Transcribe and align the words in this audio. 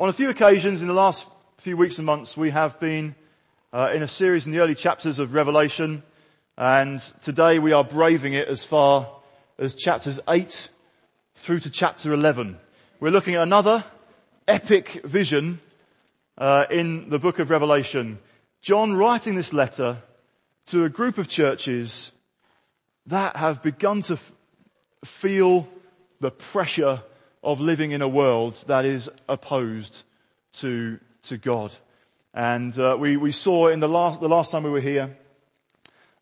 On 0.00 0.08
a 0.08 0.14
few 0.14 0.30
occasions 0.30 0.80
in 0.80 0.88
the 0.88 0.94
last 0.94 1.26
few 1.58 1.76
weeks 1.76 1.98
and 1.98 2.06
months, 2.06 2.34
we 2.34 2.48
have 2.48 2.80
been 2.80 3.14
uh, 3.70 3.90
in 3.94 4.02
a 4.02 4.08
series 4.08 4.46
in 4.46 4.52
the 4.52 4.60
early 4.60 4.74
chapters 4.74 5.18
of 5.18 5.34
Revelation, 5.34 6.02
and 6.56 7.00
today 7.20 7.58
we 7.58 7.72
are 7.72 7.84
braving 7.84 8.32
it 8.32 8.48
as 8.48 8.64
far 8.64 9.06
as 9.58 9.74
chapters 9.74 10.18
8 10.26 10.70
through 11.34 11.60
to 11.60 11.70
chapter 11.70 12.14
11. 12.14 12.58
We're 12.98 13.10
looking 13.10 13.34
at 13.34 13.42
another 13.42 13.84
epic 14.48 15.02
vision 15.04 15.60
uh, 16.38 16.64
in 16.70 17.10
the 17.10 17.18
book 17.18 17.38
of 17.38 17.50
Revelation. 17.50 18.20
John 18.62 18.94
writing 18.94 19.34
this 19.34 19.52
letter 19.52 19.98
to 20.68 20.84
a 20.84 20.88
group 20.88 21.18
of 21.18 21.28
churches 21.28 22.10
that 23.04 23.36
have 23.36 23.62
begun 23.62 24.00
to 24.04 24.14
f- 24.14 24.32
feel 25.04 25.68
the 26.20 26.30
pressure 26.30 27.02
of 27.42 27.60
living 27.60 27.92
in 27.92 28.02
a 28.02 28.08
world 28.08 28.62
that 28.66 28.84
is 28.84 29.10
opposed 29.28 30.02
to, 30.52 30.98
to 31.22 31.38
God. 31.38 31.74
And 32.34 32.78
uh, 32.78 32.96
we, 32.98 33.16
we 33.16 33.32
saw 33.32 33.68
in 33.68 33.80
the 33.80 33.88
last, 33.88 34.20
the 34.20 34.28
last 34.28 34.50
time 34.50 34.62
we 34.62 34.70
were 34.70 34.80
here 34.80 35.16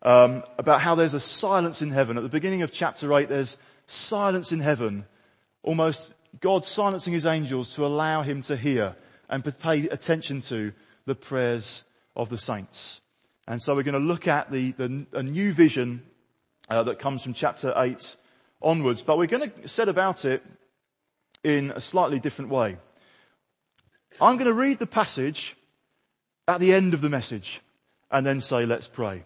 um, 0.01 0.43
about 0.57 0.81
how 0.81 0.95
there's 0.95 1.13
a 1.13 1.19
silence 1.19 1.81
in 1.81 1.91
heaven. 1.91 2.17
At 2.17 2.23
the 2.23 2.29
beginning 2.29 2.61
of 2.61 2.71
chapter 2.71 3.13
8, 3.13 3.29
there's 3.29 3.57
silence 3.85 4.51
in 4.51 4.59
heaven. 4.59 5.05
Almost 5.61 6.13
God 6.39 6.65
silencing 6.65 7.13
his 7.13 7.25
angels 7.25 7.75
to 7.75 7.85
allow 7.85 8.21
him 8.21 8.41
to 8.43 8.55
hear 8.55 8.95
and 9.29 9.43
pay 9.59 9.87
attention 9.89 10.41
to 10.41 10.71
the 11.05 11.15
prayers 11.15 11.83
of 12.15 12.29
the 12.29 12.37
saints. 12.37 13.01
And 13.47 13.61
so 13.61 13.75
we're 13.75 13.83
going 13.83 13.93
to 13.93 13.99
look 13.99 14.27
at 14.27 14.51
the, 14.51 14.71
the 14.73 15.05
a 15.13 15.23
new 15.23 15.53
vision 15.53 16.03
uh, 16.69 16.83
that 16.83 16.99
comes 16.99 17.23
from 17.23 17.33
chapter 17.33 17.73
8 17.75 18.15
onwards. 18.61 19.01
But 19.01 19.17
we're 19.17 19.27
going 19.27 19.49
to 19.49 19.67
set 19.67 19.89
about 19.89 20.25
it 20.25 20.43
in 21.43 21.71
a 21.71 21.81
slightly 21.81 22.19
different 22.19 22.51
way. 22.51 22.77
I'm 24.21 24.35
going 24.35 24.47
to 24.47 24.53
read 24.53 24.79
the 24.79 24.87
passage 24.87 25.55
at 26.47 26.59
the 26.59 26.73
end 26.73 26.93
of 26.93 27.01
the 27.01 27.09
message 27.09 27.61
and 28.11 28.25
then 28.25 28.41
say, 28.41 28.65
let's 28.65 28.87
pray. 28.87 29.23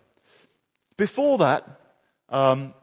Before 0.97 1.39
that, 1.39 1.67
um, 2.29 2.73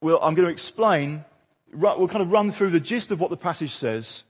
we'll, 0.00 0.20
I'm 0.20 0.34
going 0.34 0.46
to 0.46 0.52
explain, 0.52 1.24
we'll 1.72 2.08
kind 2.08 2.22
of 2.22 2.30
run 2.30 2.50
through 2.50 2.70
the 2.70 2.80
gist 2.80 3.10
of 3.10 3.20
what 3.20 3.30
the 3.30 3.36
passage 3.36 3.74
says 3.74 4.24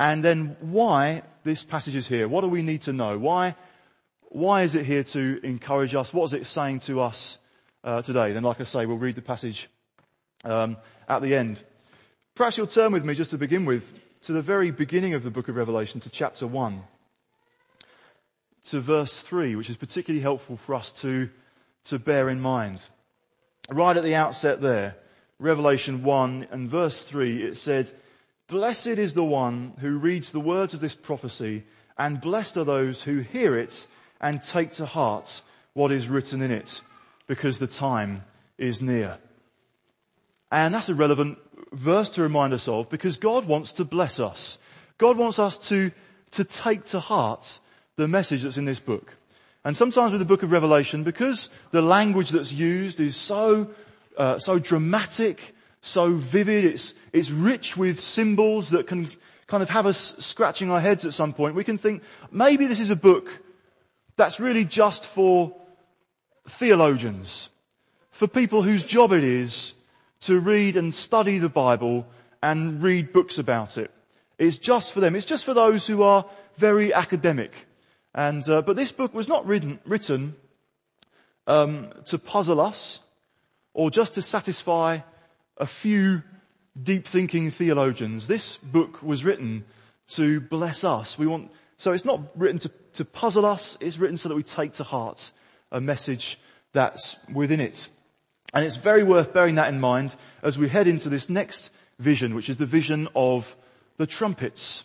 and 0.00 0.24
then 0.24 0.56
why 0.60 1.22
this 1.44 1.62
passage 1.62 1.94
is 1.94 2.06
here. 2.06 2.28
What 2.28 2.40
do 2.40 2.48
we 2.48 2.62
need 2.62 2.82
to 2.82 2.92
know? 2.92 3.18
Why, 3.18 3.54
why 4.22 4.62
is 4.62 4.74
it 4.74 4.86
here 4.86 5.04
to 5.04 5.40
encourage 5.42 5.94
us? 5.94 6.14
What 6.14 6.24
is 6.24 6.32
it 6.32 6.46
saying 6.46 6.80
to 6.80 7.00
us 7.00 7.38
uh, 7.84 8.00
today? 8.00 8.32
Then, 8.32 8.44
like 8.44 8.60
I 8.60 8.64
say, 8.64 8.86
we'll 8.86 8.96
read 8.96 9.16
the 9.16 9.22
passage 9.22 9.68
um, 10.44 10.76
at 11.08 11.20
the 11.20 11.36
end. 11.36 11.62
Perhaps 12.34 12.56
you'll 12.56 12.66
turn 12.66 12.92
with 12.92 13.04
me 13.04 13.14
just 13.14 13.30
to 13.30 13.38
begin 13.38 13.66
with 13.66 13.92
to 14.22 14.32
the 14.32 14.40
very 14.40 14.70
beginning 14.70 15.12
of 15.12 15.22
the 15.22 15.30
book 15.30 15.48
of 15.48 15.56
Revelation, 15.56 16.00
to 16.00 16.08
chapter 16.08 16.46
1, 16.46 16.82
to 18.64 18.80
verse 18.80 19.20
3, 19.20 19.54
which 19.54 19.68
is 19.68 19.76
particularly 19.76 20.22
helpful 20.22 20.56
for 20.56 20.74
us 20.74 20.92
to, 20.92 21.28
to 21.84 21.98
bear 21.98 22.30
in 22.30 22.40
mind. 22.40 22.86
Right 23.68 23.96
at 23.96 24.02
the 24.02 24.14
outset 24.14 24.62
there, 24.62 24.96
Revelation 25.38 26.04
1 26.04 26.46
and 26.50 26.70
verse 26.70 27.04
3, 27.04 27.42
it 27.42 27.58
said, 27.58 27.90
Blessed 28.46 28.86
is 28.86 29.12
the 29.12 29.24
one 29.24 29.74
who 29.80 29.98
reads 29.98 30.32
the 30.32 30.40
words 30.40 30.72
of 30.72 30.80
this 30.80 30.94
prophecy, 30.94 31.64
and 31.98 32.20
blessed 32.20 32.56
are 32.56 32.64
those 32.64 33.02
who 33.02 33.20
hear 33.20 33.58
it 33.58 33.86
and 34.22 34.42
take 34.42 34.72
to 34.72 34.86
heart 34.86 35.42
what 35.74 35.92
is 35.92 36.08
written 36.08 36.40
in 36.40 36.50
it, 36.50 36.80
because 37.26 37.58
the 37.58 37.66
time 37.66 38.24
is 38.56 38.80
near. 38.80 39.18
And 40.50 40.72
that's 40.72 40.88
a 40.88 40.94
relevant 40.94 41.38
verse 41.72 42.10
to 42.10 42.22
remind 42.22 42.52
us 42.52 42.68
of 42.68 42.88
because 42.88 43.16
God 43.16 43.46
wants 43.46 43.72
to 43.74 43.84
bless 43.84 44.20
us. 44.20 44.58
God 44.98 45.16
wants 45.16 45.38
us 45.38 45.56
to, 45.68 45.90
to 46.32 46.44
take 46.44 46.84
to 46.86 47.00
heart 47.00 47.58
the 47.96 48.08
message 48.08 48.42
that's 48.42 48.56
in 48.56 48.64
this 48.64 48.80
book. 48.80 49.16
And 49.64 49.76
sometimes 49.76 50.12
with 50.12 50.20
the 50.20 50.26
book 50.26 50.42
of 50.42 50.50
Revelation, 50.50 51.04
because 51.04 51.48
the 51.70 51.82
language 51.82 52.30
that's 52.30 52.52
used 52.52 53.00
is 53.00 53.16
so, 53.16 53.70
uh, 54.16 54.38
so 54.38 54.58
dramatic, 54.58 55.54
so 55.80 56.14
vivid, 56.14 56.64
it's, 56.64 56.94
it's 57.12 57.30
rich 57.30 57.76
with 57.76 58.00
symbols 58.00 58.70
that 58.70 58.86
can 58.86 59.08
kind 59.46 59.62
of 59.62 59.68
have 59.68 59.86
us 59.86 60.16
scratching 60.18 60.70
our 60.70 60.80
heads 60.80 61.04
at 61.04 61.12
some 61.12 61.32
point, 61.32 61.54
we 61.54 61.64
can 61.64 61.78
think 61.78 62.02
maybe 62.30 62.66
this 62.66 62.80
is 62.80 62.90
a 62.90 62.96
book 62.96 63.40
that's 64.16 64.40
really 64.40 64.64
just 64.64 65.06
for 65.06 65.54
theologians, 66.48 67.50
for 68.10 68.26
people 68.26 68.62
whose 68.62 68.82
job 68.82 69.12
it 69.12 69.22
is 69.22 69.74
to 70.22 70.40
read 70.40 70.76
and 70.76 70.94
study 70.94 71.38
the 71.38 71.48
Bible 71.48 72.06
and 72.42 72.82
read 72.82 73.12
books 73.12 73.38
about 73.38 73.78
it. 73.78 73.90
It's 74.38 74.58
just 74.58 74.92
for 74.92 75.00
them. 75.00 75.14
It's 75.14 75.26
just 75.26 75.44
for 75.44 75.54
those 75.54 75.86
who 75.86 76.02
are 76.02 76.24
very 76.56 76.92
academic. 76.92 77.66
And 78.14 78.46
uh, 78.48 78.62
but 78.62 78.76
this 78.76 78.92
book 78.92 79.14
was 79.14 79.28
not 79.28 79.46
written, 79.46 79.78
written 79.84 80.34
um, 81.46 81.90
to 82.06 82.18
puzzle 82.18 82.60
us 82.60 83.00
or 83.74 83.90
just 83.90 84.14
to 84.14 84.22
satisfy 84.22 85.00
a 85.56 85.66
few 85.66 86.22
deep-thinking 86.80 87.50
theologians. 87.50 88.26
This 88.26 88.56
book 88.56 89.02
was 89.02 89.24
written 89.24 89.64
to 90.08 90.40
bless 90.40 90.84
us. 90.84 91.18
We 91.18 91.26
want 91.26 91.50
so 91.76 91.92
it's 91.92 92.04
not 92.04 92.20
written 92.36 92.58
to, 92.60 92.70
to 92.94 93.04
puzzle 93.04 93.46
us. 93.46 93.76
It's 93.80 93.98
written 93.98 94.18
so 94.18 94.28
that 94.28 94.36
we 94.36 94.42
take 94.42 94.74
to 94.74 94.84
heart 94.84 95.32
a 95.70 95.80
message 95.80 96.38
that's 96.72 97.16
within 97.32 97.60
it. 97.60 97.88
And 98.52 98.64
it's 98.64 98.76
very 98.76 99.02
worth 99.02 99.32
bearing 99.32 99.54
that 99.54 99.72
in 99.72 99.80
mind 99.80 100.14
as 100.42 100.58
we 100.58 100.68
head 100.68 100.86
into 100.86 101.08
this 101.08 101.30
next 101.30 101.70
vision, 101.98 102.34
which 102.34 102.48
is 102.48 102.58
the 102.58 102.66
vision 102.66 103.08
of 103.14 103.56
the 103.96 104.06
trumpets. 104.06 104.84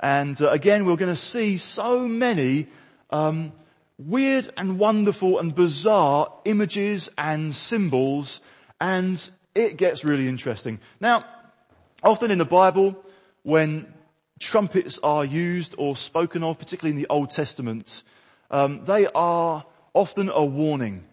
And 0.00 0.40
uh, 0.40 0.50
again, 0.50 0.84
we're 0.84 0.96
going 0.96 1.14
to 1.14 1.16
see 1.16 1.58
so 1.58 2.08
many 2.08 2.68
um, 3.10 3.52
weird 3.98 4.50
and 4.56 4.78
wonderful 4.78 5.38
and 5.38 5.54
bizarre 5.54 6.32
images 6.44 7.10
and 7.18 7.54
symbols, 7.54 8.40
and 8.80 9.30
it 9.54 9.76
gets 9.76 10.04
really 10.04 10.28
interesting. 10.28 10.80
Now, 11.00 11.24
often 12.02 12.30
in 12.30 12.38
the 12.38 12.44
Bible, 12.44 12.96
when 13.42 13.92
trumpets 14.40 14.98
are 15.02 15.24
used 15.24 15.74
or 15.78 15.96
spoken 15.96 16.42
of, 16.42 16.58
particularly 16.58 16.96
in 16.96 17.02
the 17.02 17.08
Old 17.08 17.30
Testament, 17.30 18.02
um, 18.50 18.84
they 18.84 19.06
are 19.14 19.64
often 19.94 20.30
a 20.30 20.44
warning 20.44 21.04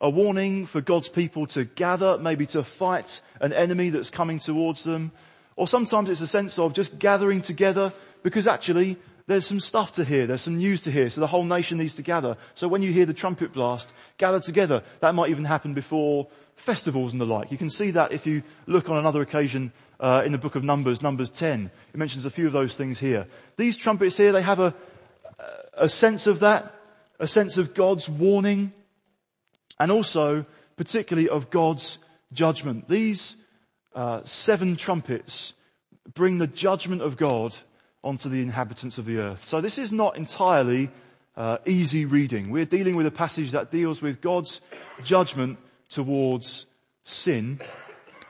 a 0.00 0.08
warning 0.08 0.66
for 0.66 0.80
God's 0.80 1.08
people 1.08 1.46
to 1.48 1.64
gather, 1.64 2.18
maybe 2.18 2.46
to 2.46 2.62
fight 2.62 3.20
an 3.40 3.52
enemy 3.52 3.90
that's 3.90 4.10
coming 4.10 4.38
towards 4.38 4.84
them. 4.84 5.12
Or 5.56 5.68
sometimes 5.68 6.08
it's 6.08 6.20
a 6.20 6.26
sense 6.26 6.58
of 6.58 6.72
just 6.72 6.98
gathering 6.98 7.42
together 7.42 7.92
because 8.22 8.46
actually 8.46 8.96
there's 9.26 9.46
some 9.46 9.60
stuff 9.60 9.92
to 9.92 10.04
hear, 10.04 10.26
there's 10.26 10.40
some 10.40 10.56
news 10.56 10.80
to 10.82 10.90
hear, 10.90 11.08
so 11.10 11.20
the 11.20 11.26
whole 11.26 11.44
nation 11.44 11.78
needs 11.78 11.94
to 11.96 12.02
gather. 12.02 12.36
So 12.54 12.66
when 12.66 12.82
you 12.82 12.92
hear 12.92 13.06
the 13.06 13.14
trumpet 13.14 13.52
blast, 13.52 13.92
gather 14.18 14.40
together. 14.40 14.82
That 15.00 15.14
might 15.14 15.30
even 15.30 15.44
happen 15.44 15.74
before 15.74 16.28
festivals 16.56 17.12
and 17.12 17.20
the 17.20 17.26
like. 17.26 17.52
You 17.52 17.58
can 17.58 17.70
see 17.70 17.90
that 17.92 18.12
if 18.12 18.26
you 18.26 18.42
look 18.66 18.88
on 18.90 18.96
another 18.96 19.22
occasion 19.22 19.72
uh, 20.00 20.22
in 20.24 20.32
the 20.32 20.38
book 20.38 20.56
of 20.56 20.64
Numbers, 20.64 21.02
Numbers 21.02 21.30
10. 21.30 21.70
It 21.92 21.96
mentions 21.96 22.24
a 22.24 22.30
few 22.30 22.46
of 22.46 22.52
those 22.52 22.76
things 22.76 22.98
here. 22.98 23.26
These 23.56 23.76
trumpets 23.76 24.16
here, 24.16 24.32
they 24.32 24.42
have 24.42 24.60
a, 24.60 24.74
a 25.74 25.88
sense 25.88 26.26
of 26.26 26.40
that, 26.40 26.74
a 27.18 27.28
sense 27.28 27.58
of 27.58 27.74
God's 27.74 28.08
warning, 28.08 28.72
and 29.80 29.90
also 29.90 30.44
particularly 30.76 31.28
of 31.28 31.50
God's 31.50 31.98
judgment. 32.32 32.88
These 32.88 33.36
uh, 33.94 34.20
seven 34.24 34.76
trumpets 34.76 35.54
bring 36.14 36.38
the 36.38 36.46
judgment 36.46 37.02
of 37.02 37.16
God 37.16 37.56
onto 38.04 38.28
the 38.28 38.42
inhabitants 38.42 38.98
of 38.98 39.06
the 39.06 39.18
earth. 39.18 39.44
So 39.44 39.60
this 39.60 39.78
is 39.78 39.90
not 39.90 40.16
entirely 40.16 40.90
uh, 41.36 41.58
easy 41.66 42.04
reading. 42.04 42.50
We're 42.50 42.66
dealing 42.66 42.94
with 42.94 43.06
a 43.06 43.10
passage 43.10 43.52
that 43.52 43.70
deals 43.70 44.02
with 44.02 44.20
God's 44.20 44.60
judgment 45.02 45.58
towards 45.88 46.66
sin, 47.04 47.60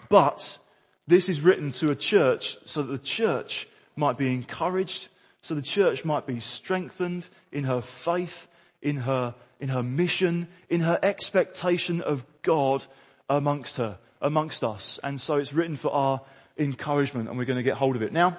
but 0.09 0.59
this 1.07 1.29
is 1.29 1.41
written 1.41 1.73
to 1.73 1.91
a 1.91 1.97
church 1.97 2.57
so 2.65 2.83
that 2.83 2.93
the 2.93 2.99
church 2.99 3.69
might 3.97 4.17
be 4.17 4.33
encouraged, 4.33 5.09
so 5.43 5.55
the 5.55 5.63
church 5.63 6.05
might 6.05 6.27
be 6.27 6.39
strengthened 6.41 7.27
in 7.51 7.65
her 7.65 7.81
faith, 7.81 8.47
in 8.81 8.99
her 8.99 9.35
in 9.61 9.69
her 9.69 9.83
mission, 9.83 10.49
in 10.69 10.81
her 10.81 10.99
expectation 11.03 12.01
of 12.01 12.25
God 12.43 12.87
amongst 13.29 13.77
her, 13.77 13.99
amongst 14.21 14.65
us. 14.65 14.99
And 15.05 15.21
so 15.21 15.37
it's 15.37 15.53
written 15.53 15.77
for 15.77 15.93
our 15.93 16.23
encouragement 16.59 17.29
and 17.29 17.39
we're 17.39 17.45
going 17.45 17.59
to 17.59 17.63
get 17.63 17.77
hold 17.77 17.97
of 17.97 18.03
it. 18.03 18.13
Now, 18.13 18.39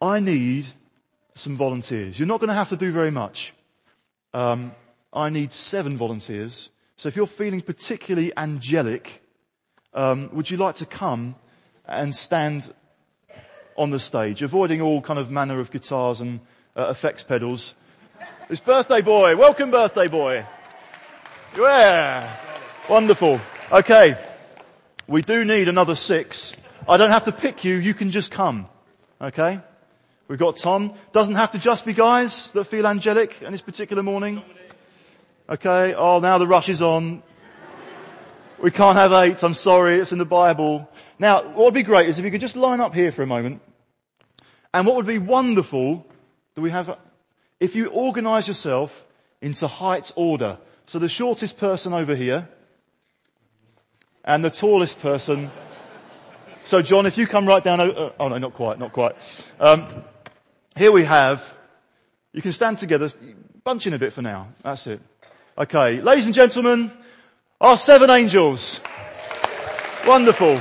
I 0.00 0.20
need 0.20 0.66
some 1.34 1.56
volunteers. 1.56 2.18
You're 2.18 2.28
not 2.28 2.40
going 2.40 2.48
to 2.48 2.54
have 2.54 2.68
to 2.68 2.76
do 2.76 2.92
very 2.92 3.10
much. 3.10 3.54
Um, 4.34 4.72
I 5.12 5.30
need 5.30 5.52
seven 5.52 5.96
volunteers. 5.96 6.70
So 6.96 7.08
if 7.08 7.16
you're 7.16 7.26
feeling 7.26 7.62
particularly 7.62 8.32
angelic, 8.36 9.22
um, 9.94 10.28
would 10.32 10.50
you 10.50 10.58
like 10.58 10.76
to 10.76 10.86
come 10.86 11.36
and 11.86 12.14
stand 12.14 12.72
on 13.76 13.90
the 13.90 13.98
stage, 13.98 14.42
avoiding 14.42 14.80
all 14.80 15.00
kind 15.00 15.18
of 15.18 15.30
manner 15.30 15.60
of 15.60 15.70
guitars 15.70 16.20
and 16.20 16.40
uh, 16.76 16.88
effects 16.88 17.22
pedals? 17.22 17.74
It's 18.48 18.60
birthday 18.60 19.00
boy. 19.00 19.36
Welcome 19.36 19.70
birthday 19.70 20.08
boy. 20.08 20.46
Yeah. 21.56 22.36
Wonderful. 22.88 23.40
Okay. 23.72 24.16
We 25.08 25.22
do 25.22 25.44
need 25.44 25.68
another 25.68 25.94
six. 25.94 26.54
I 26.88 26.96
don't 26.96 27.10
have 27.10 27.24
to 27.24 27.32
pick 27.32 27.64
you. 27.64 27.76
You 27.76 27.94
can 27.94 28.10
just 28.10 28.30
come. 28.30 28.68
Okay? 29.20 29.60
We've 30.28 30.38
got 30.38 30.56
Tom. 30.56 30.92
Doesn't 31.12 31.34
have 31.34 31.52
to 31.52 31.58
just 31.58 31.84
be 31.84 31.92
guys 31.92 32.50
that 32.52 32.64
feel 32.64 32.86
angelic 32.86 33.42
in 33.42 33.52
this 33.52 33.62
particular 33.62 34.02
morning. 34.02 34.42
Okay. 35.48 35.94
Oh, 35.94 36.20
now 36.20 36.38
the 36.38 36.46
rush 36.46 36.68
is 36.68 36.82
on. 36.82 37.22
We 38.62 38.70
can't 38.70 38.96
have 38.96 39.12
eight. 39.12 39.42
I'm 39.42 39.54
sorry. 39.54 39.98
It's 40.00 40.12
in 40.12 40.18
the 40.18 40.24
Bible. 40.24 40.88
Now, 41.18 41.42
what 41.42 41.66
would 41.66 41.74
be 41.74 41.82
great 41.82 42.08
is 42.08 42.18
if 42.18 42.24
you 42.24 42.30
could 42.30 42.40
just 42.40 42.56
line 42.56 42.80
up 42.80 42.94
here 42.94 43.12
for 43.12 43.22
a 43.22 43.26
moment. 43.26 43.62
And 44.72 44.86
what 44.86 44.96
would 44.96 45.06
be 45.06 45.18
wonderful 45.18 46.06
that 46.54 46.60
we 46.60 46.70
have, 46.70 46.98
if 47.60 47.74
you 47.74 47.88
organize 47.88 48.48
yourself 48.48 49.06
into 49.40 49.66
height 49.66 50.12
order. 50.16 50.58
So 50.86 50.98
the 50.98 51.08
shortest 51.08 51.58
person 51.58 51.92
over 51.92 52.14
here 52.14 52.48
and 54.24 54.44
the 54.44 54.50
tallest 54.50 55.00
person. 55.00 55.50
So 56.64 56.82
John, 56.82 57.06
if 57.06 57.16
you 57.16 57.26
come 57.26 57.46
right 57.46 57.62
down, 57.62 57.80
oh, 57.80 58.12
oh 58.18 58.28
no, 58.28 58.38
not 58.38 58.54
quite, 58.54 58.78
not 58.78 58.92
quite. 58.92 59.14
Um, 59.58 60.04
here 60.76 60.92
we 60.92 61.04
have, 61.04 61.54
you 62.32 62.42
can 62.42 62.52
stand 62.52 62.78
together, 62.78 63.10
bunch 63.64 63.86
in 63.86 63.94
a 63.94 63.98
bit 63.98 64.12
for 64.12 64.22
now. 64.22 64.48
That's 64.62 64.86
it. 64.86 65.00
Okay, 65.56 66.00
ladies 66.00 66.26
and 66.26 66.34
gentlemen, 66.34 66.92
our 67.60 67.76
seven 67.76 68.10
angels. 68.10 68.80
Wonderful. 70.06 70.60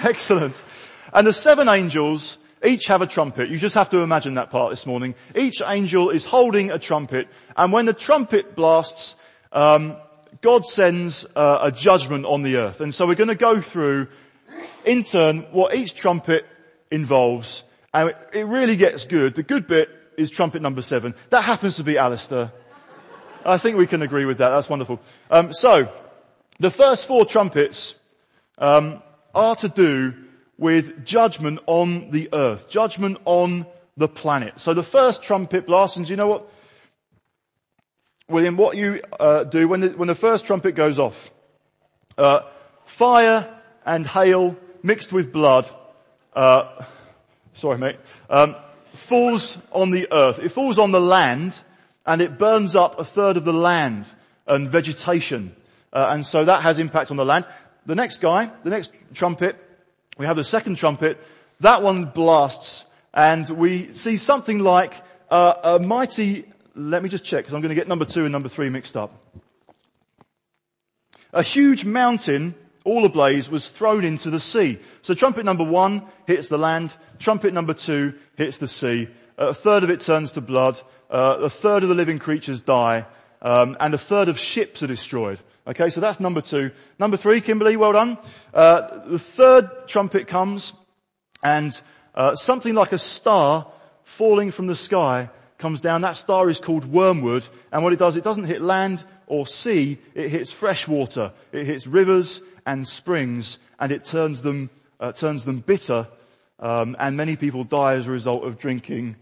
Excellent. 0.00 0.64
And 1.12 1.26
the 1.26 1.32
seven 1.32 1.68
angels 1.68 2.38
each 2.64 2.86
have 2.86 3.02
a 3.02 3.06
trumpet. 3.06 3.48
You 3.48 3.58
just 3.58 3.74
have 3.74 3.90
to 3.90 3.98
imagine 3.98 4.34
that 4.34 4.50
part 4.50 4.70
this 4.70 4.86
morning. 4.86 5.14
Each 5.34 5.60
angel 5.66 6.10
is 6.10 6.24
holding 6.24 6.70
a 6.70 6.78
trumpet, 6.78 7.28
and 7.56 7.72
when 7.72 7.86
the 7.86 7.92
trumpet 7.92 8.54
blasts, 8.54 9.16
um, 9.52 9.96
God 10.40 10.64
sends 10.64 11.26
uh, 11.36 11.58
a 11.62 11.72
judgment 11.72 12.24
on 12.24 12.42
the 12.42 12.56
earth. 12.56 12.80
And 12.80 12.94
so 12.94 13.06
we're 13.06 13.14
going 13.14 13.28
to 13.28 13.34
go 13.34 13.60
through, 13.60 14.08
in 14.84 15.02
turn, 15.02 15.40
what 15.52 15.74
each 15.74 15.94
trumpet 15.94 16.46
involves, 16.90 17.62
and 17.92 18.14
it, 18.32 18.46
really 18.46 18.76
gets 18.76 19.06
good. 19.06 19.34
The 19.34 19.42
good 19.42 19.66
bit 19.66 19.90
is 20.16 20.30
trumpet 20.30 20.62
number 20.62 20.82
seven. 20.82 21.14
That 21.30 21.44
happens 21.44 21.76
to 21.76 21.84
be 21.84 21.98
Alistair. 21.98 22.52
I 23.44 23.58
think 23.58 23.76
we 23.76 23.86
can 23.86 24.02
agree 24.02 24.24
with 24.24 24.38
that. 24.38 24.50
That's 24.50 24.68
wonderful. 24.68 25.00
Um, 25.30 25.52
so, 25.52 25.92
the 26.58 26.70
first 26.70 27.06
four 27.06 27.24
trumpets 27.24 27.94
um, 28.58 29.02
are 29.34 29.56
to 29.56 29.68
do 29.68 30.14
with 30.62 31.04
judgment 31.04 31.58
on 31.66 32.12
the 32.12 32.28
earth, 32.32 32.70
judgment 32.70 33.18
on 33.24 33.66
the 33.96 34.06
planet. 34.06 34.60
So 34.60 34.74
the 34.74 34.84
first 34.84 35.20
trumpet 35.20 35.66
blasts, 35.66 35.96
and 35.96 36.08
you 36.08 36.14
know 36.14 36.28
what? 36.28 36.48
William, 38.28 38.56
what 38.56 38.76
you 38.76 39.02
uh, 39.18 39.42
do 39.42 39.66
when 39.66 39.80
the, 39.80 39.88
when 39.88 40.06
the 40.06 40.14
first 40.14 40.46
trumpet 40.46 40.76
goes 40.76 41.00
off, 41.00 41.32
uh, 42.16 42.42
fire 42.84 43.52
and 43.84 44.06
hail 44.06 44.56
mixed 44.84 45.12
with 45.12 45.32
blood, 45.32 45.68
uh, 46.32 46.84
sorry 47.54 47.78
mate, 47.78 47.96
um, 48.30 48.54
falls 48.92 49.58
on 49.72 49.90
the 49.90 50.12
earth. 50.12 50.38
It 50.38 50.50
falls 50.50 50.78
on 50.78 50.92
the 50.92 51.00
land 51.00 51.60
and 52.06 52.22
it 52.22 52.38
burns 52.38 52.76
up 52.76 53.00
a 53.00 53.04
third 53.04 53.36
of 53.36 53.44
the 53.44 53.52
land 53.52 54.08
and 54.46 54.70
vegetation. 54.70 55.56
Uh, 55.92 56.10
and 56.10 56.24
so 56.24 56.44
that 56.44 56.62
has 56.62 56.78
impact 56.78 57.10
on 57.10 57.16
the 57.16 57.24
land. 57.24 57.46
The 57.84 57.96
next 57.96 58.20
guy, 58.20 58.48
the 58.62 58.70
next 58.70 58.92
trumpet, 59.12 59.56
we 60.22 60.26
have 60.26 60.36
the 60.36 60.44
second 60.44 60.76
trumpet. 60.76 61.18
That 61.58 61.82
one 61.82 62.04
blasts 62.04 62.84
and 63.12 63.48
we 63.48 63.92
see 63.92 64.16
something 64.16 64.60
like 64.60 64.94
uh, 65.32 65.54
a 65.64 65.78
mighty, 65.80 66.44
let 66.76 67.02
me 67.02 67.08
just 67.08 67.24
check 67.24 67.40
because 67.42 67.54
I'm 67.54 67.60
going 67.60 67.70
to 67.70 67.74
get 67.74 67.88
number 67.88 68.04
two 68.04 68.22
and 68.22 68.30
number 68.30 68.48
three 68.48 68.68
mixed 68.68 68.96
up. 68.96 69.18
A 71.32 71.42
huge 71.42 71.84
mountain, 71.84 72.54
all 72.84 73.04
ablaze, 73.04 73.50
was 73.50 73.68
thrown 73.68 74.04
into 74.04 74.30
the 74.30 74.38
sea. 74.38 74.78
So 75.00 75.12
trumpet 75.12 75.44
number 75.44 75.64
one 75.64 76.04
hits 76.28 76.46
the 76.46 76.56
land, 76.58 76.94
trumpet 77.18 77.52
number 77.52 77.74
two 77.74 78.14
hits 78.36 78.58
the 78.58 78.68
sea, 78.68 79.08
a 79.36 79.52
third 79.52 79.82
of 79.82 79.90
it 79.90 79.98
turns 79.98 80.30
to 80.32 80.40
blood, 80.40 80.80
uh, 81.10 81.38
a 81.40 81.50
third 81.50 81.82
of 81.82 81.88
the 81.88 81.96
living 81.96 82.20
creatures 82.20 82.60
die, 82.60 83.06
um, 83.40 83.76
and 83.80 83.92
a 83.92 83.98
third 83.98 84.28
of 84.28 84.38
ships 84.38 84.84
are 84.84 84.86
destroyed. 84.86 85.40
Okay, 85.64 85.90
so 85.90 86.00
that's 86.00 86.18
number 86.18 86.40
two. 86.40 86.72
Number 86.98 87.16
three, 87.16 87.40
Kimberly, 87.40 87.76
well 87.76 87.92
done. 87.92 88.18
Uh, 88.52 88.98
the 89.06 89.18
third 89.18 89.70
trumpet 89.86 90.26
comes, 90.26 90.72
and 91.42 91.80
uh, 92.16 92.34
something 92.34 92.74
like 92.74 92.90
a 92.90 92.98
star 92.98 93.70
falling 94.02 94.50
from 94.50 94.66
the 94.66 94.74
sky 94.74 95.30
comes 95.58 95.80
down. 95.80 96.00
That 96.00 96.16
star 96.16 96.50
is 96.50 96.58
called 96.58 96.84
wormwood, 96.84 97.46
and 97.70 97.84
what 97.84 97.92
it 97.92 98.00
does, 98.00 98.16
it 98.16 98.24
doesn't 98.24 98.46
hit 98.46 98.60
land 98.60 99.04
or 99.28 99.46
sea, 99.46 99.98
it 100.14 100.30
hits 100.30 100.50
fresh 100.50 100.88
water. 100.88 101.32
It 101.52 101.64
hits 101.64 101.86
rivers 101.86 102.42
and 102.66 102.86
springs, 102.86 103.58
and 103.78 103.92
it 103.92 104.04
turns 104.04 104.42
them, 104.42 104.68
uh, 104.98 105.12
turns 105.12 105.44
them 105.44 105.60
bitter, 105.60 106.08
um, 106.58 106.96
and 106.98 107.16
many 107.16 107.36
people 107.36 107.62
die 107.62 107.94
as 107.94 108.08
a 108.08 108.10
result 108.10 108.42
of 108.42 108.58
drinking 108.58 109.14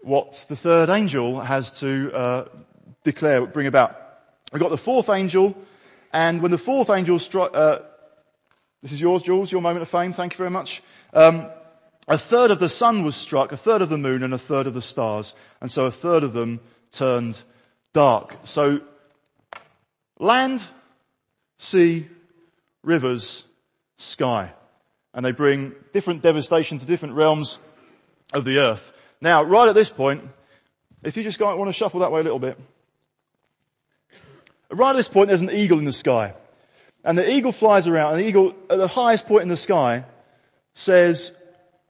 what 0.00 0.46
the 0.48 0.54
third 0.54 0.90
angel 0.90 1.40
has 1.40 1.72
to 1.80 2.12
uh, 2.14 2.44
declare, 3.02 3.44
bring 3.46 3.66
about. 3.66 4.05
We've 4.52 4.62
got 4.62 4.70
the 4.70 4.78
fourth 4.78 5.08
angel, 5.10 5.56
and 6.12 6.40
when 6.40 6.52
the 6.52 6.58
fourth 6.58 6.88
angel 6.90 7.18
struck, 7.18 7.56
uh, 7.56 7.80
this 8.80 8.92
is 8.92 9.00
yours, 9.00 9.22
Jules, 9.22 9.50
your 9.50 9.60
moment 9.60 9.82
of 9.82 9.88
fame. 9.88 10.12
Thank 10.12 10.34
you 10.34 10.38
very 10.38 10.50
much. 10.50 10.82
Um, 11.12 11.48
a 12.06 12.16
third 12.16 12.52
of 12.52 12.60
the 12.60 12.68
sun 12.68 13.04
was 13.04 13.16
struck, 13.16 13.50
a 13.50 13.56
third 13.56 13.82
of 13.82 13.88
the 13.88 13.98
moon, 13.98 14.22
and 14.22 14.32
a 14.32 14.38
third 14.38 14.68
of 14.68 14.74
the 14.74 14.82
stars, 14.82 15.34
and 15.60 15.70
so 15.70 15.86
a 15.86 15.90
third 15.90 16.22
of 16.22 16.32
them 16.32 16.60
turned 16.92 17.42
dark. 17.92 18.36
So, 18.44 18.80
land, 20.20 20.64
sea, 21.58 22.06
rivers, 22.84 23.44
sky, 23.96 24.52
and 25.12 25.24
they 25.26 25.32
bring 25.32 25.74
different 25.92 26.22
devastation 26.22 26.78
to 26.78 26.86
different 26.86 27.14
realms 27.14 27.58
of 28.32 28.44
the 28.44 28.58
earth. 28.58 28.92
Now, 29.20 29.42
right 29.42 29.68
at 29.68 29.74
this 29.74 29.90
point, 29.90 30.22
if 31.04 31.16
you 31.16 31.24
just 31.24 31.40
want 31.40 31.68
to 31.68 31.72
shuffle 31.72 32.00
that 32.00 32.12
way 32.12 32.20
a 32.20 32.24
little 32.24 32.38
bit, 32.38 32.58
right 34.70 34.90
at 34.90 34.96
this 34.96 35.08
point 35.08 35.28
there's 35.28 35.42
an 35.42 35.50
eagle 35.50 35.78
in 35.78 35.84
the 35.84 35.92
sky. 35.92 36.34
And 37.04 37.16
the 37.16 37.30
eagle 37.30 37.52
flies 37.52 37.86
around 37.86 38.14
and 38.14 38.22
the 38.22 38.26
eagle 38.26 38.54
at 38.68 38.78
the 38.78 38.88
highest 38.88 39.26
point 39.26 39.42
in 39.42 39.48
the 39.48 39.56
sky 39.56 40.04
says, 40.74 41.32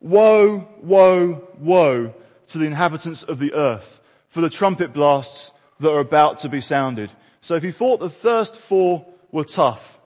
woe, 0.01 0.69
woe, 0.83 1.49
woe 1.59 2.15
to 2.49 2.59
the 2.59 2.67
inhabitants 2.67 3.23
of 3.23 3.39
the 3.39 3.55
earth 3.55 4.01
for 4.29 4.41
the 4.41 4.51
trumpet 4.51 4.93
blasts 4.93 5.53
that 5.81 5.91
are 5.91 6.01
about 6.01 6.41
to 6.41 6.49
be 6.49 6.61
sounded. 6.61 7.11
So 7.41 7.55
if 7.55 7.65
you 7.65 7.73
thought 7.73 8.01
the 8.01 8.11
first 8.11 8.57
four 8.57 9.07
were 9.33 9.45
tough, 9.45 9.99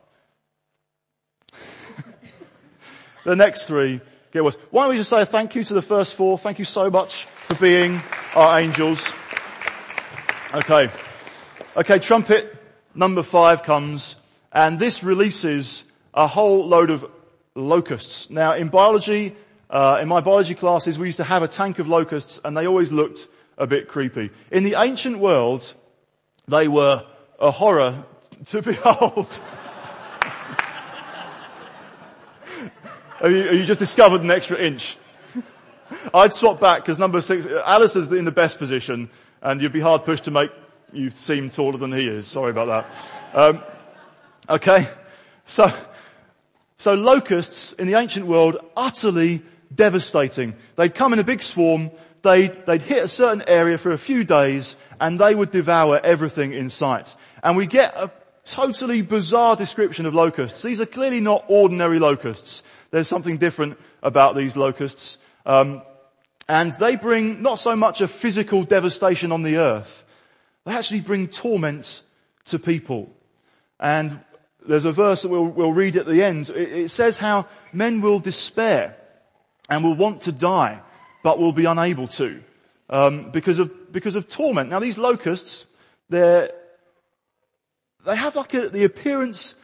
the 3.24 3.34
next 3.36 3.64
three 3.64 4.00
get 4.32 4.44
worse. 4.44 4.56
Why 4.70 4.82
don't 4.82 4.90
we 4.90 4.96
just 4.96 5.10
say 5.10 5.24
thank 5.24 5.54
you 5.54 5.64
to 5.64 5.74
the 5.74 5.82
first 5.82 6.14
four? 6.14 6.38
Thank 6.38 6.58
you 6.58 6.64
so 6.64 6.88
much 6.90 7.24
for 7.24 7.56
being 7.56 8.00
our 8.34 8.60
angels. 8.60 9.12
Okay. 10.54 10.90
Okay, 11.76 11.98
trumpet 11.98 12.59
number 12.94 13.22
five 13.22 13.62
comes 13.62 14.16
and 14.52 14.78
this 14.78 15.02
releases 15.02 15.84
a 16.14 16.26
whole 16.26 16.66
load 16.66 16.90
of 16.90 17.06
locusts. 17.54 18.30
Now 18.30 18.54
in 18.54 18.68
biology, 18.68 19.36
uh, 19.68 19.98
in 20.02 20.08
my 20.08 20.20
biology 20.20 20.54
classes 20.54 20.98
we 20.98 21.06
used 21.06 21.18
to 21.18 21.24
have 21.24 21.42
a 21.42 21.48
tank 21.48 21.78
of 21.78 21.88
locusts 21.88 22.40
and 22.44 22.56
they 22.56 22.66
always 22.66 22.92
looked 22.92 23.28
a 23.58 23.66
bit 23.66 23.88
creepy. 23.88 24.30
In 24.50 24.64
the 24.64 24.74
ancient 24.80 25.18
world, 25.18 25.72
they 26.48 26.68
were 26.68 27.04
a 27.38 27.50
horror 27.50 28.04
to 28.46 28.62
behold. 28.62 29.40
You, 33.22 33.52
you 33.52 33.66
just 33.66 33.80
discovered 33.80 34.22
an 34.22 34.30
extra 34.30 34.56
inch? 34.56 34.96
I'd 36.14 36.32
swap 36.32 36.58
back 36.58 36.80
because 36.80 36.98
number 36.98 37.20
six, 37.20 37.44
Alice 37.44 37.94
is 37.94 38.10
in 38.10 38.24
the 38.24 38.32
best 38.32 38.58
position 38.58 39.10
and 39.42 39.60
you'd 39.60 39.72
be 39.72 39.80
hard 39.80 40.04
pushed 40.04 40.24
to 40.24 40.30
make 40.30 40.50
you 40.92 41.10
seem 41.10 41.50
taller 41.50 41.78
than 41.78 41.92
he 41.92 42.06
is. 42.06 42.26
Sorry 42.26 42.50
about 42.50 42.66
that. 43.32 43.38
Um, 43.38 43.62
okay. 44.48 44.88
So, 45.44 45.72
so 46.78 46.94
locusts 46.94 47.72
in 47.72 47.86
the 47.86 47.98
ancient 47.98 48.26
world, 48.26 48.56
utterly 48.76 49.42
devastating. 49.74 50.54
They'd 50.76 50.94
come 50.94 51.12
in 51.12 51.18
a 51.18 51.24
big 51.24 51.42
swarm, 51.42 51.90
they'd, 52.22 52.66
they'd 52.66 52.82
hit 52.82 53.04
a 53.04 53.08
certain 53.08 53.42
area 53.46 53.78
for 53.78 53.92
a 53.92 53.98
few 53.98 54.24
days 54.24 54.76
and 55.00 55.18
they 55.18 55.34
would 55.34 55.50
devour 55.50 56.00
everything 56.02 56.52
in 56.52 56.70
sight. 56.70 57.14
And 57.42 57.56
we 57.56 57.66
get 57.66 57.94
a 57.96 58.10
totally 58.44 59.02
bizarre 59.02 59.56
description 59.56 60.06
of 60.06 60.14
locusts. 60.14 60.62
These 60.62 60.80
are 60.80 60.86
clearly 60.86 61.20
not 61.20 61.44
ordinary 61.48 61.98
locusts. 61.98 62.62
There's 62.90 63.08
something 63.08 63.38
different 63.38 63.78
about 64.02 64.36
these 64.36 64.56
locusts. 64.56 65.18
Um, 65.46 65.82
and 66.48 66.72
they 66.72 66.96
bring 66.96 67.42
not 67.42 67.60
so 67.60 67.76
much 67.76 68.00
a 68.00 68.08
physical 68.08 68.64
devastation 68.64 69.30
on 69.30 69.42
the 69.42 69.58
earth, 69.58 70.04
they 70.64 70.72
actually 70.72 71.00
bring 71.00 71.28
torment 71.28 72.02
to 72.46 72.58
people. 72.58 73.10
And 73.78 74.20
there's 74.66 74.84
a 74.84 74.92
verse 74.92 75.22
that 75.22 75.28
we'll, 75.28 75.46
we'll 75.46 75.72
read 75.72 75.96
at 75.96 76.06
the 76.06 76.22
end. 76.22 76.50
It, 76.50 76.72
it 76.72 76.90
says 76.90 77.18
how 77.18 77.46
men 77.72 78.00
will 78.00 78.20
despair 78.20 78.96
and 79.68 79.82
will 79.84 79.96
want 79.96 80.22
to 80.22 80.32
die, 80.32 80.80
but 81.22 81.38
will 81.38 81.52
be 81.52 81.64
unable 81.64 82.08
to 82.08 82.42
um, 82.90 83.30
because 83.30 83.58
of 83.58 83.92
because 83.92 84.16
of 84.16 84.28
torment. 84.28 84.68
Now 84.68 84.80
these 84.80 84.98
locusts, 84.98 85.64
they're 86.08 86.50
they 88.04 88.16
have 88.16 88.36
like 88.36 88.52
a, 88.54 88.68
the 88.68 88.84
appearance. 88.84 89.54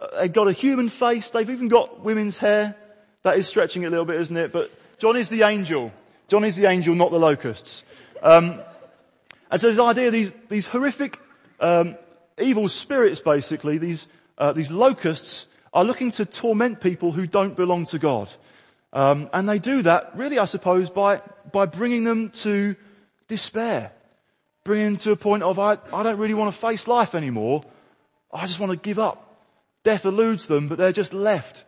Uh, 0.00 0.20
they've 0.20 0.32
got 0.32 0.48
a 0.48 0.52
human 0.52 0.88
face. 0.88 1.30
They've 1.30 1.48
even 1.48 1.68
got 1.68 2.00
women's 2.00 2.38
hair. 2.38 2.74
That 3.22 3.36
is 3.36 3.46
stretching 3.46 3.82
it 3.82 3.86
a 3.86 3.90
little 3.90 4.06
bit, 4.06 4.20
isn't 4.20 4.36
it? 4.36 4.50
But 4.50 4.70
John 4.98 5.16
is 5.16 5.28
the 5.28 5.42
angel. 5.42 5.92
John 6.28 6.44
is 6.44 6.56
the 6.56 6.66
angel, 6.66 6.94
not 6.94 7.10
the 7.10 7.18
locusts. 7.18 7.84
Um, 8.22 8.60
and 9.50 9.60
so 9.60 9.68
this 9.68 9.78
idea, 9.78 10.10
these, 10.10 10.32
these 10.48 10.66
horrific, 10.66 11.20
um, 11.58 11.96
evil 12.38 12.68
spirits 12.68 13.20
basically, 13.20 13.78
these, 13.78 14.08
uh, 14.38 14.52
these 14.52 14.70
locusts 14.70 15.46
are 15.72 15.84
looking 15.84 16.10
to 16.12 16.24
torment 16.24 16.80
people 16.80 17.12
who 17.12 17.26
don't 17.26 17.56
belong 17.56 17.86
to 17.86 17.98
God. 17.98 18.32
Um, 18.92 19.30
and 19.32 19.48
they 19.48 19.58
do 19.58 19.82
that 19.82 20.16
really, 20.16 20.38
I 20.38 20.46
suppose, 20.46 20.90
by, 20.90 21.20
by 21.52 21.66
bringing 21.66 22.04
them 22.04 22.30
to 22.30 22.76
despair. 23.28 23.92
Bringing 24.64 24.86
them 24.86 24.96
to 24.98 25.12
a 25.12 25.16
point 25.16 25.42
of, 25.42 25.58
I, 25.58 25.78
I 25.92 26.02
don't 26.02 26.18
really 26.18 26.34
want 26.34 26.52
to 26.52 26.60
face 26.60 26.86
life 26.86 27.14
anymore. 27.14 27.62
I 28.32 28.46
just 28.46 28.60
want 28.60 28.72
to 28.72 28.78
give 28.78 28.98
up. 28.98 29.26
Death 29.82 30.04
eludes 30.04 30.46
them, 30.46 30.68
but 30.68 30.76
they're 30.76 30.92
just 30.92 31.14
left, 31.14 31.64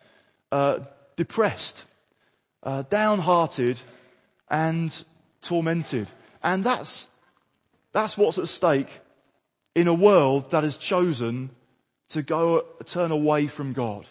uh, 0.51 0.81
depressed, 1.17 1.85
uh, 2.63 2.83
downhearted, 2.83 3.81
and 4.51 5.05
tormented. 5.41 6.09
And 6.43 6.63
that's, 6.63 7.09
that's 7.93 8.17
what's 8.17 8.39
at 8.39 8.49
stake 8.49 9.01
in 9.75 9.89
a 9.89 9.95
world 9.95 10.51
that 10.51 10.65
has 10.65 10.77
chosen 10.77 11.51
to 12.11 12.23
go, 12.23 12.65
turn 12.85 13.11
away 13.11 13.47
from 13.47 13.73
God. 13.73 14.07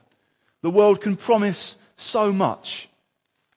The 0.61 0.71
world 0.71 1.01
can 1.01 1.15
promise 1.15 1.75
so 1.97 2.31
much, 2.31 2.89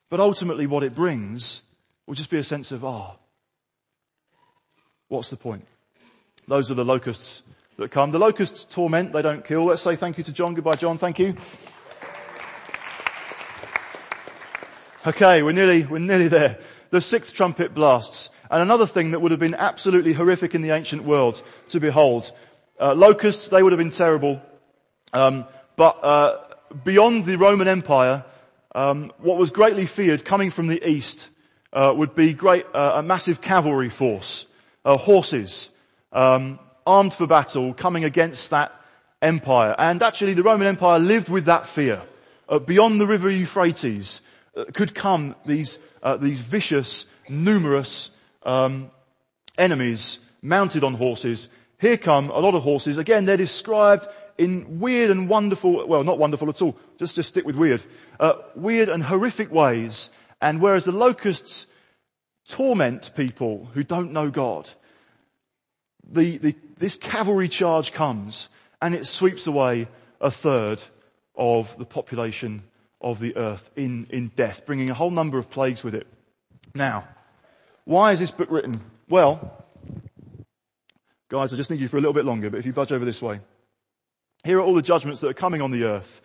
but 0.09 0.19
ultimately 0.19 0.67
what 0.67 0.83
it 0.83 0.95
brings 0.95 1.61
will 2.05 2.15
just 2.15 2.29
be 2.29 2.37
a 2.37 2.43
sense 2.43 2.71
of, 2.71 2.85
ah, 2.85 3.13
oh, 3.13 3.19
what's 5.07 5.29
the 5.29 5.37
point? 5.37 5.65
Those 6.47 6.69
are 6.69 6.75
the 6.75 6.85
locusts 6.85 7.43
that 7.77 7.91
come. 7.91 8.11
The 8.11 8.19
locusts 8.19 8.65
torment, 8.65 9.13
they 9.13 9.21
don't 9.21 9.43
kill. 9.43 9.65
Let's 9.65 9.81
say 9.81 9.95
thank 9.95 10.17
you 10.17 10.23
to 10.23 10.31
John. 10.31 10.53
Goodbye 10.53 10.73
John, 10.73 10.97
thank 10.97 11.19
you. 11.19 11.35
Okay, 15.07 15.43
we're 15.43 15.51
nearly, 15.51 15.85
we're 15.85 15.99
nearly 15.99 16.27
there. 16.27 16.59
The 16.89 17.01
sixth 17.01 17.33
trumpet 17.33 17.73
blasts. 17.73 18.29
And 18.49 18.61
another 18.61 18.85
thing 18.85 19.11
that 19.11 19.21
would 19.21 19.31
have 19.31 19.39
been 19.39 19.55
absolutely 19.55 20.13
horrific 20.13 20.53
in 20.53 20.61
the 20.61 20.71
ancient 20.71 21.03
world 21.03 21.41
to 21.69 21.79
behold. 21.79 22.31
Uh, 22.79 22.93
locusts, 22.93 23.49
they 23.49 23.63
would 23.63 23.71
have 23.71 23.79
been 23.79 23.91
terrible. 23.91 24.41
Um, 25.13 25.45
but 25.75 26.03
uh, 26.03 26.37
beyond 26.83 27.25
the 27.25 27.37
Roman 27.37 27.67
Empire, 27.67 28.23
um, 28.73 29.11
what 29.19 29.37
was 29.37 29.51
greatly 29.51 29.85
feared 29.85 30.25
coming 30.25 30.51
from 30.51 30.67
the 30.67 30.87
east 30.87 31.29
uh, 31.73 31.93
would 31.95 32.15
be 32.15 32.33
great, 32.33 32.65
uh, 32.73 32.93
a 32.95 33.03
massive 33.03 33.41
cavalry 33.41 33.89
force, 33.89 34.45
uh, 34.83 34.97
horses, 34.97 35.71
um, 36.11 36.59
armed 36.85 37.13
for 37.13 37.27
battle, 37.27 37.73
coming 37.73 38.03
against 38.03 38.49
that 38.51 38.73
empire. 39.21 39.75
And 39.77 40.01
actually, 40.01 40.33
the 40.33 40.43
Roman 40.43 40.67
Empire 40.67 40.99
lived 40.99 41.29
with 41.29 41.45
that 41.45 41.67
fear. 41.67 42.01
Uh, 42.47 42.59
beyond 42.59 43.01
the 43.01 43.07
river 43.07 43.29
Euphrates 43.29 44.21
could 44.73 44.93
come 44.93 45.35
these 45.45 45.77
these 46.19 46.39
vicious, 46.39 47.07
numerous 47.27 48.14
um, 48.45 48.91
enemies 49.57 50.19
mounted 50.41 50.83
on 50.83 50.93
horses. 50.93 51.49
Here 51.79 51.97
come 51.97 52.29
a 52.29 52.39
lot 52.39 52.55
of 52.55 52.63
horses. 52.63 52.97
Again, 52.97 53.25
they're 53.25 53.37
described 53.37 54.07
in 54.37 54.79
weird 54.79 55.11
and 55.11 55.27
wonderful, 55.29 55.87
well, 55.87 56.03
not 56.03 56.17
wonderful 56.17 56.49
at 56.49 56.61
all. 56.61 56.77
Just 56.97 57.15
just 57.15 57.29
stick 57.29 57.45
with 57.45 57.55
weird. 57.55 57.83
Uh, 58.19 58.33
weird 58.55 58.89
and 58.89 59.03
horrific 59.03 59.51
ways. 59.51 60.09
And 60.41 60.61
whereas 60.61 60.85
the 60.85 60.91
locusts 60.91 61.67
torment 62.47 63.11
people 63.15 63.69
who 63.73 63.83
don't 63.83 64.11
know 64.11 64.29
God, 64.29 64.69
the, 66.07 66.37
the, 66.37 66.55
this 66.77 66.97
cavalry 66.97 67.47
charge 67.47 67.91
comes 67.91 68.49
and 68.81 68.93
it 68.93 69.07
sweeps 69.07 69.47
away 69.47 69.87
a 70.21 70.29
third 70.29 70.81
of 71.35 71.75
the 71.77 71.85
population 71.85 72.63
of 73.01 73.19
the 73.19 73.35
earth 73.35 73.71
in, 73.75 74.07
in 74.09 74.29
death, 74.35 74.65
bringing 74.65 74.89
a 74.89 74.93
whole 74.93 75.11
number 75.11 75.37
of 75.37 75.49
plagues 75.49 75.83
with 75.83 75.95
it. 75.95 76.07
Now, 76.73 77.07
why 77.85 78.11
is 78.11 78.19
this 78.19 78.31
book 78.31 78.49
written? 78.51 78.81
Well, 79.07 79.63
guys, 81.29 81.53
I 81.53 81.55
just 81.55 81.69
need 81.69 81.79
you 81.79 81.87
for 81.87 81.97
a 81.97 82.01
little 82.01 82.13
bit 82.13 82.25
longer, 82.25 82.49
but 82.49 82.59
if 82.59 82.65
you 82.65 82.73
budge 82.73 82.91
over 82.91 83.05
this 83.05 83.21
way. 83.21 83.39
Here 84.43 84.57
are 84.57 84.61
all 84.61 84.73
the 84.73 84.81
judgments 84.81 85.21
that 85.21 85.29
are 85.29 85.33
coming 85.33 85.61
on 85.61 85.71
the 85.71 85.85
earth. 85.85 86.21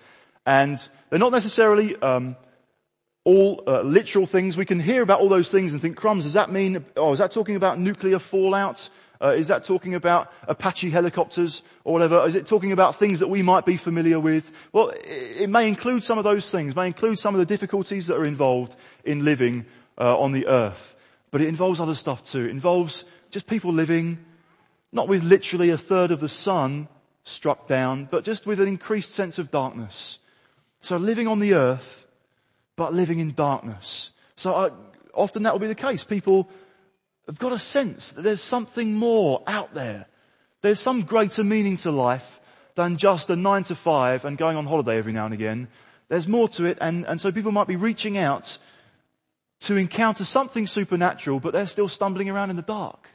And 0.47 0.79
they're 1.09 1.19
not 1.19 1.33
necessarily 1.33 1.97
um, 1.97 2.37
all 3.25 3.63
uh, 3.67 3.83
literal 3.83 4.27
things. 4.27 4.57
We 4.57 4.65
can 4.65 4.81
hear 4.81 5.03
about 5.03 5.21
all 5.21 5.29
those 5.29 5.51
things 5.51 5.73
and 5.73 5.83
think, 5.83 5.97
crumbs, 5.97 6.25
does 6.25 6.33
that 6.33 6.51
mean, 6.51 6.85
oh, 6.97 7.13
is 7.13 7.19
that 7.19 7.31
talking 7.31 7.57
about 7.57 7.79
nuclear 7.79 8.19
fallout? 8.19 8.89
Uh, 9.23 9.35
is 9.37 9.49
that 9.49 9.65
talking 9.65 9.95
about 9.95 10.33
Apache 10.49 10.89
helicopters 10.89 11.63
or 11.85 11.93
whatever? 11.93 12.27
Is 12.27 12.37
it 12.37 12.47
talking 12.47 12.73
about 12.73 12.97
things 12.97 13.21
that 13.21 13.29
we 13.29 13.43
might 13.43 13.67
be 13.67 13.77
familiar 13.77 14.19
with? 14.19 14.51
Well, 14.73 14.89
it, 14.89 15.43
it 15.43 15.51
may 15.51 15.69
include 15.69 16.05
some 16.05 16.17
of 16.17 16.25
those 16.25 16.51
things, 16.51 16.75
may 16.75 16.87
include 16.87 17.19
some 17.19 17.35
of 17.35 17.39
the 17.39 17.47
difficulties 17.47 18.07
that 18.07 18.17
are 18.17 18.25
involved 18.25 18.77
in 19.05 19.25
living 19.25 19.67
uh, 19.99 20.19
on 20.19 20.33
the 20.33 20.47
earth. 20.47 20.97
But 21.31 21.41
it 21.41 21.49
involves 21.49 21.81
other 21.81 21.95
stuff 21.95 22.25
too. 22.25 22.45
It 22.45 22.51
involves 22.51 23.05
just 23.31 23.47
people 23.47 23.73
living 23.73 24.19
not 24.93 25.09
with 25.09 25.25
literally 25.25 25.71
a 25.71 25.79
third 25.79 26.11
of 26.11 26.21
the 26.21 26.29
sun 26.29 26.89
struck 27.25 27.67
down, 27.69 28.09
but 28.11 28.25
just 28.25 28.47
with 28.47 28.61
an 28.61 28.69
increased 28.69 29.13
sense 29.13 29.39
of 29.39 29.51
darkness. 29.51 30.19
So 30.81 30.97
living 30.97 31.29
on 31.29 31.39
the 31.39 31.55
earth, 31.55 32.07
but 32.77 32.93
living 32.93 33.19
in 33.19 33.35
darkness. 33.35 34.11
So 34.37 34.53
uh, 34.53 34.71
often 35.15 35.45
that 35.45 35.53
will 35.53 35.61
be 35.61 35.67
the 35.67 35.75
case. 35.75 36.03
People 36.03 36.49
have 37.27 37.39
got 37.39 37.53
a 37.53 37.59
sense 37.59 38.13
that 38.13 38.23
there's 38.23 38.41
something 38.41 38.95
more 38.95 39.43
out 39.47 39.75
there. 39.75 40.07
There's 40.63 40.81
some 40.81 41.03
greater 41.03 41.45
meaning 41.45 41.77
to 41.79 41.91
life 41.91 42.41
than 42.75 42.97
just 42.97 43.31
a 43.31 43.37
nine 43.37 43.65
to 43.65 43.75
five 43.75 44.25
and 44.25 44.37
going 44.37 44.57
on 44.57 44.67
holiday 44.67 44.99
every 44.99 45.13
now 45.13 45.27
and 45.27 45.35
again. 45.35 45.69
There's 46.09 46.27
more 46.27 46.49
to 46.51 46.65
it 46.65 46.79
and, 46.81 47.07
and 47.07 47.21
so 47.21 47.31
people 47.31 47.53
might 47.53 47.69
be 47.69 47.77
reaching 47.77 48.19
out 48.19 48.59
to 49.61 49.77
encounter 49.77 50.25
something 50.25 50.67
supernatural, 50.67 51.41
but 51.41 51.53
they're 51.53 51.67
still 51.67 51.89
stumbling 51.89 52.31
around 52.31 52.51
in 52.51 52.57
the 52.57 52.63
dark. 52.63 53.09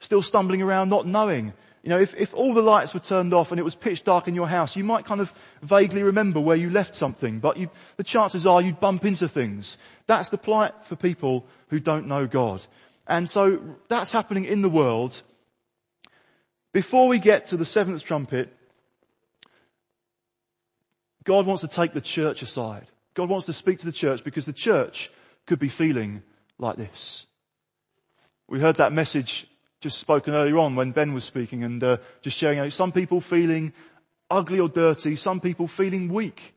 Still 0.00 0.22
stumbling 0.22 0.62
around 0.62 0.88
not 0.88 1.06
knowing. 1.06 1.52
You 1.82 1.90
know, 1.90 1.98
if, 1.98 2.14
if 2.14 2.34
all 2.34 2.52
the 2.52 2.62
lights 2.62 2.92
were 2.92 3.00
turned 3.00 3.32
off 3.32 3.52
and 3.52 3.60
it 3.60 3.62
was 3.62 3.74
pitch 3.74 4.04
dark 4.04 4.28
in 4.28 4.34
your 4.34 4.48
house, 4.48 4.76
you 4.76 4.84
might 4.84 5.04
kind 5.04 5.20
of 5.20 5.32
vaguely 5.62 6.02
remember 6.02 6.40
where 6.40 6.56
you 6.56 6.70
left 6.70 6.94
something, 6.94 7.38
but 7.38 7.56
you, 7.56 7.70
the 7.96 8.04
chances 8.04 8.46
are 8.46 8.60
you'd 8.60 8.80
bump 8.80 9.04
into 9.04 9.28
things. 9.28 9.78
That's 10.06 10.28
the 10.28 10.38
plight 10.38 10.74
for 10.82 10.96
people 10.96 11.46
who 11.68 11.80
don't 11.80 12.06
know 12.06 12.26
God. 12.26 12.66
And 13.06 13.30
so 13.30 13.60
that's 13.88 14.12
happening 14.12 14.44
in 14.44 14.62
the 14.62 14.68
world. 14.68 15.22
Before 16.72 17.08
we 17.08 17.18
get 17.18 17.46
to 17.46 17.56
the 17.56 17.64
seventh 17.64 18.02
trumpet, 18.02 18.54
God 21.24 21.46
wants 21.46 21.62
to 21.62 21.68
take 21.68 21.92
the 21.92 22.00
church 22.00 22.42
aside. 22.42 22.86
God 23.14 23.28
wants 23.28 23.46
to 23.46 23.52
speak 23.52 23.78
to 23.80 23.86
the 23.86 23.92
church 23.92 24.22
because 24.22 24.46
the 24.46 24.52
church 24.52 25.10
could 25.46 25.58
be 25.58 25.68
feeling 25.68 26.22
like 26.58 26.76
this. 26.76 27.26
We 28.48 28.60
heard 28.60 28.76
that 28.76 28.92
message 28.92 29.46
just 29.80 29.98
spoken 29.98 30.34
earlier 30.34 30.58
on 30.58 30.76
when 30.76 30.92
Ben 30.92 31.14
was 31.14 31.24
speaking 31.24 31.62
and 31.64 31.82
uh, 31.82 31.96
just 32.20 32.36
sharing 32.36 32.58
out 32.58 32.72
some 32.72 32.92
people 32.92 33.20
feeling 33.20 33.72
ugly 34.30 34.60
or 34.60 34.68
dirty, 34.68 35.16
some 35.16 35.40
people 35.40 35.66
feeling 35.66 36.12
weak. 36.12 36.54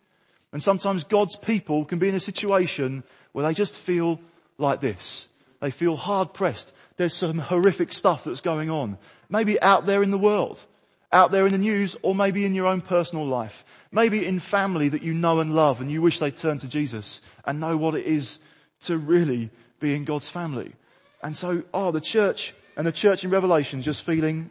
And 0.52 0.62
sometimes 0.62 1.04
God's 1.04 1.36
people 1.36 1.86
can 1.86 2.00
be 2.00 2.10
in 2.10 2.16
a 2.16 2.20
situation 2.20 3.04
where 3.32 3.46
they 3.46 3.54
just 3.54 3.76
feel 3.76 4.20
like 4.58 4.82
this. 4.82 5.28
They 5.62 5.72
feel 5.72 5.96
hard 5.96 6.34
pressed. 6.34 6.74
There's 6.98 7.14
some 7.14 7.40
horrific 7.40 7.92
stuff 7.92 8.26
that's 8.26 8.42
going 8.42 8.70
on. 8.70 8.98
Maybe 9.30 9.60
out 9.62 9.86
there 9.86 10.04
in 10.04 10.12
the 10.12 10.18
world, 10.18 10.64
out 11.12 11.32
there 11.32 11.46
in 11.46 11.52
the 11.52 11.58
news, 11.58 11.96
or 12.02 12.14
maybe 12.14 12.46
in 12.46 12.54
your 12.54 12.68
own 12.68 12.82
personal 12.82 13.26
life. 13.26 13.66
Maybe 13.92 14.26
in 14.26 14.40
family 14.40 14.90
that 14.90 15.02
you 15.02 15.14
know 15.14 15.40
and 15.40 15.56
love 15.56 15.82
and 15.82 15.90
you 15.90 16.02
wish 16.02 16.20
they'd 16.20 16.36
turn 16.36 16.60
to 16.60 16.68
Jesus 16.68 17.22
and 17.46 17.60
know 17.60 17.78
what 17.78 17.96
it 17.96 18.06
is 18.06 18.40
to 18.84 18.98
really 18.98 19.50
be 19.80 19.96
in 19.96 20.06
God's 20.06 20.30
family. 20.30 20.74
And 21.22 21.36
so, 21.36 21.64
oh, 21.74 21.92
the 21.92 22.02
church 22.02 22.54
and 22.76 22.86
the 22.86 22.92
church 22.92 23.24
in 23.24 23.30
Revelation 23.30 23.82
just 23.82 24.04
feeling, 24.04 24.50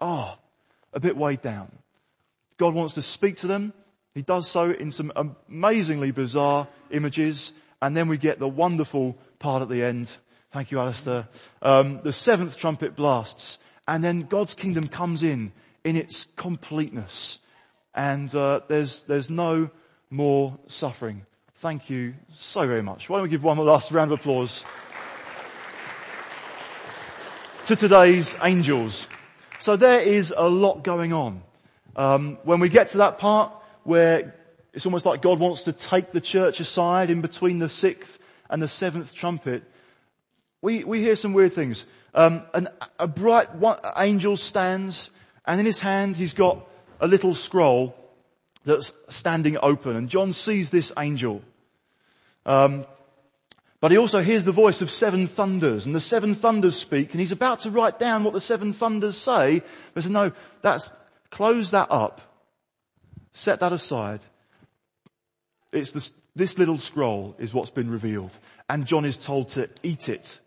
oh, 0.00 0.36
a 0.92 1.00
bit 1.00 1.16
weighed 1.16 1.42
down. 1.42 1.70
God 2.58 2.74
wants 2.74 2.94
to 2.94 3.02
speak 3.02 3.38
to 3.38 3.46
them. 3.46 3.72
He 4.14 4.22
does 4.22 4.48
so 4.48 4.70
in 4.70 4.92
some 4.92 5.12
amazingly 5.16 6.10
bizarre 6.10 6.68
images. 6.90 7.52
And 7.80 7.96
then 7.96 8.08
we 8.08 8.18
get 8.18 8.38
the 8.38 8.48
wonderful 8.48 9.16
part 9.38 9.62
at 9.62 9.68
the 9.68 9.82
end. 9.82 10.12
Thank 10.52 10.70
you, 10.70 10.78
Alistair. 10.78 11.28
Um, 11.62 12.00
the 12.02 12.12
seventh 12.12 12.56
trumpet 12.56 12.94
blasts. 12.94 13.58
And 13.88 14.04
then 14.04 14.22
God's 14.22 14.54
kingdom 14.54 14.86
comes 14.86 15.22
in, 15.22 15.52
in 15.82 15.96
its 15.96 16.28
completeness. 16.36 17.38
And 17.94 18.32
uh, 18.34 18.60
there's, 18.68 19.02
there's 19.04 19.30
no 19.30 19.70
more 20.10 20.58
suffering. 20.68 21.26
Thank 21.62 21.90
you 21.90 22.14
so 22.34 22.66
very 22.66 22.82
much. 22.82 23.08
Why 23.08 23.18
don't 23.18 23.22
we 23.22 23.28
give 23.28 23.44
one 23.44 23.56
last 23.56 23.92
round 23.92 24.10
of 24.10 24.18
applause 24.18 24.64
to 27.66 27.76
today's 27.76 28.34
angels. 28.42 29.06
So 29.60 29.76
there 29.76 30.00
is 30.00 30.34
a 30.36 30.48
lot 30.48 30.82
going 30.82 31.12
on. 31.12 31.40
Um, 31.94 32.38
when 32.42 32.58
we 32.58 32.68
get 32.68 32.88
to 32.88 32.98
that 32.98 33.20
part 33.20 33.52
where 33.84 34.34
it's 34.72 34.86
almost 34.86 35.06
like 35.06 35.22
God 35.22 35.38
wants 35.38 35.62
to 35.62 35.72
take 35.72 36.10
the 36.10 36.20
church 36.20 36.58
aside 36.58 37.10
in 37.10 37.20
between 37.20 37.60
the 37.60 37.68
sixth 37.68 38.18
and 38.50 38.60
the 38.60 38.66
seventh 38.66 39.14
trumpet, 39.14 39.62
we, 40.62 40.82
we 40.82 40.98
hear 41.00 41.14
some 41.14 41.32
weird 41.32 41.52
things. 41.52 41.84
Um, 42.12 42.42
an, 42.54 42.70
a 42.98 43.06
bright 43.06 43.54
one, 43.54 43.78
angel 43.96 44.36
stands 44.36 45.10
and 45.46 45.60
in 45.60 45.66
his 45.66 45.78
hand 45.78 46.16
he's 46.16 46.34
got 46.34 46.66
a 47.00 47.06
little 47.06 47.36
scroll 47.36 47.94
that's 48.64 48.92
standing 49.08 49.58
open 49.62 49.94
and 49.94 50.08
John 50.08 50.32
sees 50.32 50.70
this 50.70 50.92
angel 50.98 51.40
Um, 52.44 52.86
but 53.82 53.90
he 53.90 53.98
also 53.98 54.22
hears 54.22 54.44
the 54.44 54.52
voice 54.52 54.80
of 54.80 54.92
seven 54.92 55.26
thunders 55.26 55.86
and 55.86 55.94
the 55.94 56.00
seven 56.00 56.36
thunders 56.36 56.76
speak 56.76 57.10
and 57.10 57.20
he's 57.20 57.32
about 57.32 57.60
to 57.60 57.70
write 57.70 57.98
down 57.98 58.22
what 58.22 58.32
the 58.32 58.40
seven 58.40 58.72
thunders 58.72 59.16
say. 59.16 59.60
But 59.92 60.04
said, 60.04 60.12
no, 60.12 60.30
that's, 60.60 60.92
close 61.30 61.72
that 61.72 61.88
up. 61.90 62.20
Set 63.32 63.58
that 63.58 63.72
aside. 63.72 64.20
It's 65.72 65.90
this, 65.90 66.12
this 66.36 66.58
little 66.58 66.78
scroll 66.78 67.34
is 67.40 67.52
what's 67.52 67.70
been 67.70 67.90
revealed. 67.90 68.30
And 68.70 68.86
John 68.86 69.04
is 69.04 69.16
told 69.16 69.48
to 69.50 69.68
eat 69.82 70.08
it 70.08 70.38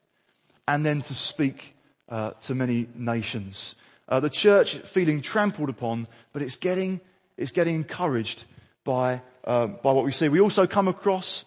and 0.65 0.85
then 0.85 1.01
to 1.01 1.13
speak 1.13 1.75
uh, 2.07 2.31
to 2.41 2.55
many 2.55 2.87
nations. 2.95 3.75
Uh, 4.07 4.21
the 4.21 4.29
church 4.29 4.75
feeling 4.77 5.21
trampled 5.21 5.69
upon, 5.69 6.07
but 6.31 6.41
it's 6.41 6.55
getting, 6.55 7.01
it's 7.35 7.51
getting 7.51 7.75
encouraged 7.75 8.45
by, 8.85 9.21
uh, 9.43 9.67
by 9.67 9.91
what 9.91 10.05
we 10.05 10.11
see. 10.11 10.29
We 10.29 10.39
also 10.39 10.67
come 10.67 10.87
across 10.87 11.43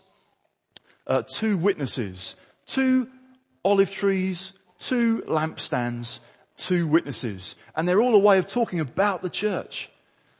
uh, 1.08 1.22
two 1.22 1.56
witnesses, 1.56 2.36
two 2.66 3.08
olive 3.64 3.90
trees, 3.90 4.52
two 4.78 5.22
lampstands, 5.26 6.20
two 6.56 6.86
witnesses. 6.86 7.56
And 7.74 7.88
they're 7.88 8.02
all 8.02 8.14
a 8.14 8.18
way 8.18 8.38
of 8.38 8.46
talking 8.46 8.80
about 8.80 9.22
the 9.22 9.30
church. 9.30 9.90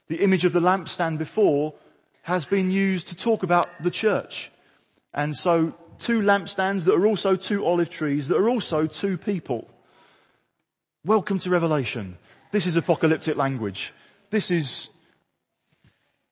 The 0.09 0.23
image 0.23 0.45
of 0.45 0.53
the 0.53 0.61
lampstand 0.61 1.19
before 1.19 1.75
has 2.23 2.45
been 2.45 2.71
used 2.71 3.09
to 3.09 3.17
talk 3.17 3.43
about 3.43 3.67
the 3.83 3.91
church. 3.91 4.51
And 5.15 5.35
so 5.35 5.75
two 5.99 6.21
lampstands 6.21 6.85
that 6.85 6.95
are 6.95 7.07
also 7.07 7.37
two 7.37 7.65
olive 7.65 7.91
trees 7.91 8.29
that 8.29 8.37
are 8.37 8.49
also 8.49 8.87
two 8.87 9.17
people. 9.17 9.69
Welcome 11.05 11.39
to 11.41 11.51
Revelation. 11.51 12.19
This 12.53 12.67
is 12.67 12.77
apocalyptic 12.77 13.37
language. 13.37 13.93
This 14.31 14.51
is 14.51 14.89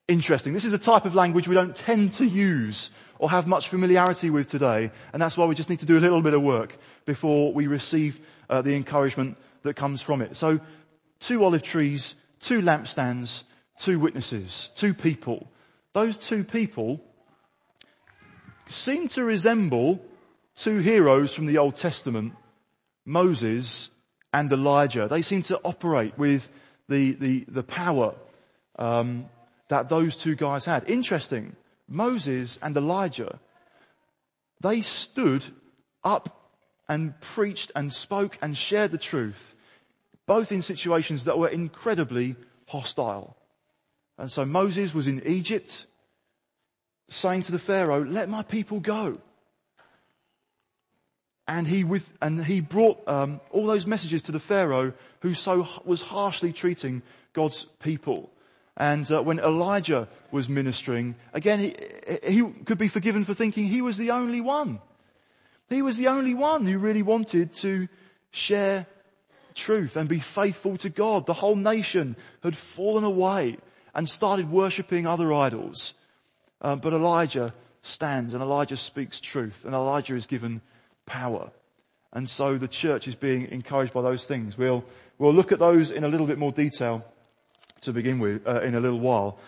interesting. 0.07 0.53
This 0.53 0.65
is 0.65 0.73
a 0.73 0.77
type 0.77 1.05
of 1.05 1.15
language 1.15 1.47
we 1.47 1.55
don't 1.55 1.75
tend 1.75 2.13
to 2.13 2.25
use 2.25 2.89
or 3.19 3.29
have 3.29 3.47
much 3.47 3.69
familiarity 3.69 4.29
with 4.29 4.47
today. 4.47 4.91
And 5.13 5.21
that's 5.21 5.37
why 5.37 5.45
we 5.45 5.55
just 5.55 5.69
need 5.69 5.79
to 5.79 5.85
do 5.85 5.97
a 5.97 6.01
little 6.01 6.21
bit 6.21 6.33
of 6.33 6.41
work 6.41 6.77
before 7.05 7.53
we 7.53 7.67
receive 7.67 8.19
uh, 8.49 8.61
the 8.61 8.75
encouragement 8.75 9.37
that 9.63 9.75
comes 9.75 10.01
from 10.01 10.21
it. 10.21 10.35
So 10.35 10.59
two 11.19 11.43
olive 11.43 11.63
trees, 11.63 12.15
two 12.39 12.61
lampstands, 12.61 13.43
two 13.79 13.99
witnesses, 13.99 14.71
two 14.75 14.93
people. 14.93 15.51
Those 15.93 16.17
two 16.17 16.43
people 16.43 17.01
seem 18.67 19.07
to 19.09 19.23
resemble 19.23 20.03
two 20.55 20.79
heroes 20.79 21.33
from 21.33 21.45
the 21.45 21.57
Old 21.57 21.75
Testament, 21.75 22.33
Moses 23.05 23.89
and 24.33 24.51
Elijah. 24.51 25.07
They 25.07 25.21
seem 25.21 25.41
to 25.43 25.59
operate 25.63 26.17
with 26.17 26.49
the, 26.89 27.13
the, 27.13 27.45
the 27.47 27.63
power 27.63 28.13
um, 28.77 29.25
that 29.69 29.89
those 29.89 30.15
two 30.15 30.35
guys 30.35 30.65
had. 30.65 30.89
Interesting. 30.89 31.55
Moses 31.87 32.59
and 32.61 32.75
Elijah, 32.75 33.39
they 34.59 34.81
stood 34.81 35.45
up 36.03 36.51
and 36.89 37.19
preached 37.21 37.71
and 37.75 37.91
spoke 37.91 38.37
and 38.41 38.57
shared 38.57 38.91
the 38.91 38.97
truth, 38.97 39.55
both 40.25 40.51
in 40.51 40.61
situations 40.61 41.25
that 41.25 41.37
were 41.37 41.47
incredibly 41.47 42.35
hostile. 42.67 43.37
And 44.17 44.31
so 44.31 44.45
Moses 44.45 44.93
was 44.93 45.07
in 45.07 45.21
Egypt 45.25 45.85
saying 47.09 47.43
to 47.43 47.51
the 47.51 47.59
Pharaoh, 47.59 48.03
let 48.03 48.29
my 48.29 48.43
people 48.43 48.79
go. 48.79 49.19
And 51.47 51.65
he 51.67 51.85
with, 51.85 52.11
and 52.21 52.43
he 52.43 52.59
brought 52.59 53.07
um, 53.07 53.39
all 53.51 53.65
those 53.65 53.87
messages 53.87 54.21
to 54.23 54.33
the 54.33 54.39
Pharaoh 54.39 54.93
who 55.21 55.33
so 55.33 55.67
was 55.85 56.01
harshly 56.01 56.51
treating 56.51 57.01
God's 57.31 57.65
people. 57.79 58.31
And 58.77 59.11
uh, 59.11 59.23
when 59.23 59.39
Elijah 59.39 60.07
was 60.31 60.47
ministering, 60.47 61.15
again, 61.33 61.59
he, 61.59 61.75
he 62.23 62.43
could 62.63 62.77
be 62.77 62.87
forgiven 62.87 63.25
for 63.25 63.33
thinking 63.33 63.65
he 63.65 63.81
was 63.81 63.97
the 63.97 64.11
only 64.11 64.39
one. 64.39 64.79
He 65.67 65.81
was 65.81 65.97
the 65.97 66.07
only 66.07 66.35
one 66.35 66.65
who 66.67 66.77
really 66.77 67.01
wanted 67.01 67.53
to 67.55 67.87
share 68.29 68.85
truth 69.55 69.97
and 69.97 70.07
be 70.07 70.19
faithful 70.19 70.77
to 70.77 70.89
God. 70.89 71.25
The 71.25 71.33
whole 71.33 71.55
nation 71.55 72.15
had 72.43 72.55
fallen 72.55 73.03
away 73.03 73.57
and 73.95 74.07
started 74.07 74.51
worshipping 74.51 75.07
other 75.07 75.33
idols. 75.33 75.95
Um, 76.61 76.79
but 76.79 76.93
Elijah 76.93 77.49
stands 77.81 78.35
and 78.35 78.43
Elijah 78.43 78.77
speaks 78.77 79.19
truth 79.19 79.65
and 79.65 79.73
Elijah 79.73 80.15
is 80.15 80.27
given 80.27 80.61
power. 81.07 81.49
And 82.13 82.29
so 82.29 82.59
the 82.59 82.67
church 82.67 83.07
is 83.07 83.15
being 83.15 83.47
encouraged 83.49 83.93
by 83.93 84.03
those 84.03 84.25
things. 84.25 84.55
We'll, 84.55 84.85
we'll 85.17 85.33
look 85.33 85.51
at 85.51 85.59
those 85.59 85.89
in 85.89 86.03
a 86.03 86.07
little 86.07 86.27
bit 86.27 86.37
more 86.37 86.51
detail 86.51 87.03
to 87.87 87.93
begin 87.93 88.19
with 88.19 88.45
uh, 88.45 88.61
in 88.61 88.75
a 88.75 88.79
little 88.79 88.99
while. 88.99 89.39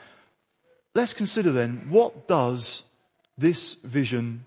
Let's 0.96 1.14
consider 1.14 1.52
then, 1.52 1.88
what 1.90 2.28
does 2.28 2.84
this 3.38 3.76
vision 3.76 4.46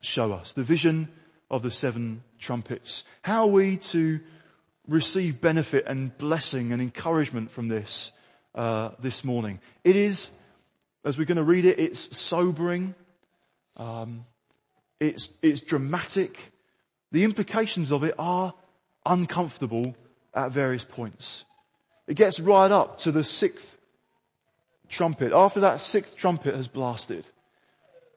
show 0.00 0.32
us? 0.32 0.52
The 0.52 0.64
vision 0.64 1.08
of 1.50 1.62
the 1.62 1.70
seven 1.70 2.22
trumpets. 2.38 3.04
How 3.22 3.42
are 3.42 3.52
we 3.52 3.76
to 3.76 4.20
receive 4.86 5.40
benefit 5.40 5.84
and 5.86 6.16
blessing 6.16 6.72
and 6.72 6.80
encouragement 6.80 7.50
from 7.50 7.68
this 7.68 8.10
uh, 8.54 8.90
this 8.98 9.22
morning? 9.22 9.60
It 9.84 9.96
is, 9.96 10.30
as 11.04 11.18
we're 11.18 11.26
going 11.26 11.36
to 11.36 11.44
read 11.44 11.66
it, 11.66 11.78
it's 11.78 12.16
sobering. 12.16 12.94
Um, 13.76 14.24
it's 14.98 15.28
it's 15.42 15.60
dramatic. 15.60 16.52
The 17.12 17.24
implications 17.24 17.92
of 17.92 18.02
it 18.02 18.14
are 18.18 18.54
uncomfortable 19.04 19.94
at 20.34 20.52
various 20.52 20.84
points. 20.84 21.44
It 22.08 22.16
gets 22.16 22.40
right 22.40 22.70
up 22.70 22.98
to 23.00 23.12
the 23.12 23.22
sixth 23.22 23.76
trumpet. 24.88 25.32
After 25.32 25.60
that 25.60 25.80
sixth 25.80 26.16
trumpet 26.16 26.54
has 26.54 26.66
blasted 26.66 27.26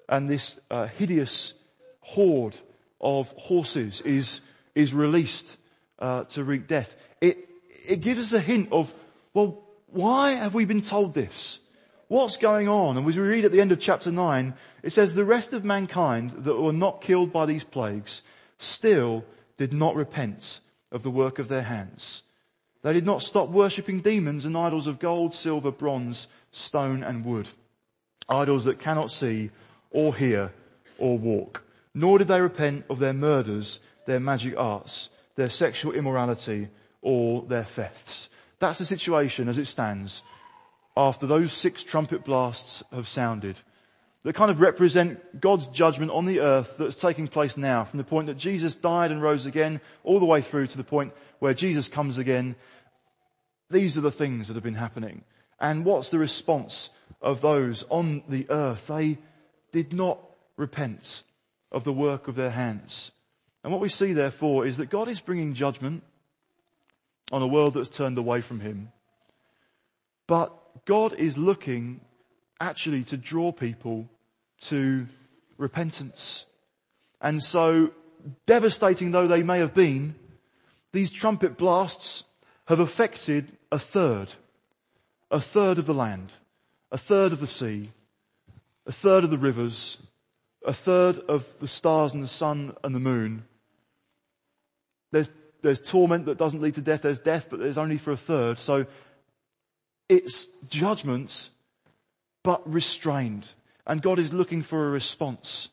and 0.07 0.29
this 0.29 0.57
uh, 0.71 0.87
hideous 0.87 1.53
horde 1.99 2.57
of 3.01 3.27
horses 3.31 3.99
is, 4.01 4.39
is 4.75 4.93
released 4.93 5.57
uh, 5.99 6.23
to 6.23 6.43
wreak 6.45 6.67
death, 6.67 6.95
it, 7.19 7.49
it 7.85 7.97
gives 7.97 8.19
us 8.19 8.33
a 8.33 8.39
hint 8.39 8.69
of, 8.71 8.91
well, 9.33 9.61
why 9.87 10.31
have 10.31 10.53
we 10.53 10.63
been 10.63 10.81
told 10.81 11.13
this? 11.13 11.59
What's 12.07 12.37
going 12.37 12.69
on? 12.69 12.95
And 12.95 13.05
as 13.05 13.17
we 13.17 13.23
read 13.23 13.43
at 13.43 13.51
the 13.51 13.59
end 13.59 13.73
of 13.73 13.79
chapter 13.79 14.09
9, 14.11 14.53
it 14.83 14.91
says, 14.91 15.15
the 15.15 15.25
rest 15.25 15.51
of 15.51 15.65
mankind 15.65 16.31
that 16.45 16.55
were 16.55 16.71
not 16.71 17.01
killed 17.01 17.33
by 17.33 17.45
these 17.45 17.65
plagues 17.65 18.21
still 18.57 19.25
did 19.57 19.73
not 19.73 19.95
repent 19.95 20.61
of 20.93 21.03
the 21.03 21.11
work 21.11 21.39
of 21.39 21.49
their 21.49 21.63
hands 21.63 22.23
they 22.81 22.93
did 22.93 23.05
not 23.05 23.21
stop 23.21 23.49
worshipping 23.49 24.01
demons 24.01 24.45
and 24.45 24.57
idols 24.57 24.87
of 24.87 24.99
gold, 24.99 25.35
silver, 25.35 25.71
bronze, 25.71 26.27
stone 26.51 27.03
and 27.03 27.23
wood. 27.23 27.49
Idols 28.27 28.65
that 28.65 28.79
cannot 28.79 29.11
see 29.11 29.51
or 29.91 30.15
hear 30.15 30.51
or 30.97 31.17
walk. 31.17 31.63
Nor 31.93 32.19
did 32.19 32.27
they 32.27 32.41
repent 32.41 32.85
of 32.89 32.99
their 32.99 33.13
murders, 33.13 33.79
their 34.05 34.19
magic 34.19 34.55
arts, 34.57 35.09
their 35.35 35.49
sexual 35.49 35.93
immorality 35.93 36.69
or 37.01 37.43
their 37.43 37.63
thefts. 37.63 38.29
That's 38.59 38.79
the 38.79 38.85
situation 38.85 39.47
as 39.47 39.57
it 39.57 39.65
stands 39.65 40.23
after 40.95 41.25
those 41.25 41.53
six 41.53 41.83
trumpet 41.83 42.23
blasts 42.23 42.83
have 42.91 43.07
sounded 43.07 43.61
that 44.23 44.33
kind 44.33 44.51
of 44.51 44.61
represent 44.61 45.41
God's 45.41 45.67
judgment 45.67 46.11
on 46.11 46.25
the 46.25 46.41
earth 46.41 46.75
that's 46.77 46.95
taking 46.95 47.27
place 47.27 47.57
now 47.57 47.83
from 47.83 47.97
the 47.97 48.03
point 48.03 48.27
that 48.27 48.37
Jesus 48.37 48.75
died 48.75 49.11
and 49.11 49.21
rose 49.21 49.45
again 49.45 49.81
all 50.03 50.19
the 50.19 50.25
way 50.25 50.41
through 50.41 50.67
to 50.67 50.77
the 50.77 50.83
point 50.83 51.13
where 51.39 51.53
Jesus 51.53 51.87
comes 51.87 52.17
again. 52.17 52.55
These 53.69 53.97
are 53.97 54.01
the 54.01 54.11
things 54.11 54.47
that 54.47 54.53
have 54.53 54.63
been 54.63 54.75
happening. 54.75 55.23
And 55.59 55.85
what's 55.85 56.09
the 56.09 56.19
response 56.19 56.89
of 57.21 57.41
those 57.41 57.83
on 57.89 58.23
the 58.27 58.45
earth? 58.49 58.87
They 58.87 59.17
did 59.71 59.93
not 59.93 60.19
repent 60.55 61.23
of 61.71 61.83
the 61.83 61.93
work 61.93 62.27
of 62.27 62.35
their 62.35 62.51
hands. 62.51 63.11
And 63.63 63.71
what 63.71 63.81
we 63.81 63.89
see 63.89 64.13
therefore 64.13 64.65
is 64.65 64.77
that 64.77 64.89
God 64.89 65.07
is 65.07 65.19
bringing 65.19 65.53
judgment 65.53 66.03
on 67.31 67.41
a 67.41 67.47
world 67.47 67.75
that's 67.75 67.89
turned 67.89 68.17
away 68.17 68.41
from 68.41 68.59
Him. 68.59 68.91
But 70.27 70.53
God 70.85 71.13
is 71.13 71.37
looking 71.37 72.01
actually 72.61 73.03
to 73.05 73.17
draw 73.17 73.51
people 73.51 74.07
to 74.61 75.07
repentance. 75.57 76.45
And 77.19 77.43
so, 77.43 77.91
devastating 78.45 79.11
though 79.11 79.27
they 79.27 79.43
may 79.43 79.59
have 79.59 79.73
been, 79.73 80.15
these 80.93 81.11
trumpet 81.11 81.57
blasts 81.57 82.23
have 82.65 82.79
affected 82.79 83.57
a 83.71 83.79
third, 83.79 84.33
a 85.31 85.41
third 85.41 85.79
of 85.79 85.87
the 85.87 85.93
land, 85.93 86.33
a 86.91 86.97
third 86.97 87.33
of 87.33 87.39
the 87.39 87.47
sea, 87.47 87.89
a 88.85 88.91
third 88.91 89.23
of 89.23 89.31
the 89.31 89.37
rivers, 89.37 89.97
a 90.65 90.73
third 90.73 91.17
of 91.17 91.47
the 91.59 91.67
stars 91.67 92.13
and 92.13 92.21
the 92.21 92.27
sun 92.27 92.75
and 92.83 92.93
the 92.93 92.99
moon. 92.99 93.43
There's, 95.11 95.31
there's 95.61 95.81
torment 95.81 96.25
that 96.27 96.37
doesn't 96.37 96.61
lead 96.61 96.75
to 96.75 96.81
death. 96.81 97.01
There's 97.01 97.19
death, 97.19 97.47
but 97.49 97.59
there's 97.59 97.77
only 97.77 97.97
for 97.97 98.11
a 98.11 98.17
third. 98.17 98.59
So 98.59 98.85
it's 100.07 100.45
judgments 100.69 101.49
but 102.43 102.71
restrained. 102.71 103.53
And 103.85 104.01
God 104.01 104.19
is 104.19 104.33
looking 104.33 104.61
for 104.61 104.87
a 104.87 104.91
response. 104.91 105.69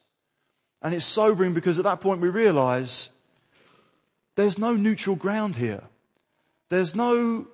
And 0.82 0.94
it's 0.94 1.04
sobering 1.04 1.54
because 1.54 1.78
at 1.78 1.84
that 1.84 2.00
point 2.00 2.20
we 2.20 2.28
realize 2.28 3.08
there's 4.36 4.58
no 4.58 4.74
neutral 4.74 5.16
ground 5.16 5.56
here. 5.56 5.82
There's 6.68 6.94
no, 6.94 7.46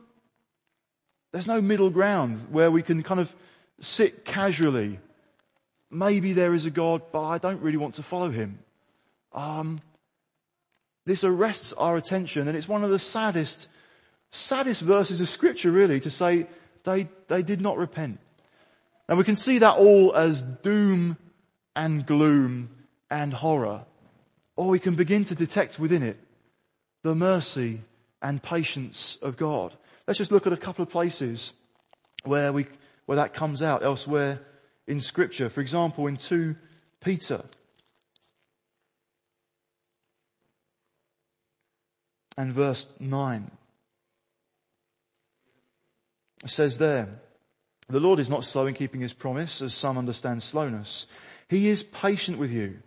there's 1.32 1.46
no 1.46 1.60
middle 1.60 1.90
ground 1.90 2.46
where 2.50 2.70
we 2.70 2.82
can 2.82 3.02
kind 3.02 3.20
of 3.20 3.34
sit 3.80 4.24
casually 4.24 4.98
maybe 5.94 6.32
there 6.32 6.54
is 6.54 6.66
a 6.66 6.70
God, 6.70 7.02
but 7.12 7.22
I 7.22 7.38
don't 7.38 7.62
really 7.62 7.76
want 7.76 7.94
to 7.94 8.02
follow 8.02 8.30
him. 8.30 8.58
Um, 9.32 9.78
this 11.06 11.24
arrests 11.24 11.72
our 11.74 11.96
attention 11.96 12.48
and 12.48 12.56
it's 12.56 12.68
one 12.68 12.84
of 12.84 12.90
the 12.90 12.98
saddest, 12.98 13.68
saddest 14.32 14.82
verses 14.82 15.20
of 15.20 15.28
scripture 15.28 15.70
really 15.70 16.00
to 16.00 16.10
say 16.10 16.46
they, 16.84 17.08
they 17.28 17.42
did 17.42 17.60
not 17.60 17.78
repent. 17.78 18.18
And 19.08 19.18
we 19.18 19.24
can 19.24 19.36
see 19.36 19.58
that 19.58 19.76
all 19.76 20.14
as 20.14 20.42
doom 20.42 21.18
and 21.76 22.06
gloom 22.06 22.70
and 23.10 23.34
horror. 23.34 23.84
Or 24.56 24.68
we 24.68 24.78
can 24.78 24.94
begin 24.94 25.24
to 25.26 25.34
detect 25.34 25.78
within 25.78 26.02
it 26.02 26.18
the 27.02 27.14
mercy 27.14 27.82
and 28.22 28.42
patience 28.42 29.18
of 29.20 29.36
God. 29.36 29.76
Let's 30.06 30.18
just 30.18 30.32
look 30.32 30.46
at 30.46 30.52
a 30.52 30.56
couple 30.58 30.82
of 30.82 30.88
places 30.88 31.52
where 32.24 32.52
we, 32.52 32.66
where 33.06 33.16
that 33.16 33.34
comes 33.34 33.62
out 33.62 33.82
elsewhere 33.82 34.40
in 34.86 35.00
scripture. 35.00 35.48
For 35.48 35.60
example, 35.60 36.06
in 36.06 36.16
2 36.16 36.56
Peter. 37.00 37.42
And 42.36 42.52
verse 42.52 42.88
9. 42.98 43.50
It 46.42 46.50
says 46.50 46.78
there, 46.78 47.08
the 47.88 48.00
Lord 48.00 48.18
is 48.18 48.30
not 48.30 48.44
slow 48.44 48.66
in 48.66 48.74
keeping 48.74 49.00
his 49.00 49.12
promise, 49.12 49.60
as 49.60 49.74
some 49.74 49.98
understand 49.98 50.42
slowness. 50.42 51.06
He 51.48 51.68
is 51.68 51.82
patient 51.82 52.38
with 52.38 52.50
you, 52.50 52.78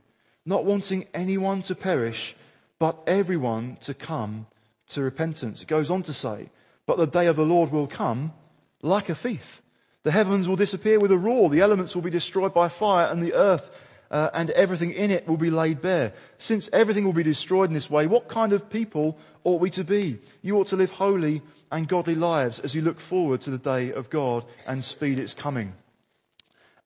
not 0.45 0.65
wanting 0.65 1.05
anyone 1.13 1.61
to 1.63 1.75
perish, 1.75 2.35
but 2.79 2.97
everyone 3.07 3.77
to 3.81 3.93
come 3.93 4.47
to 4.87 5.01
repentance. 5.01 5.61
It 5.61 5.67
goes 5.67 5.91
on 5.91 6.03
to 6.03 6.13
say, 6.13 6.49
but 6.85 6.97
the 6.97 7.05
day 7.05 7.27
of 7.27 7.35
the 7.35 7.45
Lord 7.45 7.71
will 7.71 7.87
come 7.87 8.33
like 8.81 9.09
a 9.09 9.15
thief. 9.15 9.61
The 10.03 10.11
heavens 10.11 10.47
will 10.47 10.55
disappear 10.55 10.99
with 10.99 11.11
a 11.11 11.17
roar, 11.17 11.49
the 11.49 11.61
elements 11.61 11.93
will 11.93 12.01
be 12.01 12.09
destroyed 12.09 12.53
by 12.53 12.69
fire, 12.69 13.07
and 13.07 13.21
the 13.21 13.33
earth 13.33 13.69
uh, 14.11 14.29
and 14.33 14.49
everything 14.51 14.91
in 14.91 15.11
it 15.11 15.27
will 15.27 15.37
be 15.37 15.49
laid 15.49 15.81
bare. 15.81 16.13
Since 16.37 16.69
everything 16.73 17.05
will 17.05 17.13
be 17.13 17.23
destroyed 17.23 17.69
in 17.69 17.73
this 17.73 17.89
way, 17.89 18.07
what 18.07 18.27
kind 18.27 18.53
of 18.53 18.69
people 18.69 19.17
ought 19.43 19.61
we 19.61 19.69
to 19.71 19.83
be? 19.83 20.19
You 20.41 20.57
ought 20.57 20.67
to 20.67 20.75
live 20.75 20.91
holy 20.91 21.41
and 21.71 21.87
godly 21.87 22.15
lives 22.15 22.59
as 22.59 22.73
you 22.73 22.81
look 22.81 22.99
forward 22.99 23.41
to 23.41 23.49
the 23.49 23.57
day 23.57 23.91
of 23.91 24.09
God 24.09 24.45
and 24.65 24.83
speed 24.83 25.19
its 25.19 25.33
coming. 25.33 25.73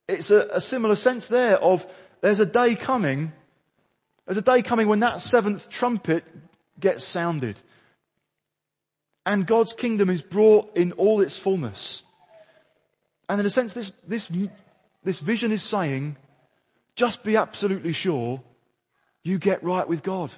It's 0.08 0.32
a, 0.32 0.48
a 0.52 0.62
similar 0.62 0.96
sense 0.96 1.28
there 1.28 1.58
of 1.58 1.86
there's 2.22 2.40
a 2.40 2.46
day 2.46 2.76
coming, 2.76 3.32
there's 4.26 4.38
a 4.38 4.42
day 4.42 4.62
coming 4.62 4.88
when 4.88 5.00
that 5.02 5.22
seventh 5.22 5.70
trumpet 5.70 6.24
gets 6.80 7.04
sounded 7.04 7.58
and 9.26 9.46
God's 9.46 9.74
kingdom 9.74 10.10
is 10.10 10.22
brought 10.22 10.76
in 10.76 10.94
all 10.94 11.22
its 11.22 11.38
fullness. 11.38 12.04
And 13.30 13.40
in 13.40 13.46
a 13.46 13.50
sense, 13.50 13.74
this, 13.74 13.92
this, 14.08 14.32
this 15.04 15.20
vision 15.20 15.52
is 15.52 15.64
saying, 15.64 16.18
just 16.96 17.24
be 17.24 17.36
absolutely 17.38 17.94
sure 17.94 18.42
you 19.24 19.38
get 19.38 19.64
right 19.64 19.88
with 19.88 20.04
God. 20.04 20.34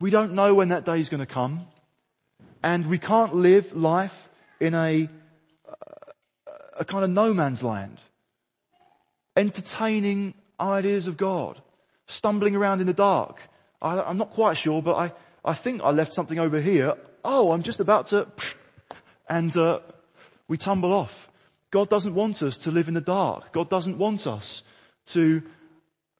We 0.00 0.10
don't 0.10 0.34
know 0.34 0.54
when 0.54 0.68
that 0.68 0.84
day 0.84 1.00
is 1.00 1.08
going 1.08 1.20
to 1.20 1.26
come. 1.26 1.66
And 2.62 2.86
we 2.86 2.98
can't 2.98 3.34
live 3.34 3.74
life 3.76 4.28
in 4.60 4.74
a, 4.74 5.08
a 6.78 6.84
kind 6.84 7.04
of 7.04 7.10
no 7.10 7.32
man's 7.32 7.62
land. 7.62 8.02
Entertaining 9.36 10.34
ideas 10.60 11.06
of 11.06 11.16
God. 11.16 11.60
Stumbling 12.06 12.56
around 12.56 12.80
in 12.80 12.86
the 12.86 12.92
dark. 12.92 13.40
I, 13.80 14.00
I'm 14.02 14.18
not 14.18 14.30
quite 14.30 14.56
sure, 14.56 14.82
but 14.82 14.96
I, 14.96 15.12
I 15.44 15.54
think 15.54 15.82
I 15.82 15.90
left 15.90 16.14
something 16.14 16.38
over 16.38 16.60
here. 16.60 16.94
Oh, 17.24 17.52
I'm 17.52 17.62
just 17.62 17.80
about 17.80 18.08
to, 18.08 18.28
and 19.28 19.56
uh, 19.56 19.80
we 20.48 20.56
tumble 20.56 20.92
off. 20.92 21.28
God 21.70 21.88
doesn't 21.88 22.14
want 22.14 22.42
us 22.42 22.56
to 22.58 22.70
live 22.70 22.88
in 22.88 22.94
the 22.94 23.00
dark. 23.00 23.52
God 23.52 23.68
doesn't 23.68 23.98
want 23.98 24.26
us 24.26 24.62
to 25.06 25.42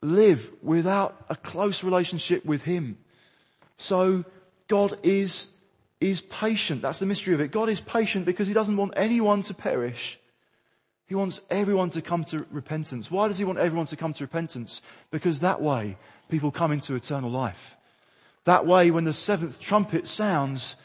live 0.02 0.52
without 0.62 1.24
a 1.28 1.36
close 1.36 1.82
relationship 1.82 2.44
with 2.44 2.62
Him. 2.62 2.98
So 3.78 4.24
God 4.68 4.98
is, 5.02 5.50
is 6.00 6.20
patient. 6.20 6.82
That's 6.82 6.98
the 6.98 7.06
mystery 7.06 7.34
of 7.34 7.40
it. 7.40 7.50
God 7.50 7.68
is 7.68 7.80
patient 7.80 8.24
because 8.24 8.48
He 8.48 8.54
doesn't 8.54 8.76
want 8.76 8.94
anyone 8.96 9.42
to 9.42 9.54
perish. 9.54 10.18
He 11.06 11.14
wants 11.14 11.40
everyone 11.50 11.90
to 11.90 12.02
come 12.02 12.24
to 12.24 12.46
repentance. 12.50 13.10
Why 13.10 13.28
does 13.28 13.38
He 13.38 13.44
want 13.44 13.58
everyone 13.58 13.86
to 13.86 13.96
come 13.96 14.12
to 14.14 14.24
repentance? 14.24 14.82
Because 15.10 15.40
that 15.40 15.60
way 15.60 15.96
people 16.28 16.50
come 16.50 16.72
into 16.72 16.94
eternal 16.94 17.30
life. 17.30 17.76
That 18.44 18.66
way 18.66 18.90
when 18.90 19.04
the 19.04 19.12
seventh 19.12 19.60
trumpet 19.60 20.06
sounds, 20.06 20.76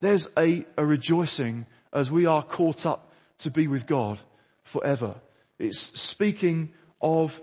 there's 0.00 0.28
a, 0.36 0.64
a 0.76 0.84
rejoicing 0.84 1.66
as 1.92 2.10
we 2.10 2.26
are 2.26 2.42
caught 2.42 2.86
up 2.86 3.12
to 3.38 3.50
be 3.50 3.66
with 3.66 3.86
God 3.86 4.20
forever. 4.62 5.14
It's 5.58 6.00
speaking 6.00 6.72
of 7.00 7.40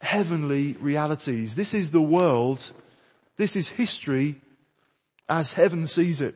heavenly 0.00 0.76
realities. 0.80 1.54
This 1.54 1.74
is 1.74 1.90
the 1.90 2.00
world. 2.00 2.72
This 3.36 3.56
is 3.56 3.68
history 3.68 4.40
as 5.28 5.52
heaven 5.52 5.86
sees 5.86 6.20
it. 6.20 6.34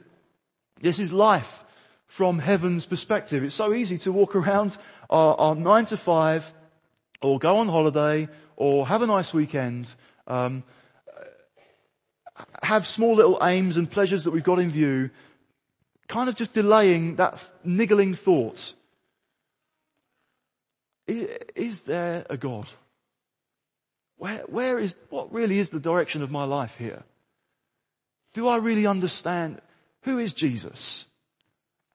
This 0.80 0.98
is 0.98 1.12
life 1.12 1.64
from 2.06 2.38
heaven's 2.38 2.86
perspective. 2.86 3.44
It's 3.44 3.54
so 3.54 3.72
easy 3.72 3.98
to 3.98 4.12
walk 4.12 4.34
around 4.34 4.76
our, 5.08 5.34
our 5.36 5.54
nine 5.54 5.84
to 5.86 5.96
five 5.96 6.52
or 7.22 7.38
go 7.38 7.58
on 7.58 7.68
holiday 7.68 8.28
or 8.56 8.86
have 8.86 9.02
a 9.02 9.06
nice 9.06 9.32
weekend, 9.32 9.94
um, 10.26 10.62
have 12.62 12.86
small 12.86 13.14
little 13.14 13.38
aims 13.42 13.76
and 13.76 13.90
pleasures 13.90 14.24
that 14.24 14.30
we've 14.30 14.42
got 14.42 14.58
in 14.58 14.70
view, 14.70 15.10
kind 16.08 16.28
of 16.28 16.34
just 16.34 16.52
delaying 16.52 17.16
that 17.16 17.46
niggling 17.64 18.14
thought 18.14 18.74
is 21.10 21.82
there 21.82 22.24
a 22.30 22.36
God? 22.36 22.66
Where, 24.16 24.44
where 24.48 24.78
is, 24.78 24.96
what 25.08 25.32
really 25.32 25.58
is 25.58 25.70
the 25.70 25.80
direction 25.80 26.22
of 26.22 26.30
my 26.30 26.44
life 26.44 26.76
here? 26.76 27.02
Do 28.34 28.48
I 28.48 28.58
really 28.58 28.86
understand 28.86 29.60
who 30.02 30.18
is 30.18 30.34
Jesus? 30.34 31.06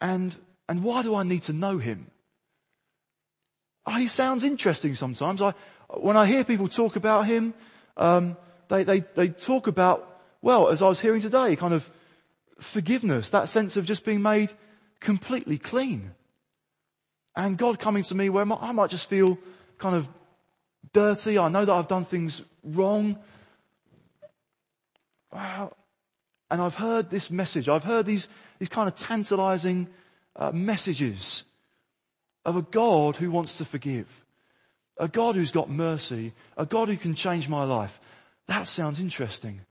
And, 0.01 0.36
and 0.67 0.84
why 0.84 1.04
do 1.04 1.15
I 1.15 1.23
need 1.23 1.43
to 1.43 1.54
know 1.54 1.78
him? 1.78 2.08
Oh, 3.86 3.93
he 3.93 4.08
sounds 4.08 4.43
interesting 4.43 4.95
sometimes. 4.95 5.41
I, 5.41 5.54
when 5.89 6.17
I 6.17 6.25
hear 6.25 6.43
people 6.43 6.67
talk 6.67 6.95
about 6.95 7.28
him, 7.28 7.54
um, 7.97 8.36
they, 8.69 8.84
they, 8.84 8.99
they 8.99 9.30
talk 9.30 9.67
about, 9.67 10.19
well, 10.41 10.69
as 10.69 10.82
I 10.82 10.88
was 10.88 10.99
hearing 10.99 11.21
today, 11.21 11.56
kind 11.56 11.73
of 11.73 11.89
forgiveness, 12.58 13.30
that 13.30 13.49
sense 13.49 13.78
of 13.78 13.86
just 13.86 14.04
being 14.04 14.21
made 14.21 14.51
completely 14.99 15.58
clean 15.58 16.12
and 17.36 17.58
God 17.58 17.80
coming 17.80 18.04
to 18.04 18.15
me 18.15 18.30
where 18.30 18.45
I 18.50 18.71
might 18.71 18.89
just 18.89 19.10
feel 19.10 19.38
kind 19.78 19.95
of 19.95 20.08
dirty. 20.93 21.38
I 21.38 21.50
know 21.50 21.65
that 21.65 21.74
I've 21.74 21.88
done 21.88 22.06
things 22.06 22.41
wrong. 22.63 23.17
And 25.34 25.69
I've 26.50 26.76
heard 26.76 27.10
this 27.10 27.30
message. 27.30 27.67
I've 27.67 27.84
heard 27.84 28.06
these, 28.06 28.30
these 28.60 28.69
kind 28.69 28.88
of 28.88 28.95
tantalizing 28.95 29.88
uh, 30.36 30.52
messages 30.52 31.43
of 32.45 32.56
a 32.56 32.62
God 32.62 33.17
who 33.17 33.32
wants 33.32 33.58
to 33.58 33.65
forgive. 33.65 34.08
A 34.98 35.10
God 35.10 35.36
who's 35.36 35.52
got 35.52 35.69
mercy. 35.69 36.32
A 36.56 36.65
God 36.65 36.88
who 36.88 36.95
can 36.95 37.15
change 37.15 37.50
my 37.50 37.65
life. 37.65 38.00
That 38.48 38.67
sounds 38.67 39.00
interesting. 39.00 39.62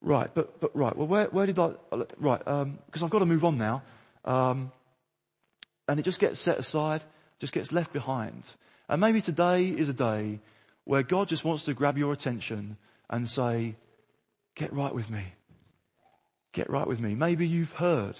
Right, 0.00 0.30
but, 0.34 0.60
but 0.60 0.74
right, 0.76 0.96
well 0.96 1.06
where, 1.06 1.26
where 1.26 1.46
did 1.46 1.58
I, 1.58 1.72
right, 2.18 2.46
um, 2.46 2.78
cause 2.90 3.02
I've 3.02 3.10
got 3.10 3.20
to 3.20 3.26
move 3.26 3.44
on 3.44 3.58
now. 3.58 3.82
Um, 4.24 4.72
and 5.88 6.00
it 6.00 6.04
just 6.04 6.20
gets 6.20 6.40
set 6.40 6.58
aside, 6.58 7.02
just 7.38 7.52
gets 7.52 7.72
left 7.72 7.92
behind. 7.92 8.54
And 8.88 9.00
maybe 9.00 9.20
today 9.20 9.68
is 9.68 9.88
a 9.88 9.94
day 9.94 10.40
where 10.84 11.02
God 11.02 11.28
just 11.28 11.44
wants 11.44 11.64
to 11.64 11.74
grab 11.74 11.98
your 11.98 12.12
attention 12.12 12.76
and 13.10 13.28
say, 13.28 13.76
get 14.54 14.72
right 14.72 14.94
with 14.94 15.10
me. 15.10 15.24
Get 16.52 16.70
right 16.70 16.86
with 16.86 17.00
me. 17.00 17.14
Maybe 17.14 17.46
you've 17.46 17.72
heard, 17.72 18.16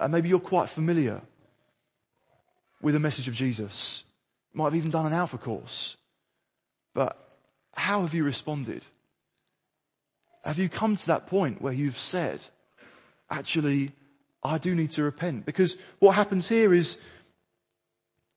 and 0.00 0.12
maybe 0.12 0.28
you're 0.28 0.40
quite 0.40 0.68
familiar 0.68 1.20
with 2.80 2.94
the 2.94 3.00
message 3.00 3.28
of 3.28 3.34
Jesus. 3.34 4.04
Might 4.54 4.64
have 4.64 4.74
even 4.74 4.90
done 4.90 5.06
an 5.06 5.12
alpha 5.12 5.38
course. 5.38 5.96
But 6.94 7.18
how 7.74 8.00
have 8.02 8.14
you 8.14 8.24
responded? 8.24 8.86
Have 10.44 10.58
you 10.58 10.68
come 10.68 10.96
to 10.96 11.06
that 11.08 11.26
point 11.26 11.60
where 11.60 11.72
you've 11.72 11.98
said, 11.98 12.40
actually, 13.28 13.90
I 14.46 14.58
do 14.58 14.74
need 14.74 14.90
to 14.92 15.02
repent. 15.02 15.46
Because 15.46 15.76
what 15.98 16.14
happens 16.14 16.48
here 16.48 16.72
is, 16.72 16.98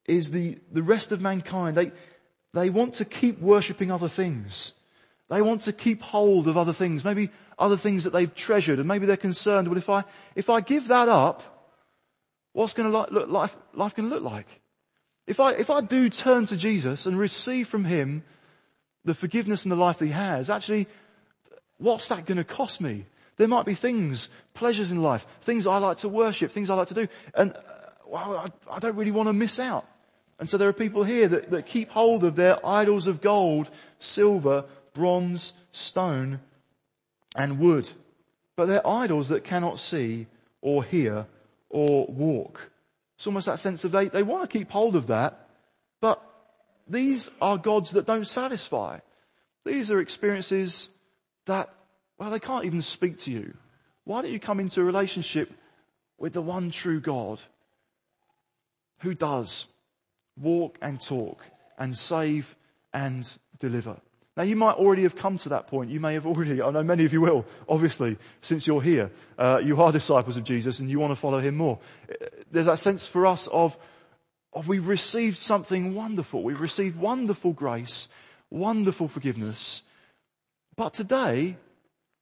is 0.05 0.31
the, 0.31 0.57
the 0.71 0.83
rest 0.83 1.11
of 1.11 1.21
mankind, 1.21 1.77
they, 1.77 1.91
they 2.53 2.69
want 2.69 2.95
to 2.95 3.05
keep 3.05 3.39
worshipping 3.39 3.91
other 3.91 4.07
things. 4.07 4.73
They 5.29 5.41
want 5.41 5.61
to 5.61 5.73
keep 5.73 6.01
hold 6.01 6.47
of 6.47 6.57
other 6.57 6.73
things, 6.73 7.05
maybe 7.05 7.29
other 7.57 7.77
things 7.77 8.03
that 8.03 8.13
they've 8.13 8.33
treasured, 8.33 8.79
and 8.79 8.87
maybe 8.87 9.05
they're 9.05 9.17
concerned, 9.17 9.67
well 9.67 9.77
if 9.77 9.89
I, 9.89 10.03
if 10.35 10.49
I 10.49 10.61
give 10.61 10.87
that 10.87 11.07
up, 11.07 11.67
what's 12.53 12.73
going 12.73 12.91
to 12.91 12.97
look, 13.11 13.29
life, 13.29 13.55
life 13.73 13.95
going 13.95 14.09
to 14.09 14.15
look 14.15 14.23
like? 14.23 14.61
If 15.27 15.39
I, 15.39 15.53
if 15.53 15.69
I 15.69 15.81
do 15.81 16.09
turn 16.09 16.47
to 16.47 16.57
Jesus 16.57 17.05
and 17.05 17.17
receive 17.17 17.67
from 17.67 17.85
Him 17.85 18.23
the 19.05 19.13
forgiveness 19.13 19.63
and 19.63 19.71
the 19.71 19.75
life 19.75 19.99
that 19.99 20.07
He 20.07 20.11
has, 20.11 20.49
actually, 20.49 20.87
what's 21.77 22.07
that 22.07 22.25
going 22.25 22.39
to 22.39 22.43
cost 22.43 22.81
me? 22.81 23.05
There 23.39 23.47
might 23.47 23.65
be 23.65 23.73
things, 23.73 24.29
pleasures 24.53 24.91
in 24.91 25.01
life, 25.01 25.25
things 25.41 25.65
I 25.65 25.79
like 25.79 25.97
to 25.99 26.09
worship, 26.09 26.51
things 26.51 26.69
I 26.69 26.75
like 26.75 26.89
to 26.89 26.93
do, 26.93 27.07
and 27.33 27.55
uh, 28.13 28.15
I, 28.15 28.47
I 28.69 28.79
don't 28.79 28.95
really 28.95 29.11
want 29.11 29.29
to 29.29 29.33
miss 29.33 29.59
out 29.59 29.85
And 30.39 30.49
so 30.49 30.57
there 30.57 30.69
are 30.69 30.73
people 30.73 31.03
here 31.03 31.27
that, 31.27 31.51
that 31.51 31.65
keep 31.65 31.89
hold 31.89 32.23
of 32.23 32.35
their 32.35 32.65
idols 32.65 33.07
of 33.07 33.21
gold, 33.21 33.69
silver, 33.99 34.65
bronze, 34.93 35.53
stone, 35.71 36.39
and 37.35 37.59
wood. 37.59 37.89
But 38.55 38.67
they're 38.67 38.87
idols 38.87 39.29
that 39.29 39.43
cannot 39.43 39.79
see 39.79 40.27
or 40.61 40.83
hear 40.83 41.27
or 41.69 42.05
walk. 42.07 42.71
It's 43.17 43.27
almost 43.27 43.47
that 43.47 43.59
sense 43.59 43.83
of 43.83 43.91
they, 43.91 44.07
they 44.07 44.23
want 44.23 44.49
to 44.49 44.57
keep 44.57 44.71
hold 44.71 44.95
of 44.95 45.07
that, 45.07 45.47
but 45.99 46.23
these 46.87 47.29
are 47.41 47.57
gods 47.57 47.91
that 47.91 48.05
don't 48.05 48.27
satisfy. 48.27 48.99
These 49.65 49.91
are 49.91 49.99
experiences 49.99 50.87
that, 51.45 51.69
well, 52.19 52.29
they 52.29 52.39
can't 52.39 52.65
even 52.65 52.81
speak 52.81 53.17
to 53.19 53.31
you. 53.31 53.55
Why 54.03 54.21
don't 54.21 54.31
you 54.31 54.39
come 54.39 54.59
into 54.59 54.81
a 54.81 54.83
relationship 54.83 55.51
with 56.17 56.33
the 56.33 56.41
one 56.41 56.69
true 56.69 56.99
God 56.99 57.41
who 59.01 59.13
does 59.13 59.67
walk 60.37 60.77
and 60.81 60.99
talk 60.99 61.45
and 61.77 61.97
save 61.97 62.55
and 62.93 63.25
deliver? 63.59 63.95
Now 64.35 64.43
you 64.43 64.57
might 64.57 64.75
already 64.75 65.03
have 65.03 65.15
come 65.15 65.37
to 65.39 65.49
that 65.49 65.67
point. 65.67 65.91
You 65.91 66.01
may 66.01 66.13
have 66.13 66.25
already, 66.25 66.61
I 66.61 66.71
know 66.71 66.83
many 66.83 67.05
of 67.05 67.13
you 67.13 67.21
will, 67.21 67.45
obviously, 67.67 68.17
since 68.41 68.67
you're 68.67 68.81
here. 68.81 69.11
Uh, 69.37 69.61
you 69.63 69.81
are 69.81 69.91
disciples 69.91 70.35
of 70.35 70.43
Jesus 70.43 70.79
and 70.79 70.89
you 70.89 70.99
want 70.99 71.11
to 71.11 71.15
follow 71.15 71.39
him 71.39 71.55
more. 71.55 71.79
There's 72.51 72.65
that 72.65 72.79
sense 72.79 73.05
for 73.05 73.25
us 73.25 73.47
of, 73.47 73.77
of 74.51 74.67
we've 74.67 74.87
received 74.87 75.37
something 75.37 75.95
wonderful. 75.95 76.43
We've 76.43 76.59
received 76.59 76.97
wonderful 76.97 77.53
grace, 77.53 78.09
wonderful 78.49 79.07
forgiveness. 79.07 79.83
But 80.75 80.93
today, 80.93 81.57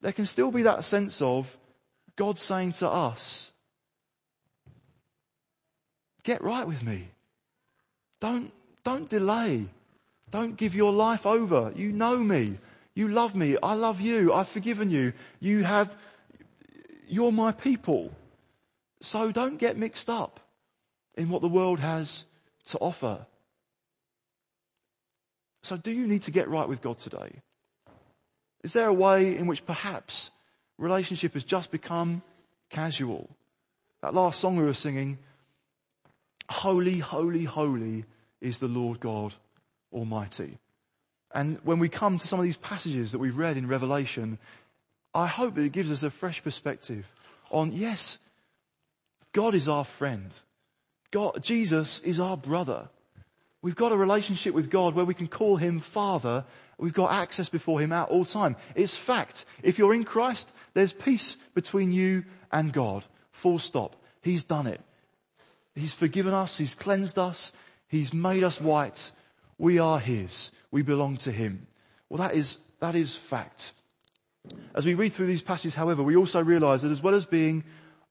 there 0.01 0.11
can 0.11 0.25
still 0.25 0.51
be 0.51 0.63
that 0.63 0.85
sense 0.85 1.21
of 1.21 1.57
God 2.15 2.37
saying 2.37 2.73
to 2.73 2.89
us, 2.89 3.51
get 6.23 6.41
right 6.41 6.67
with 6.67 6.83
me. 6.83 7.07
Don't, 8.19 8.51
don't 8.83 9.09
delay. 9.09 9.65
Don't 10.29 10.57
give 10.57 10.75
your 10.75 10.91
life 10.91 11.25
over. 11.25 11.71
You 11.75 11.91
know 11.91 12.17
me. 12.17 12.57
You 12.95 13.07
love 13.07 13.35
me. 13.35 13.57
I 13.61 13.73
love 13.73 14.01
you. 14.01 14.33
I've 14.33 14.49
forgiven 14.49 14.89
you. 14.89 15.13
You 15.39 15.63
have, 15.63 15.95
you're 17.07 17.31
my 17.31 17.51
people. 17.51 18.11
So 19.01 19.31
don't 19.31 19.57
get 19.57 19.77
mixed 19.77 20.09
up 20.09 20.39
in 21.15 21.29
what 21.29 21.41
the 21.41 21.47
world 21.47 21.79
has 21.79 22.25
to 22.65 22.77
offer. 22.79 23.25
So 25.63 25.77
do 25.77 25.91
you 25.91 26.07
need 26.07 26.23
to 26.23 26.31
get 26.31 26.49
right 26.49 26.67
with 26.67 26.81
God 26.81 26.99
today? 26.99 27.41
Is 28.63 28.73
there 28.73 28.87
a 28.87 28.93
way 28.93 29.35
in 29.37 29.47
which 29.47 29.65
perhaps 29.65 30.31
relationship 30.77 31.33
has 31.33 31.43
just 31.43 31.71
become 31.71 32.21
casual? 32.69 33.29
That 34.01 34.13
last 34.13 34.39
song 34.39 34.57
we 34.57 34.63
were 34.63 34.73
singing, 34.73 35.17
Holy, 36.49 36.99
holy, 36.99 37.43
holy 37.43 38.05
is 38.41 38.59
the 38.59 38.67
Lord 38.67 38.99
God 38.99 39.33
Almighty. 39.91 40.59
And 41.33 41.59
when 41.63 41.79
we 41.79 41.89
come 41.89 42.17
to 42.17 42.27
some 42.27 42.39
of 42.39 42.45
these 42.45 42.57
passages 42.57 43.11
that 43.11 43.19
we've 43.19 43.37
read 43.37 43.57
in 43.57 43.67
Revelation, 43.67 44.37
I 45.13 45.27
hope 45.27 45.55
that 45.55 45.63
it 45.63 45.71
gives 45.71 45.91
us 45.91 46.03
a 46.03 46.09
fresh 46.09 46.43
perspective 46.43 47.05
on, 47.51 47.73
yes, 47.73 48.17
God 49.33 49.55
is 49.55 49.67
our 49.67 49.85
friend. 49.85 50.37
God, 51.11 51.43
Jesus 51.43 51.99
is 52.01 52.19
our 52.19 52.37
brother. 52.37 52.89
We've 53.61 53.75
got 53.75 53.91
a 53.91 53.97
relationship 53.97 54.53
with 54.53 54.69
God 54.69 54.95
where 54.95 55.05
we 55.05 55.13
can 55.13 55.27
call 55.27 55.57
Him 55.57 55.79
Father. 55.79 56.45
We've 56.77 56.93
got 56.93 57.11
access 57.11 57.49
before 57.49 57.79
Him 57.79 57.91
at 57.91 58.09
all 58.09 58.25
time. 58.25 58.55
It's 58.75 58.95
fact. 58.95 59.45
If 59.63 59.79
you're 59.79 59.93
in 59.93 60.03
Christ, 60.03 60.51
there's 60.73 60.93
peace 60.93 61.37
between 61.53 61.91
you 61.91 62.25
and 62.51 62.71
God. 62.71 63.03
Full 63.31 63.59
stop. 63.59 63.95
He's 64.21 64.43
done 64.43 64.67
it. 64.67 64.81
He's 65.75 65.93
forgiven 65.93 66.33
us. 66.33 66.57
He's 66.57 66.75
cleansed 66.75 67.17
us. 67.17 67.53
He's 67.87 68.13
made 68.13 68.43
us 68.43 68.61
white. 68.61 69.11
We 69.57 69.79
are 69.79 69.99
His. 69.99 70.51
We 70.71 70.81
belong 70.81 71.17
to 71.17 71.31
Him. 71.31 71.67
Well, 72.09 72.19
that 72.19 72.35
is, 72.35 72.59
that 72.79 72.95
is 72.95 73.15
fact. 73.15 73.73
As 74.75 74.85
we 74.85 74.93
read 74.93 75.13
through 75.13 75.27
these 75.27 75.41
passages, 75.41 75.73
however, 75.73 76.03
we 76.03 76.15
also 76.15 76.43
realize 76.43 76.83
that 76.83 76.91
as 76.91 77.01
well 77.01 77.15
as 77.15 77.25
being 77.25 77.63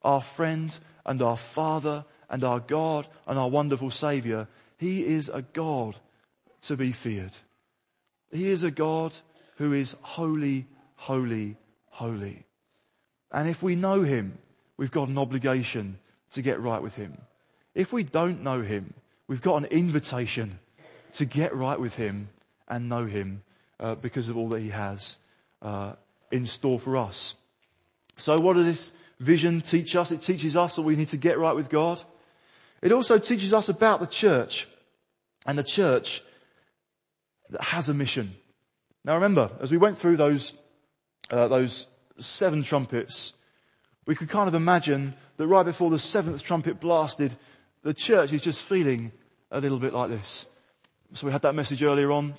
our 0.03 0.21
friend 0.21 0.77
and 1.05 1.23
our 1.23 1.37
Father 1.37 2.05
and 2.29 2.43
our 2.43 2.61
God 2.61 3.07
and 3.27 3.39
our 3.39 3.49
wonderful 3.49 3.91
Savior, 3.91 4.49
He 4.77 5.05
is 5.07 5.29
a 5.29 5.43
God 5.43 5.97
to 6.63 6.77
be 6.77 6.93
feared. 6.93 7.33
He 8.33 8.49
is 8.49 8.63
a 8.63 8.71
God 8.71 9.17
who 9.57 9.73
is 9.73 9.97
holy, 10.01 10.67
holy, 10.97 11.57
holy. 11.91 12.45
And 13.33 13.49
if 13.49 13.63
we 13.63 13.75
know 13.77 14.03
Him, 14.03 14.39
we've 14.77 14.91
got 14.91 15.09
an 15.09 15.19
obligation 15.19 15.99
to 16.33 16.43
get 16.43 16.61
right 16.61 16.83
with 16.83 16.95
Him. 16.95 17.19
If 17.75 17.93
we 17.93 18.03
don't 18.03 18.43
know 18.43 18.63
Him, 18.63 18.95
we've 19.29 19.43
got 19.43 19.57
an 19.57 19.67
invitation 19.67 20.59
to 21.15 21.25
get 21.25 21.55
right 21.55 21.81
with 21.81 21.95
Him 21.95 22.29
and 22.69 22.89
know 22.89 23.07
Him 23.07 23.43
uh, 23.81 23.95
because 23.95 24.29
of 24.29 24.37
all 24.37 24.49
that 24.51 24.61
He 24.61 24.71
has 24.71 25.17
uh, 25.63 25.93
in 26.31 26.47
store 26.47 26.79
for 26.79 26.97
us. 26.97 27.35
So 28.17 28.39
what 28.39 28.55
does 28.55 28.67
this 28.67 28.93
vision 29.21 29.61
teach 29.61 29.95
us? 29.97 30.11
It 30.11 30.23
teaches 30.23 30.57
us 30.57 30.77
that 30.77 30.83
we 30.83 30.97
need 30.97 31.09
to 31.09 31.17
get 31.17 31.39
right 31.39 31.55
with 31.55 31.69
God. 31.69 32.03
It 32.83 32.93
also 32.93 33.19
teaches 33.19 33.55
us 33.55 33.69
about 33.69 34.01
the 34.01 34.07
church 34.07 34.69
and 35.47 35.59
the 35.59 35.65
church 35.65 36.23
that 37.51 37.63
has 37.63 37.89
a 37.89 37.95
mission. 37.95 38.35
Now 39.05 39.15
remember, 39.15 39.51
as 39.61 39.71
we 39.71 39.77
went 39.77 39.99
through 39.99 40.17
those, 40.17 40.53
uh, 41.31 41.49
those 41.49 41.87
seven 42.19 42.63
trumpets, 42.63 43.35
we 44.07 44.15
could 44.15 44.29
kind 44.29 44.49
of 44.49 44.55
imagine 44.55 45.15
that 45.37 45.47
right 45.47 45.65
before 45.65 45.91
the 45.91 45.99
seventh 45.99 46.43
trumpet 46.43 46.81
blasted, 46.81 47.37
the 47.83 47.95
church 47.95 48.33
is 48.33 48.43
just 48.43 48.63
feeling 48.63 49.13
a 49.51 49.61
little 49.61 49.79
bit 49.79 49.93
like 49.93 50.11
this. 50.11 50.47
So 51.13 51.27
we 51.27 51.33
had 51.33 51.43
that 51.43 51.55
message 51.55 51.83
earlier 51.83 52.11
on, 52.11 52.35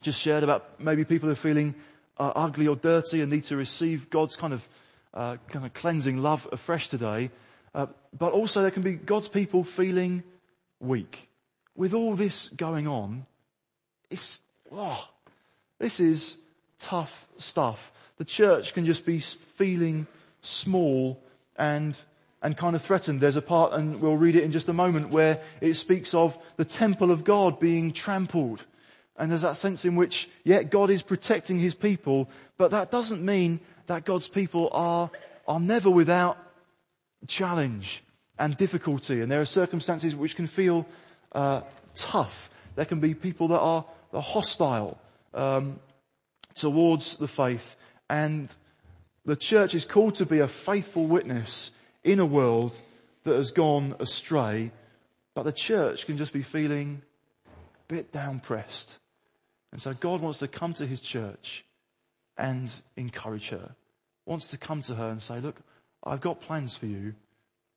just 0.00 0.20
shared 0.20 0.42
about 0.42 0.80
maybe 0.80 1.04
people 1.04 1.30
are 1.30 1.36
feeling 1.36 1.74
uh, 2.18 2.32
ugly 2.34 2.66
or 2.66 2.76
dirty 2.76 3.20
and 3.20 3.30
need 3.30 3.44
to 3.44 3.56
receive 3.56 4.10
God's 4.10 4.36
kind 4.36 4.52
of, 4.52 4.68
uh, 5.14 5.36
kind 5.48 5.64
of 5.64 5.72
cleansing 5.72 6.18
love 6.18 6.48
afresh 6.50 6.88
today. 6.88 7.30
Uh, 7.74 7.86
but 8.16 8.32
also 8.32 8.60
there 8.60 8.70
can 8.70 8.82
be 8.82 8.94
God's 8.94 9.28
people 9.28 9.64
feeling 9.64 10.22
weak. 10.80 11.28
With 11.74 11.94
all 11.94 12.14
this 12.14 12.48
going 12.50 12.86
on, 12.86 13.26
it's, 14.12 14.40
oh, 14.70 15.08
this 15.78 16.00
is 16.00 16.36
tough 16.78 17.26
stuff. 17.38 17.92
The 18.18 18.24
church 18.24 18.74
can 18.74 18.86
just 18.86 19.04
be 19.06 19.20
feeling 19.20 20.06
small 20.42 21.22
and 21.56 21.98
and 22.42 22.56
kind 22.56 22.74
of 22.74 22.82
threatened. 22.82 23.20
There's 23.20 23.36
a 23.36 23.42
part, 23.42 23.72
and 23.72 24.00
we'll 24.00 24.16
read 24.16 24.34
it 24.34 24.42
in 24.42 24.50
just 24.50 24.68
a 24.68 24.72
moment, 24.72 25.10
where 25.10 25.40
it 25.60 25.74
speaks 25.74 26.12
of 26.12 26.36
the 26.56 26.64
temple 26.64 27.12
of 27.12 27.22
God 27.22 27.60
being 27.60 27.92
trampled. 27.92 28.66
And 29.16 29.30
there's 29.30 29.42
that 29.42 29.56
sense 29.56 29.84
in 29.84 29.94
which, 29.94 30.28
yeah, 30.42 30.64
God 30.64 30.90
is 30.90 31.02
protecting 31.02 31.60
his 31.60 31.74
people, 31.74 32.28
but 32.58 32.72
that 32.72 32.90
doesn't 32.90 33.24
mean 33.24 33.60
that 33.86 34.04
God's 34.04 34.26
people 34.26 34.70
are, 34.72 35.10
are 35.46 35.60
never 35.60 35.88
without 35.88 36.36
challenge 37.28 38.02
and 38.38 38.56
difficulty. 38.56 39.20
And 39.20 39.30
there 39.30 39.40
are 39.40 39.46
circumstances 39.46 40.16
which 40.16 40.34
can 40.34 40.48
feel 40.48 40.86
uh, 41.32 41.60
tough. 41.94 42.50
There 42.74 42.86
can 42.86 42.98
be 42.98 43.14
people 43.14 43.48
that 43.48 43.60
are, 43.60 43.84
are 44.12 44.22
hostile 44.22 44.98
um, 45.34 45.80
towards 46.54 47.16
the 47.16 47.28
faith. 47.28 47.76
And 48.08 48.54
the 49.24 49.36
church 49.36 49.74
is 49.74 49.84
called 49.84 50.16
to 50.16 50.26
be 50.26 50.40
a 50.40 50.48
faithful 50.48 51.06
witness 51.06 51.70
in 52.04 52.20
a 52.20 52.26
world 52.26 52.72
that 53.24 53.36
has 53.36 53.52
gone 53.52 53.94
astray, 54.00 54.72
but 55.34 55.44
the 55.44 55.52
church 55.52 56.06
can 56.06 56.16
just 56.18 56.32
be 56.32 56.42
feeling 56.42 57.02
a 57.46 57.92
bit 57.92 58.12
down 58.12 58.40
pressed. 58.40 58.98
And 59.70 59.80
so 59.80 59.94
God 59.94 60.20
wants 60.20 60.40
to 60.40 60.48
come 60.48 60.74
to 60.74 60.86
his 60.86 61.00
church 61.00 61.64
and 62.36 62.70
encourage 62.96 63.50
her, 63.50 63.74
wants 64.26 64.48
to 64.48 64.58
come 64.58 64.82
to 64.82 64.94
her 64.94 65.08
and 65.08 65.22
say, 65.22 65.40
look, 65.40 65.60
I've 66.04 66.20
got 66.20 66.40
plans 66.40 66.76
for 66.76 66.86
you. 66.86 67.14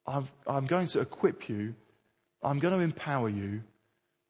i 0.08 0.22
am 0.48 0.66
going 0.66 0.88
to 0.88 1.00
equip 1.00 1.48
you. 1.48 1.76
I'm 2.42 2.60
going 2.60 2.74
to 2.74 2.80
empower 2.80 3.30
you. 3.30 3.62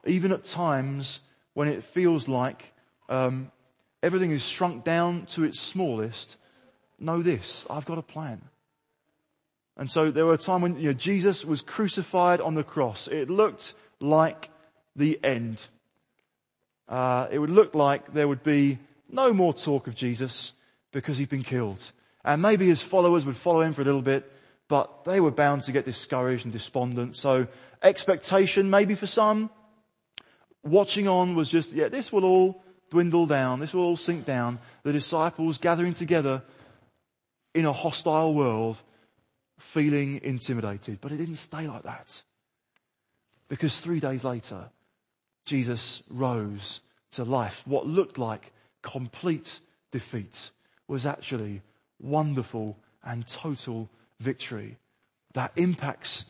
Even 0.05 0.31
at 0.31 0.43
times 0.43 1.21
when 1.55 1.67
it 1.67 1.83
feels 1.83 2.27
like 2.27 2.71
um, 3.09 3.51
everything 4.03 4.29
is 4.29 4.47
shrunk 4.47 4.83
down 4.83 5.25
to 5.25 5.43
its 5.43 5.59
smallest, 5.59 6.37
know 6.99 7.23
this, 7.23 7.65
I've 7.69 7.85
got 7.85 7.97
a 7.97 8.03
plan. 8.03 8.41
And 9.77 9.89
so 9.89 10.11
there 10.11 10.25
were 10.25 10.33
a 10.33 10.37
time 10.37 10.61
when 10.61 10.77
you 10.77 10.89
know, 10.89 10.93
Jesus 10.93 11.43
was 11.43 11.61
crucified 11.61 12.39
on 12.39 12.53
the 12.53 12.63
cross. 12.63 13.07
It 13.07 13.29
looked 13.29 13.73
like 13.99 14.49
the 14.95 15.19
end. 15.23 15.67
Uh, 16.87 17.27
it 17.31 17.39
would 17.39 17.49
look 17.49 17.73
like 17.73 18.13
there 18.13 18.27
would 18.27 18.43
be 18.43 18.77
no 19.09 19.33
more 19.33 19.53
talk 19.53 19.87
of 19.87 19.95
Jesus 19.95 20.53
because 20.91 21.17
he'd 21.17 21.29
been 21.29 21.43
killed. 21.43 21.91
And 22.23 22.41
maybe 22.41 22.67
his 22.67 22.81
followers 22.81 23.25
would 23.25 23.35
follow 23.35 23.61
him 23.61 23.73
for 23.73 23.81
a 23.81 23.85
little 23.85 24.01
bit, 24.01 24.31
but 24.67 25.05
they 25.05 25.19
were 25.19 25.31
bound 25.31 25.63
to 25.63 25.71
get 25.71 25.85
discouraged 25.85 26.45
and 26.45 26.53
despondent. 26.53 27.15
So 27.15 27.47
expectation 27.81 28.69
maybe 28.69 28.95
for 28.95 29.07
some, 29.07 29.49
watching 30.65 31.07
on 31.07 31.35
was 31.35 31.49
just, 31.49 31.73
yeah, 31.73 31.87
this 31.87 32.11
will 32.11 32.25
all 32.25 32.63
dwindle 32.89 33.25
down. 33.25 33.59
This 33.59 33.73
will 33.73 33.83
all 33.83 33.97
sink 33.97 34.25
down. 34.25 34.59
The 34.83 34.91
disciples 34.91 35.57
gathering 35.57 35.93
together 35.93 36.43
in 37.53 37.65
a 37.65 37.73
hostile 37.73 38.33
world 38.33 38.81
feeling 39.59 40.19
intimidated. 40.23 40.99
But 41.01 41.11
it 41.11 41.17
didn't 41.17 41.37
stay 41.37 41.67
like 41.67 41.83
that. 41.83 42.23
Because 43.47 43.79
three 43.79 43.99
days 43.99 44.23
later, 44.23 44.69
Jesus 45.45 46.03
rose 46.09 46.81
to 47.11 47.23
life. 47.23 47.63
What 47.65 47.87
looked 47.87 48.17
like 48.17 48.51
complete 48.81 49.59
defeat 49.91 50.51
was 50.87 51.05
actually 51.05 51.61
wonderful 51.99 52.77
and 53.03 53.25
total 53.27 53.89
victory 54.19 54.77
that 55.33 55.51
impacts 55.55 56.25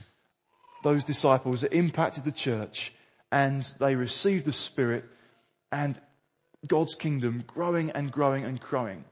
those 0.83 1.03
disciples, 1.03 1.63
it 1.63 1.73
impacted 1.73 2.23
the 2.23 2.31
church 2.31 2.93
and 3.31 3.63
they 3.79 3.95
received 3.95 4.45
the 4.45 4.53
Spirit 4.53 5.05
and 5.71 5.99
God's 6.67 6.95
kingdom 6.95 7.43
growing 7.45 7.91
and 7.91 8.11
growing 8.11 8.43
and 8.43 8.59
growing. 8.59 9.05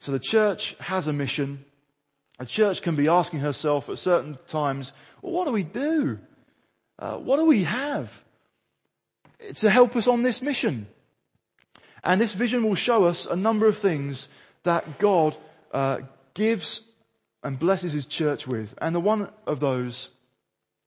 So 0.00 0.12
the 0.12 0.18
church 0.18 0.76
has 0.80 1.08
a 1.08 1.12
mission. 1.12 1.64
A 2.38 2.46
church 2.46 2.82
can 2.82 2.94
be 2.94 3.08
asking 3.08 3.40
herself 3.40 3.88
at 3.88 3.98
certain 3.98 4.38
times, 4.46 4.92
well, 5.22 5.32
what 5.32 5.46
do 5.46 5.52
we 5.52 5.64
do? 5.64 6.18
Uh, 6.98 7.16
what 7.16 7.36
do 7.36 7.44
we 7.44 7.64
have 7.64 8.24
to 9.56 9.70
help 9.70 9.96
us 9.96 10.06
on 10.06 10.22
this 10.22 10.42
mission? 10.42 10.86
And 12.04 12.20
this 12.20 12.32
vision 12.32 12.64
will 12.64 12.76
show 12.76 13.04
us 13.04 13.26
a 13.26 13.36
number 13.36 13.66
of 13.66 13.78
things 13.78 14.28
that 14.62 14.98
God 14.98 15.36
uh, 15.72 15.98
gives 16.34 16.82
and 17.42 17.58
blesses 17.58 17.92
his 17.92 18.06
church 18.06 18.46
with. 18.46 18.74
And 18.80 18.94
the 18.94 19.00
one 19.00 19.30
of 19.46 19.60
those, 19.60 20.10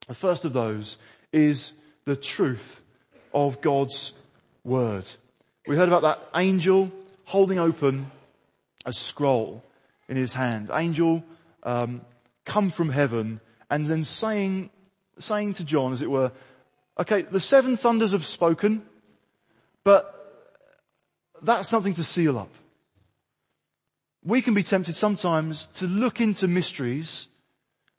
the 0.08 0.14
first 0.14 0.46
of 0.46 0.54
those 0.54 0.98
is 1.32 1.74
the 2.06 2.16
truth 2.16 2.82
of 3.34 3.62
God's 3.62 4.14
word. 4.64 5.06
We 5.68 5.76
heard 5.76 5.88
about 5.88 6.02
that 6.02 6.30
angel 6.36 6.92
holding 7.26 7.60
open 7.60 8.12
a 8.86 8.94
scroll 8.94 9.64
in 10.10 10.18
his 10.18 10.34
hand. 10.34 10.70
Angel, 10.74 11.24
um, 11.64 12.02
come 12.46 12.72
from 12.72 12.90
heaven 12.90 13.40
and 13.70 13.88
then 13.88 14.04
saying, 14.04 14.70
saying 15.20 15.54
to 15.54 15.64
John, 15.64 15.94
as 15.94 16.02
it 16.02 16.10
were, 16.10 16.32
okay, 17.00 17.22
the 17.22 17.40
seven 17.40 17.78
thunders 17.78 18.12
have 18.12 18.26
spoken, 18.26 18.84
but 19.84 20.18
that's 21.42 21.70
something 21.70 21.94
to 21.94 22.04
seal 22.04 22.38
up 22.38 22.50
we 24.24 24.42
can 24.42 24.54
be 24.54 24.64
tempted 24.64 24.96
sometimes 24.96 25.66
to 25.76 25.88
look 25.88 26.22
into 26.22 26.48
mysteries 26.48 27.28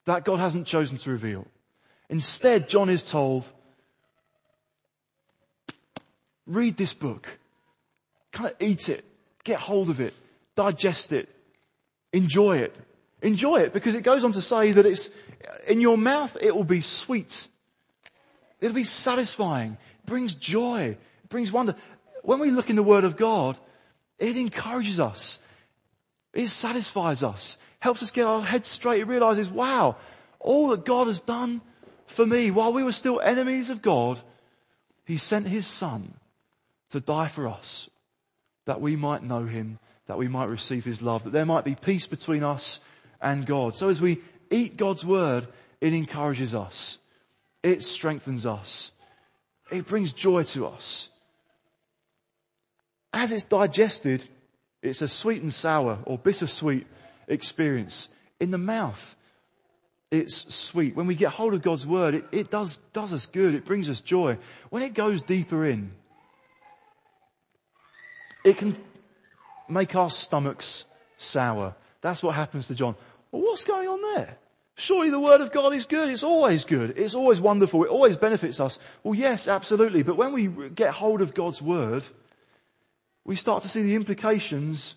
that 0.04 0.24
God 0.24 0.38
hasn't 0.38 0.66
chosen 0.66 0.98
to 0.98 1.10
reveal. 1.10 1.46
Instead, 2.08 2.68
John 2.68 2.88
is 2.88 3.02
told, 3.02 3.44
read 6.46 6.76
this 6.76 6.94
book, 6.94 7.38
kind 8.30 8.50
of 8.50 8.56
eat 8.60 8.88
it, 8.88 9.04
get 9.44 9.60
hold 9.60 9.90
of 9.90 10.00
it, 10.00 10.14
digest 10.54 11.12
it, 11.12 11.28
enjoy 12.12 12.58
it. 12.58 12.74
Enjoy 13.22 13.60
it 13.60 13.72
because 13.72 13.94
it 13.94 14.02
goes 14.02 14.24
on 14.24 14.32
to 14.32 14.42
say 14.42 14.72
that 14.72 14.84
it's, 14.84 15.08
in 15.68 15.80
your 15.80 15.96
mouth 15.96 16.36
it 16.40 16.54
will 16.54 16.64
be 16.64 16.80
sweet. 16.80 17.46
It'll 18.60 18.74
be 18.74 18.84
satisfying. 18.84 19.76
It 20.00 20.06
brings 20.06 20.34
joy. 20.34 20.96
It 21.22 21.28
brings 21.28 21.52
wonder. 21.52 21.76
When 22.22 22.40
we 22.40 22.50
look 22.50 22.68
in 22.68 22.76
the 22.76 22.82
Word 22.82 23.04
of 23.04 23.16
God, 23.16 23.58
it 24.18 24.36
encourages 24.36 24.98
us. 24.98 25.38
It 26.34 26.48
satisfies 26.48 27.22
us, 27.22 27.58
helps 27.78 28.02
us 28.02 28.10
get 28.10 28.26
our 28.26 28.42
heads 28.42 28.68
straight. 28.68 29.02
It 29.02 29.06
realizes, 29.06 29.48
wow, 29.48 29.96
all 30.40 30.68
that 30.68 30.84
God 30.84 31.06
has 31.06 31.20
done 31.20 31.60
for 32.06 32.26
me 32.26 32.50
while 32.50 32.72
we 32.72 32.82
were 32.82 32.92
still 32.92 33.20
enemies 33.20 33.70
of 33.70 33.82
God, 33.82 34.20
He 35.04 35.16
sent 35.16 35.46
His 35.46 35.66
Son 35.66 36.14
to 36.92 37.00
die 37.00 37.28
for 37.28 37.48
us 37.48 37.90
that 38.66 38.80
we 38.80 38.96
might 38.96 39.22
know 39.22 39.44
Him, 39.44 39.78
that 40.06 40.18
we 40.18 40.28
might 40.28 40.48
receive 40.48 40.84
His 40.84 41.02
love, 41.02 41.24
that 41.24 41.32
there 41.32 41.46
might 41.46 41.64
be 41.64 41.74
peace 41.74 42.06
between 42.06 42.44
us 42.44 42.80
and 43.20 43.44
God. 43.44 43.74
So 43.76 43.88
as 43.88 44.00
we 44.00 44.20
eat 44.50 44.76
God's 44.76 45.04
Word, 45.04 45.48
it 45.80 45.94
encourages 45.94 46.54
us. 46.54 46.98
It 47.62 47.82
strengthens 47.82 48.46
us. 48.46 48.92
It 49.70 49.86
brings 49.86 50.12
joy 50.12 50.44
to 50.44 50.66
us. 50.66 51.08
As 53.12 53.32
it's 53.32 53.44
digested, 53.44 54.24
it's 54.82 55.02
a 55.02 55.08
sweet 55.08 55.42
and 55.42 55.52
sour 55.52 55.98
or 56.04 56.18
bittersweet 56.18 56.86
experience. 57.26 58.08
In 58.38 58.50
the 58.50 58.58
mouth, 58.58 59.16
it's 60.10 60.54
sweet. 60.54 60.94
When 60.94 61.06
we 61.06 61.14
get 61.14 61.30
hold 61.30 61.54
of 61.54 61.62
God's 61.62 61.86
word, 61.86 62.14
it, 62.14 62.24
it 62.32 62.50
does, 62.50 62.76
does 62.92 63.12
us 63.12 63.26
good. 63.26 63.54
It 63.54 63.64
brings 63.64 63.88
us 63.88 64.00
joy. 64.00 64.36
When 64.70 64.82
it 64.82 64.92
goes 64.92 65.22
deeper 65.22 65.64
in, 65.64 65.92
it 68.44 68.56
can 68.56 68.76
make 69.68 69.94
our 69.94 70.10
stomachs 70.10 70.84
sour. 71.16 71.74
That's 72.00 72.22
what 72.22 72.34
happens 72.34 72.66
to 72.68 72.74
John. 72.74 72.96
Well, 73.30 73.42
what's 73.42 73.64
going 73.64 73.88
on 73.88 74.14
there? 74.14 74.36
Surely 74.74 75.10
the 75.10 75.20
word 75.20 75.40
of 75.40 75.52
God 75.52 75.74
is 75.74 75.86
good. 75.86 76.08
It's 76.08 76.22
always 76.22 76.64
good. 76.64 76.98
It's 76.98 77.14
always 77.14 77.40
wonderful. 77.40 77.84
It 77.84 77.90
always 77.90 78.16
benefits 78.16 78.58
us. 78.58 78.78
Well, 79.02 79.14
yes, 79.14 79.46
absolutely. 79.46 80.02
But 80.02 80.16
when 80.16 80.32
we 80.32 80.48
get 80.70 80.94
hold 80.94 81.20
of 81.20 81.34
God's 81.34 81.60
word, 81.60 82.04
we 83.24 83.36
start 83.36 83.62
to 83.62 83.68
see 83.68 83.82
the 83.82 83.94
implications 83.94 84.94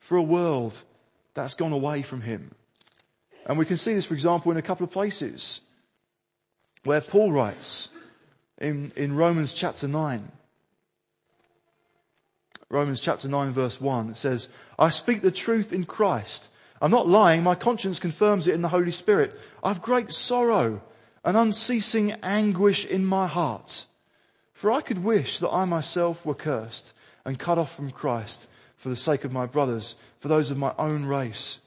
for 0.00 0.16
a 0.16 0.22
world 0.22 0.76
that's 1.34 1.54
gone 1.54 1.72
away 1.72 2.02
from 2.02 2.20
him. 2.22 2.54
And 3.46 3.58
we 3.58 3.66
can 3.66 3.76
see 3.76 3.94
this, 3.94 4.04
for 4.04 4.14
example, 4.14 4.50
in 4.52 4.58
a 4.58 4.62
couple 4.62 4.84
of 4.84 4.90
places 4.90 5.60
where 6.82 7.00
Paul 7.00 7.32
writes 7.32 7.88
in, 8.58 8.92
in 8.96 9.16
Romans 9.16 9.52
chapter 9.52 9.88
9. 9.88 10.30
Romans 12.68 13.00
chapter 13.00 13.28
9 13.28 13.52
verse 13.52 13.80
1, 13.80 14.10
it 14.10 14.16
says, 14.16 14.48
I 14.78 14.88
speak 14.88 15.22
the 15.22 15.30
truth 15.30 15.72
in 15.72 15.84
Christ. 15.84 16.48
I'm 16.80 16.90
not 16.90 17.08
lying, 17.08 17.42
my 17.42 17.54
conscience 17.54 17.98
confirms 17.98 18.46
it 18.46 18.54
in 18.54 18.62
the 18.62 18.68
Holy 18.68 18.90
Spirit. 18.90 19.38
I've 19.62 19.82
great 19.82 20.12
sorrow 20.12 20.82
and 21.24 21.36
unceasing 21.36 22.12
anguish 22.22 22.84
in 22.84 23.04
my 23.04 23.26
heart. 23.26 23.86
For 24.52 24.70
I 24.70 24.80
could 24.80 25.02
wish 25.02 25.38
that 25.38 25.50
I 25.50 25.64
myself 25.64 26.24
were 26.24 26.34
cursed 26.34 26.92
and 27.24 27.38
cut 27.38 27.58
off 27.58 27.74
from 27.74 27.90
Christ 27.90 28.46
for 28.76 28.88
the 28.88 28.96
sake 28.96 29.24
of 29.24 29.32
my 29.32 29.46
brothers, 29.46 29.96
for 30.20 30.28
those 30.28 30.50
of 30.50 30.58
my 30.58 30.74
own 30.78 31.06
race, 31.06 31.58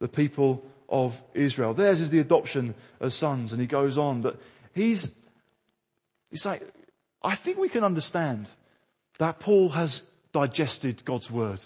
the 0.00 0.08
people 0.08 0.64
of 0.88 1.20
Israel. 1.34 1.74
Theirs 1.74 2.00
is 2.00 2.10
the 2.10 2.18
adoption 2.18 2.74
as 3.00 3.14
sons. 3.14 3.52
And 3.52 3.60
he 3.60 3.66
goes 3.66 3.96
on, 3.96 4.22
but 4.22 4.38
he's, 4.74 5.10
he's 6.30 6.44
like, 6.44 6.62
I 7.22 7.34
think 7.34 7.58
we 7.58 7.68
can 7.68 7.84
understand 7.84 8.50
that 9.18 9.38
Paul 9.38 9.70
has 9.70 10.02
digested 10.34 11.04
God's 11.04 11.30
word. 11.30 11.60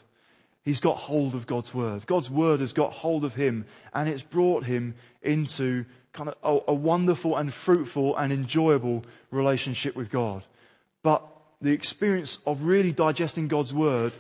He's 0.63 0.81
got 0.81 0.99
hold 0.99 1.35
of 1.35 1.47
God's 1.47 1.73
word. 1.73 2.07
God's 2.07 2.31
word 2.31 2.61
has 2.61 2.75
got 2.75 2.93
hold 2.93 3.25
of 3.25 3.35
him 3.35 3.65
and 3.95 4.09
it's 4.09 4.23
brought 4.23 4.65
him 4.65 4.95
into 5.23 5.87
kind 6.13 6.29
of 6.29 6.37
a, 6.43 6.73
a 6.73 6.75
wonderful 6.75 7.37
and 7.37 7.53
fruitful 7.53 8.15
and 8.17 8.33
enjoyable 8.33 9.03
relationship 9.31 9.97
with 9.97 10.11
God. 10.11 10.45
But 11.03 11.27
the 11.63 11.73
experience 11.73 12.39
of 12.47 12.63
really 12.63 12.93
digesting 12.93 13.49
God's 13.49 13.73
word 13.73 14.13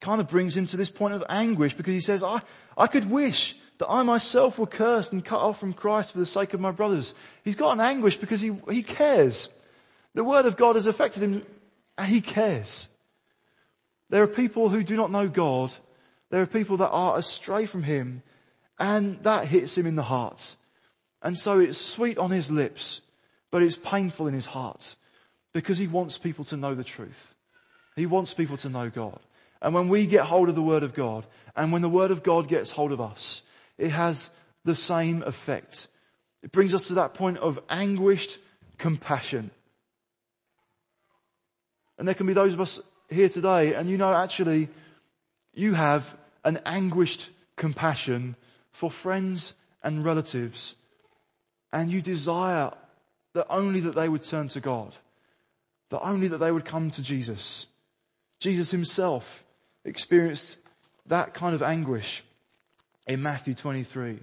kind 0.00 0.20
of 0.22 0.28
brings 0.28 0.56
him 0.56 0.66
to 0.66 0.76
this 0.78 0.90
point 0.90 1.12
of 1.12 1.22
anguish 1.28 1.74
because 1.74 1.92
he 1.92 2.00
says, 2.00 2.22
I, 2.22 2.40
I 2.76 2.86
could 2.86 3.10
wish 3.10 3.56
that 3.78 3.90
I 3.90 4.02
myself 4.02 4.58
were 4.58 4.66
cursed 4.66 5.12
and 5.12 5.22
cut 5.22 5.40
off 5.40 5.60
from 5.60 5.74
Christ 5.74 6.12
for 6.12 6.18
the 6.18 6.26
sake 6.26 6.54
of 6.54 6.60
my 6.60 6.70
brothers. 6.70 7.12
He's 7.42 7.56
got 7.56 7.72
an 7.72 7.80
anguish 7.80 8.16
because 8.16 8.40
he, 8.40 8.56
he 8.70 8.82
cares. 8.82 9.50
The 10.14 10.24
word 10.24 10.46
of 10.46 10.56
God 10.56 10.76
has 10.76 10.86
affected 10.86 11.22
him 11.22 11.44
and 11.98 12.08
he 12.08 12.22
cares. 12.22 12.88
There 14.10 14.22
are 14.22 14.28
people 14.28 14.68
who 14.68 14.82
do 14.82 14.96
not 14.96 15.10
know 15.10 15.28
God. 15.28 15.72
There 16.30 16.42
are 16.42 16.46
people 16.46 16.76
that 16.78 16.90
are 16.90 17.16
astray 17.16 17.66
from 17.66 17.82
him 17.82 18.22
and 18.78 19.22
that 19.22 19.46
hits 19.46 19.78
him 19.78 19.86
in 19.86 19.96
the 19.96 20.02
heart. 20.02 20.56
And 21.22 21.38
so 21.38 21.58
it's 21.58 21.78
sweet 21.78 22.18
on 22.18 22.30
his 22.30 22.50
lips, 22.50 23.00
but 23.50 23.62
it's 23.62 23.76
painful 23.76 24.26
in 24.26 24.34
his 24.34 24.46
heart 24.46 24.96
because 25.52 25.78
he 25.78 25.86
wants 25.86 26.18
people 26.18 26.44
to 26.46 26.56
know 26.56 26.74
the 26.74 26.84
truth. 26.84 27.34
He 27.96 28.06
wants 28.06 28.34
people 28.34 28.56
to 28.58 28.68
know 28.68 28.90
God. 28.90 29.20
And 29.62 29.74
when 29.74 29.88
we 29.88 30.06
get 30.06 30.26
hold 30.26 30.48
of 30.48 30.54
the 30.54 30.62
Word 30.62 30.82
of 30.82 30.92
God, 30.92 31.26
and 31.56 31.72
when 31.72 31.82
the 31.82 31.88
Word 31.88 32.10
of 32.10 32.22
God 32.22 32.48
gets 32.48 32.72
hold 32.72 32.92
of 32.92 33.00
us, 33.00 33.42
it 33.78 33.90
has 33.90 34.30
the 34.64 34.74
same 34.74 35.22
effect. 35.22 35.86
It 36.42 36.52
brings 36.52 36.74
us 36.74 36.88
to 36.88 36.94
that 36.94 37.14
point 37.14 37.38
of 37.38 37.58
anguished 37.70 38.38
compassion. 38.76 39.50
And 41.96 42.06
there 42.06 42.14
can 42.14 42.26
be 42.26 42.32
those 42.32 42.52
of 42.52 42.60
us 42.60 42.80
here 43.14 43.28
today, 43.28 43.74
and 43.74 43.88
you 43.88 43.96
know 43.96 44.12
actually, 44.12 44.68
you 45.54 45.74
have 45.74 46.16
an 46.44 46.60
anguished 46.66 47.30
compassion 47.56 48.36
for 48.70 48.90
friends 48.90 49.54
and 49.82 50.04
relatives, 50.04 50.74
and 51.72 51.90
you 51.90 52.02
desire 52.02 52.72
that 53.32 53.46
only 53.48 53.80
that 53.80 53.94
they 53.94 54.08
would 54.08 54.22
turn 54.22 54.48
to 54.48 54.60
God 54.60 54.94
that 55.94 56.00
only 56.00 56.26
that 56.26 56.38
they 56.38 56.50
would 56.50 56.64
come 56.64 56.90
to 56.90 57.02
Jesus. 57.02 57.68
Jesus 58.40 58.72
himself 58.72 59.44
experienced 59.84 60.58
that 61.06 61.34
kind 61.34 61.54
of 61.54 61.62
anguish 61.62 62.24
in 63.06 63.22
Matthew 63.22 63.54
23 63.54 64.18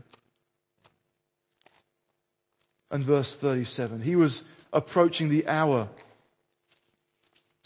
and 2.90 3.06
verse 3.06 3.36
37. 3.36 4.02
He 4.02 4.18
was 4.18 4.44
approaching 4.74 5.30
the 5.30 5.48
hour 5.48 5.88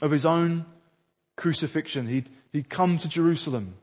of 0.03 0.11
his 0.11 0.25
own 0.25 0.67
crucifixion. 1.35 2.07
He'd, 2.07 2.29
he'd 2.51 2.69
come 2.69 2.97
to 2.97 3.09
Jerusalem. 3.09 3.75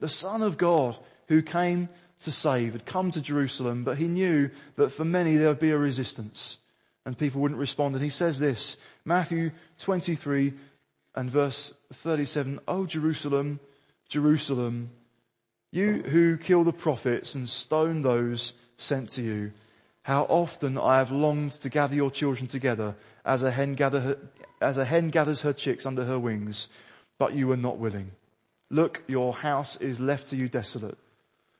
The 0.00 0.08
Son 0.08 0.42
of 0.42 0.58
God 0.58 0.98
who 1.28 1.42
came 1.42 1.88
to 2.22 2.30
save 2.30 2.72
had 2.72 2.86
come 2.86 3.10
to 3.12 3.20
Jerusalem, 3.20 3.84
but 3.84 3.98
he 3.98 4.08
knew 4.08 4.50
that 4.76 4.90
for 4.90 5.04
many 5.04 5.36
there 5.36 5.48
would 5.48 5.58
be 5.58 5.70
a 5.70 5.78
resistance. 5.78 6.58
and 7.04 7.18
people 7.18 7.40
wouldn't 7.40 7.60
respond. 7.60 7.94
And 7.94 8.04
he 8.04 8.10
says 8.10 8.38
this, 8.38 8.76
Matthew 9.04 9.50
23 9.78 10.52
and 11.14 11.30
verse 11.30 11.74
37, 11.92 12.60
Oh 12.68 12.86
Jerusalem, 12.86 13.60
Jerusalem, 14.08 14.90
you 15.72 16.02
who 16.02 16.36
kill 16.36 16.64
the 16.64 16.72
prophets 16.72 17.34
and 17.34 17.48
stone 17.48 18.02
those 18.02 18.52
sent 18.76 19.10
to 19.10 19.22
you, 19.22 19.52
how 20.02 20.22
often 20.24 20.78
I 20.78 20.98
have 20.98 21.10
longed 21.10 21.52
to 21.52 21.68
gather 21.68 21.94
your 21.94 22.10
children 22.10 22.46
together 22.46 22.96
as 23.24 23.42
a 23.42 23.50
hen, 23.50 23.74
gather 23.74 24.00
her, 24.00 24.18
as 24.60 24.78
a 24.78 24.84
hen 24.84 25.10
gathers 25.10 25.42
her 25.42 25.52
chicks 25.52 25.86
under 25.86 26.04
her 26.04 26.18
wings, 26.18 26.68
but 27.18 27.34
you 27.34 27.48
were 27.48 27.56
not 27.56 27.78
willing. 27.78 28.12
Look, 28.70 29.02
your 29.08 29.34
house 29.34 29.76
is 29.76 30.00
left 30.00 30.28
to 30.28 30.36
you 30.36 30.48
desolate. 30.48 30.96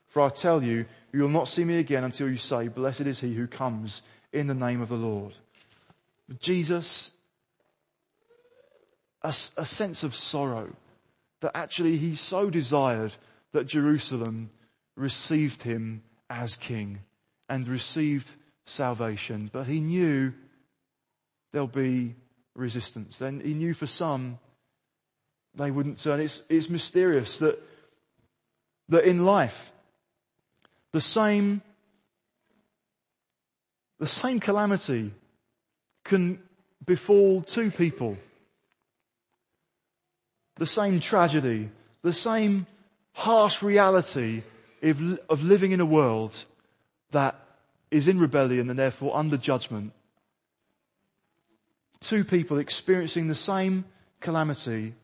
For 0.08 0.22
I 0.22 0.30
tell 0.30 0.62
you, 0.62 0.86
you 1.12 1.22
will 1.22 1.28
not 1.28 1.48
see 1.48 1.64
me 1.64 1.78
again 1.78 2.04
until 2.04 2.28
you 2.28 2.36
say, 2.36 2.68
blessed 2.68 3.02
is 3.02 3.20
he 3.20 3.34
who 3.34 3.46
comes 3.46 4.02
in 4.32 4.46
the 4.46 4.54
name 4.54 4.80
of 4.80 4.88
the 4.88 4.96
Lord. 4.96 5.36
Jesus, 6.40 7.10
a, 9.22 9.28
a 9.28 9.66
sense 9.66 10.02
of 10.02 10.14
sorrow 10.14 10.74
that 11.40 11.56
actually 11.56 11.96
he 11.96 12.14
so 12.14 12.48
desired 12.48 13.12
that 13.52 13.66
Jerusalem 13.66 14.50
received 14.96 15.62
him 15.62 16.02
as 16.28 16.56
king 16.56 17.00
and 17.50 17.68
received 17.68 18.30
salvation. 18.64 19.50
But 19.52 19.66
he 19.66 19.80
knew 19.80 20.32
there'll 21.52 21.66
be 21.66 22.14
resistance. 22.54 23.18
Then 23.18 23.40
he 23.40 23.52
knew 23.54 23.74
for 23.74 23.86
some 23.86 24.38
they 25.56 25.70
wouldn't 25.70 25.98
turn. 25.98 26.20
It's, 26.20 26.42
it's 26.48 26.70
mysterious 26.70 27.38
that, 27.40 27.60
that 28.88 29.04
in 29.04 29.24
life, 29.24 29.72
the 30.92 31.00
same, 31.00 31.60
the 33.98 34.06
same 34.06 34.38
calamity 34.38 35.12
can 36.04 36.40
befall 36.84 37.42
two 37.42 37.72
people. 37.72 38.16
The 40.56 40.66
same 40.66 41.00
tragedy, 41.00 41.70
the 42.02 42.12
same 42.12 42.66
harsh 43.12 43.60
reality 43.60 44.44
of, 44.82 45.18
of 45.28 45.42
living 45.42 45.72
in 45.72 45.80
a 45.80 45.86
world 45.86 46.44
that 47.12 47.40
is 47.90 48.08
in 48.08 48.18
rebellion 48.18 48.70
and 48.70 48.78
therefore 48.78 49.16
under 49.16 49.36
judgment. 49.36 49.92
Two 52.00 52.24
people 52.24 52.58
experiencing 52.58 53.28
the 53.28 53.34
same 53.34 53.84
calamity. 54.20 54.94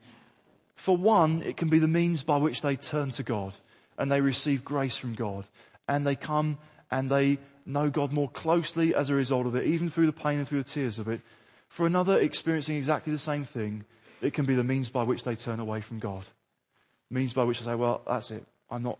For 0.76 0.96
one, 0.96 1.42
it 1.42 1.56
can 1.56 1.68
be 1.68 1.78
the 1.78 1.88
means 1.88 2.22
by 2.22 2.36
which 2.36 2.62
they 2.62 2.76
turn 2.76 3.10
to 3.12 3.22
God 3.22 3.54
and 3.98 4.10
they 4.10 4.20
receive 4.20 4.64
grace 4.64 4.96
from 4.96 5.14
God 5.14 5.46
and 5.88 6.06
they 6.06 6.16
come 6.16 6.58
and 6.90 7.10
they 7.10 7.38
know 7.64 7.90
God 7.90 8.12
more 8.12 8.28
closely 8.28 8.94
as 8.94 9.10
a 9.10 9.14
result 9.14 9.46
of 9.46 9.56
it, 9.56 9.66
even 9.66 9.90
through 9.90 10.06
the 10.06 10.12
pain 10.12 10.38
and 10.38 10.48
through 10.48 10.62
the 10.62 10.68
tears 10.68 10.98
of 10.98 11.08
it. 11.08 11.20
For 11.68 11.86
another, 11.86 12.18
experiencing 12.18 12.76
exactly 12.76 13.12
the 13.12 13.18
same 13.18 13.44
thing, 13.44 13.84
it 14.22 14.32
can 14.32 14.46
be 14.46 14.54
the 14.54 14.64
means 14.64 14.88
by 14.88 15.02
which 15.02 15.24
they 15.24 15.34
turn 15.34 15.60
away 15.60 15.80
from 15.80 15.98
God. 15.98 16.24
Means 17.10 17.32
by 17.32 17.44
which 17.44 17.58
they 17.58 17.66
say, 17.66 17.74
well, 17.74 18.02
that's 18.06 18.30
it. 18.30 18.44
I'm 18.70 18.82
not, 18.82 18.98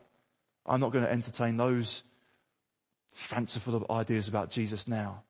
I'm 0.66 0.80
not 0.80 0.92
going 0.92 1.04
to 1.04 1.10
entertain 1.10 1.56
those 1.56 2.02
fanciful 3.16 3.86
ideas 3.90 4.28
about 4.28 4.50
Jesus 4.50 4.86
now. 4.86 5.22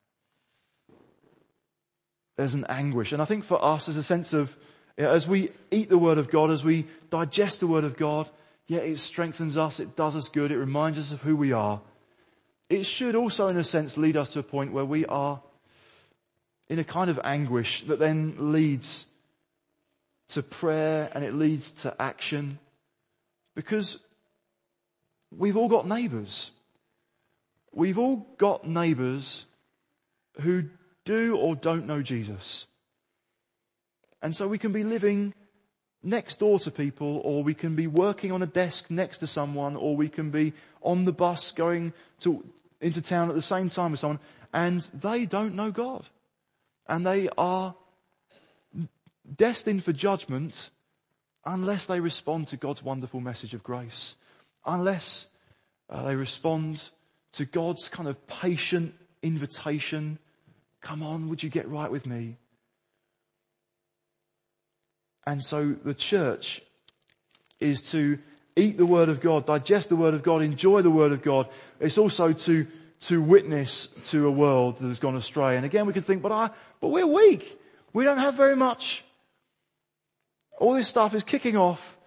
There's 2.35 2.53
an 2.53 2.65
anguish. 2.69 3.13
And 3.13 3.21
I 3.21 3.25
think 3.25 3.43
for 3.43 3.63
us, 3.63 3.87
there's 3.87 3.97
a 3.97 4.03
sense 4.03 4.33
of, 4.33 4.55
as 4.97 5.27
we 5.27 5.51
eat 5.71 5.89
the 5.89 5.97
Word 5.97 6.17
of 6.17 6.29
God, 6.29 6.51
as 6.51 6.63
we 6.63 6.85
digest 7.09 7.59
the 7.59 7.67
Word 7.67 7.83
of 7.83 7.97
God, 7.97 8.29
yeah, 8.67 8.79
it 8.79 8.99
strengthens 8.99 9.57
us, 9.57 9.79
it 9.79 9.95
does 9.95 10.15
us 10.15 10.27
good, 10.27 10.51
it 10.51 10.57
reminds 10.57 10.99
us 10.99 11.11
of 11.11 11.21
who 11.21 11.35
we 11.35 11.53
are. 11.53 11.81
It 12.69 12.83
should 12.83 13.15
also, 13.15 13.47
in 13.47 13.57
a 13.57 13.63
sense, 13.63 13.97
lead 13.97 14.17
us 14.17 14.29
to 14.33 14.39
a 14.39 14.43
point 14.43 14.73
where 14.73 14.85
we 14.85 15.05
are 15.05 15.41
in 16.67 16.79
a 16.79 16.83
kind 16.83 17.09
of 17.09 17.19
anguish 17.23 17.83
that 17.83 17.99
then 17.99 18.51
leads 18.51 19.07
to 20.29 20.43
prayer 20.43 21.09
and 21.13 21.23
it 21.23 21.33
leads 21.33 21.71
to 21.71 21.95
action. 22.01 22.59
Because 23.55 23.99
we've 25.35 25.55
all 25.55 25.69
got 25.69 25.87
neighbours. 25.87 26.51
We've 27.77 27.99
all 27.99 28.25
got 28.39 28.67
neighbours 28.67 29.45
who 30.41 30.63
do 31.05 31.37
or 31.37 31.55
don't 31.55 31.85
know 31.85 32.01
Jesus. 32.01 32.65
And 34.19 34.35
so 34.35 34.47
we 34.47 34.57
can 34.57 34.71
be 34.71 34.83
living 34.83 35.35
next 36.01 36.39
door 36.39 36.57
to 36.57 36.71
people, 36.71 37.21
or 37.23 37.43
we 37.43 37.53
can 37.53 37.75
be 37.75 37.85
working 37.85 38.31
on 38.31 38.41
a 38.41 38.47
desk 38.47 38.89
next 38.89 39.19
to 39.19 39.27
someone, 39.27 39.75
or 39.75 39.95
we 39.95 40.09
can 40.09 40.31
be 40.31 40.53
on 40.81 41.05
the 41.05 41.13
bus 41.13 41.51
going 41.51 41.93
to, 42.21 42.43
into 42.81 42.99
town 42.99 43.29
at 43.29 43.35
the 43.35 43.43
same 43.43 43.69
time 43.69 43.93
as 43.93 43.99
someone, 43.99 44.19
and 44.51 44.81
they 44.95 45.27
don't 45.27 45.53
know 45.53 45.69
God. 45.69 46.09
And 46.87 47.05
they 47.05 47.29
are 47.37 47.75
destined 49.35 49.83
for 49.83 49.93
judgment 49.93 50.71
unless 51.45 51.85
they 51.85 51.99
respond 51.99 52.47
to 52.47 52.57
God's 52.57 52.81
wonderful 52.81 53.19
message 53.19 53.53
of 53.53 53.61
grace. 53.61 54.15
Unless 54.65 55.27
uh, 55.91 56.01
they 56.01 56.15
respond 56.15 56.89
to 57.37 57.45
God's 57.45 57.87
kind 57.87 58.09
of 58.09 58.27
patient 58.27 58.95
invitation. 59.21 60.17
Come 60.81 61.03
on, 61.03 61.29
would 61.29 61.43
you 61.43 61.49
get 61.49 61.67
right 61.69 61.91
with 61.91 62.07
me? 62.07 62.37
And 65.27 65.43
so 65.43 65.75
the 65.83 65.93
church 65.93 66.61
is 67.59 67.81
to 67.91 68.17
eat 68.55 68.77
the 68.77 68.87
word 68.87 69.09
of 69.09 69.21
God, 69.21 69.45
digest 69.45 69.89
the 69.89 69.95
word 69.95 70.15
of 70.15 70.23
God, 70.23 70.41
enjoy 70.41 70.81
the 70.81 70.89
word 70.89 71.11
of 71.11 71.21
God. 71.21 71.47
It's 71.79 71.99
also 71.99 72.33
to, 72.33 72.65
to 73.01 73.21
witness 73.21 73.87
to 74.05 74.25
a 74.25 74.31
world 74.31 74.79
that 74.79 74.87
has 74.87 74.99
gone 74.99 75.15
astray. 75.15 75.57
And 75.57 75.65
again, 75.65 75.85
we 75.85 75.93
can 75.93 76.01
think, 76.01 76.23
but 76.23 76.31
I, 76.31 76.49
but 76.81 76.87
we're 76.87 77.05
weak. 77.05 77.59
We 77.93 78.03
don't 78.03 78.17
have 78.17 78.33
very 78.33 78.55
much. 78.55 79.03
All 80.57 80.73
this 80.73 80.87
stuff 80.87 81.13
is 81.13 81.23
kicking 81.23 81.55
off. 81.55 81.97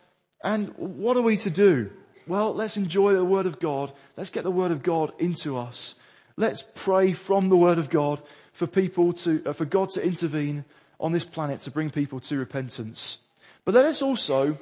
And 0.42 0.74
what 0.76 1.16
are 1.16 1.22
we 1.22 1.36
to 1.36 1.50
do? 1.50 1.90
Well, 2.26 2.54
let's 2.54 2.76
enjoy 2.76 3.14
the 3.14 3.24
word 3.24 3.46
of 3.46 3.60
God. 3.60 3.92
Let's 4.16 4.30
get 4.30 4.44
the 4.44 4.50
word 4.50 4.72
of 4.72 4.82
God 4.82 5.12
into 5.18 5.56
us. 5.56 5.96
Let's 6.36 6.62
pray 6.74 7.12
from 7.12 7.48
the 7.48 7.56
word 7.56 7.78
of 7.78 7.90
God 7.90 8.22
for 8.52 8.66
people 8.66 9.12
to, 9.12 9.42
uh, 9.46 9.52
for 9.52 9.64
God 9.64 9.90
to 9.90 10.04
intervene 10.04 10.64
on 10.98 11.12
this 11.12 11.24
planet 11.24 11.60
to 11.60 11.70
bring 11.70 11.90
people 11.90 12.20
to 12.20 12.38
repentance. 12.38 13.18
But 13.64 13.74
let 13.74 13.84
us 13.84 14.02
also 14.02 14.58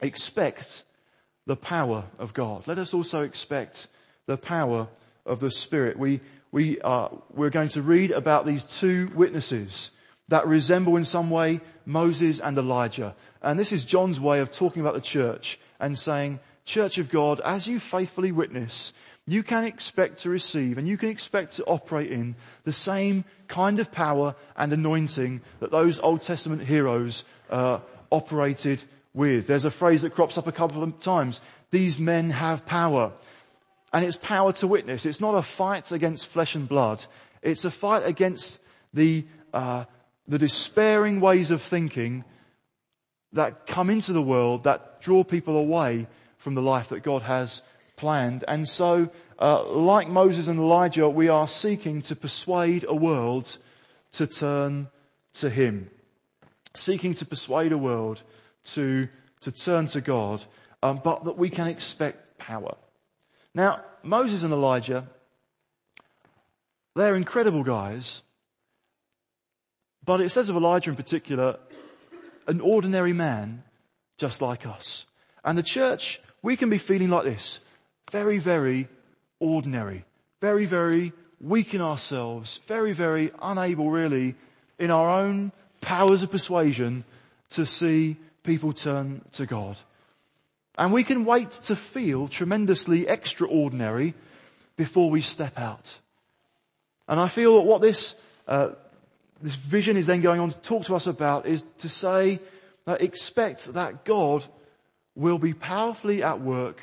expect 0.00 0.84
the 1.46 1.56
power 1.56 2.04
of 2.18 2.32
God. 2.32 2.66
Let 2.66 2.78
us 2.78 2.94
also 2.94 3.22
expect 3.22 3.88
the 4.26 4.36
power 4.36 4.88
of 5.26 5.40
the 5.40 5.50
Spirit. 5.50 5.98
We, 5.98 6.20
we 6.52 6.80
are, 6.80 7.10
we're 7.32 7.50
going 7.50 7.68
to 7.70 7.82
read 7.82 8.10
about 8.10 8.46
these 8.46 8.62
two 8.62 9.08
witnesses 9.14 9.90
that 10.28 10.46
resemble 10.46 10.96
in 10.96 11.04
some 11.04 11.30
way 11.30 11.60
Moses 11.84 12.40
and 12.40 12.56
Elijah. 12.56 13.14
And 13.42 13.58
this 13.58 13.72
is 13.72 13.84
John's 13.84 14.20
way 14.20 14.40
of 14.40 14.50
talking 14.50 14.80
about 14.80 14.94
the 14.94 15.00
church 15.00 15.58
and 15.78 15.98
saying, 15.98 16.40
Church 16.64 16.98
of 16.98 17.10
God, 17.10 17.40
as 17.44 17.66
you 17.66 17.78
faithfully 17.78 18.32
witness, 18.32 18.92
you 19.26 19.42
can 19.42 19.64
expect 19.64 20.18
to 20.20 20.30
receive 20.30 20.78
and 20.78 20.86
you 20.86 20.96
can 20.96 21.08
expect 21.08 21.56
to 21.56 21.64
operate 21.64 22.10
in 22.10 22.36
the 22.64 22.72
same 22.72 23.24
kind 23.48 23.78
of 23.80 23.90
power 23.92 24.34
and 24.56 24.72
anointing 24.72 25.40
that 25.60 25.70
those 25.70 26.00
Old 26.00 26.22
Testament 26.22 26.62
heroes 26.62 27.24
uh, 27.50 27.80
operated 28.10 28.82
with. 29.14 29.46
There's 29.46 29.64
a 29.64 29.70
phrase 29.70 30.02
that 30.02 30.14
crops 30.14 30.36
up 30.36 30.46
a 30.46 30.52
couple 30.52 30.82
of 30.82 30.98
times. 30.98 31.40
These 31.70 31.98
men 31.98 32.30
have 32.30 32.66
power. 32.66 33.12
And 33.92 34.04
it's 34.04 34.16
power 34.16 34.52
to 34.54 34.66
witness. 34.66 35.06
It's 35.06 35.20
not 35.20 35.34
a 35.34 35.42
fight 35.42 35.92
against 35.92 36.26
flesh 36.26 36.54
and 36.54 36.68
blood. 36.68 37.04
It's 37.42 37.64
a 37.64 37.70
fight 37.70 38.04
against 38.04 38.58
the, 38.92 39.24
uh, 39.52 39.84
the 40.26 40.38
despairing 40.38 41.20
ways 41.20 41.50
of 41.50 41.62
thinking 41.62 42.24
that 43.32 43.66
come 43.66 43.90
into 43.90 44.12
the 44.12 44.22
world 44.22 44.64
that 44.64 45.00
draw 45.00 45.24
people 45.24 45.56
away 45.56 46.06
from 46.44 46.54
the 46.54 46.62
life 46.62 46.90
that 46.90 47.02
God 47.02 47.22
has 47.22 47.62
planned. 47.96 48.44
And 48.46 48.68
so, 48.68 49.08
uh, 49.38 49.64
like 49.64 50.08
Moses 50.08 50.46
and 50.46 50.60
Elijah, 50.60 51.08
we 51.08 51.30
are 51.30 51.48
seeking 51.48 52.02
to 52.02 52.14
persuade 52.14 52.84
a 52.86 52.94
world 52.94 53.56
to 54.12 54.26
turn 54.26 54.88
to 55.40 55.48
Him. 55.48 55.90
Seeking 56.74 57.14
to 57.14 57.24
persuade 57.24 57.72
a 57.72 57.78
world 57.78 58.22
to, 58.64 59.08
to 59.40 59.50
turn 59.50 59.86
to 59.88 60.02
God, 60.02 60.44
um, 60.82 61.00
but 61.02 61.24
that 61.24 61.38
we 61.38 61.48
can 61.48 61.66
expect 61.66 62.36
power. 62.36 62.76
Now, 63.54 63.80
Moses 64.02 64.42
and 64.42 64.52
Elijah, 64.52 65.08
they're 66.94 67.16
incredible 67.16 67.62
guys, 67.62 68.20
but 70.04 70.20
it 70.20 70.28
says 70.28 70.50
of 70.50 70.56
Elijah 70.56 70.90
in 70.90 70.96
particular, 70.96 71.58
an 72.46 72.60
ordinary 72.60 73.14
man 73.14 73.62
just 74.18 74.42
like 74.42 74.66
us. 74.66 75.06
And 75.42 75.56
the 75.56 75.62
church, 75.62 76.20
we 76.44 76.56
can 76.56 76.68
be 76.68 76.78
feeling 76.78 77.08
like 77.08 77.24
this 77.24 77.58
very, 78.12 78.36
very 78.36 78.86
ordinary, 79.40 80.04
very, 80.42 80.66
very 80.66 81.12
weak 81.40 81.72
in 81.72 81.80
ourselves, 81.80 82.60
very, 82.66 82.92
very 82.92 83.32
unable 83.40 83.90
really 83.90 84.34
in 84.78 84.90
our 84.90 85.08
own 85.08 85.52
powers 85.80 86.22
of 86.22 86.30
persuasion 86.30 87.02
to 87.48 87.64
see 87.64 88.16
people 88.42 88.74
turn 88.74 89.22
to 89.32 89.46
God. 89.46 89.80
And 90.76 90.92
we 90.92 91.02
can 91.02 91.24
wait 91.24 91.50
to 91.64 91.74
feel 91.74 92.28
tremendously 92.28 93.08
extraordinary 93.08 94.12
before 94.76 95.10
we 95.10 95.22
step 95.22 95.58
out. 95.58 95.98
And 97.08 97.18
I 97.18 97.28
feel 97.28 97.54
that 97.54 97.62
what 97.62 97.80
this 97.80 98.20
uh, 98.46 98.70
this 99.40 99.54
vision 99.54 99.96
is 99.96 100.06
then 100.06 100.20
going 100.20 100.40
on 100.40 100.50
to 100.50 100.58
talk 100.58 100.84
to 100.84 100.94
us 100.94 101.06
about 101.06 101.46
is 101.46 101.64
to 101.78 101.88
say 101.88 102.38
that 102.84 103.00
expect 103.00 103.72
that 103.72 104.04
God 104.04 104.44
will 105.14 105.38
be 105.38 105.54
powerfully 105.54 106.22
at 106.22 106.40
work 106.40 106.80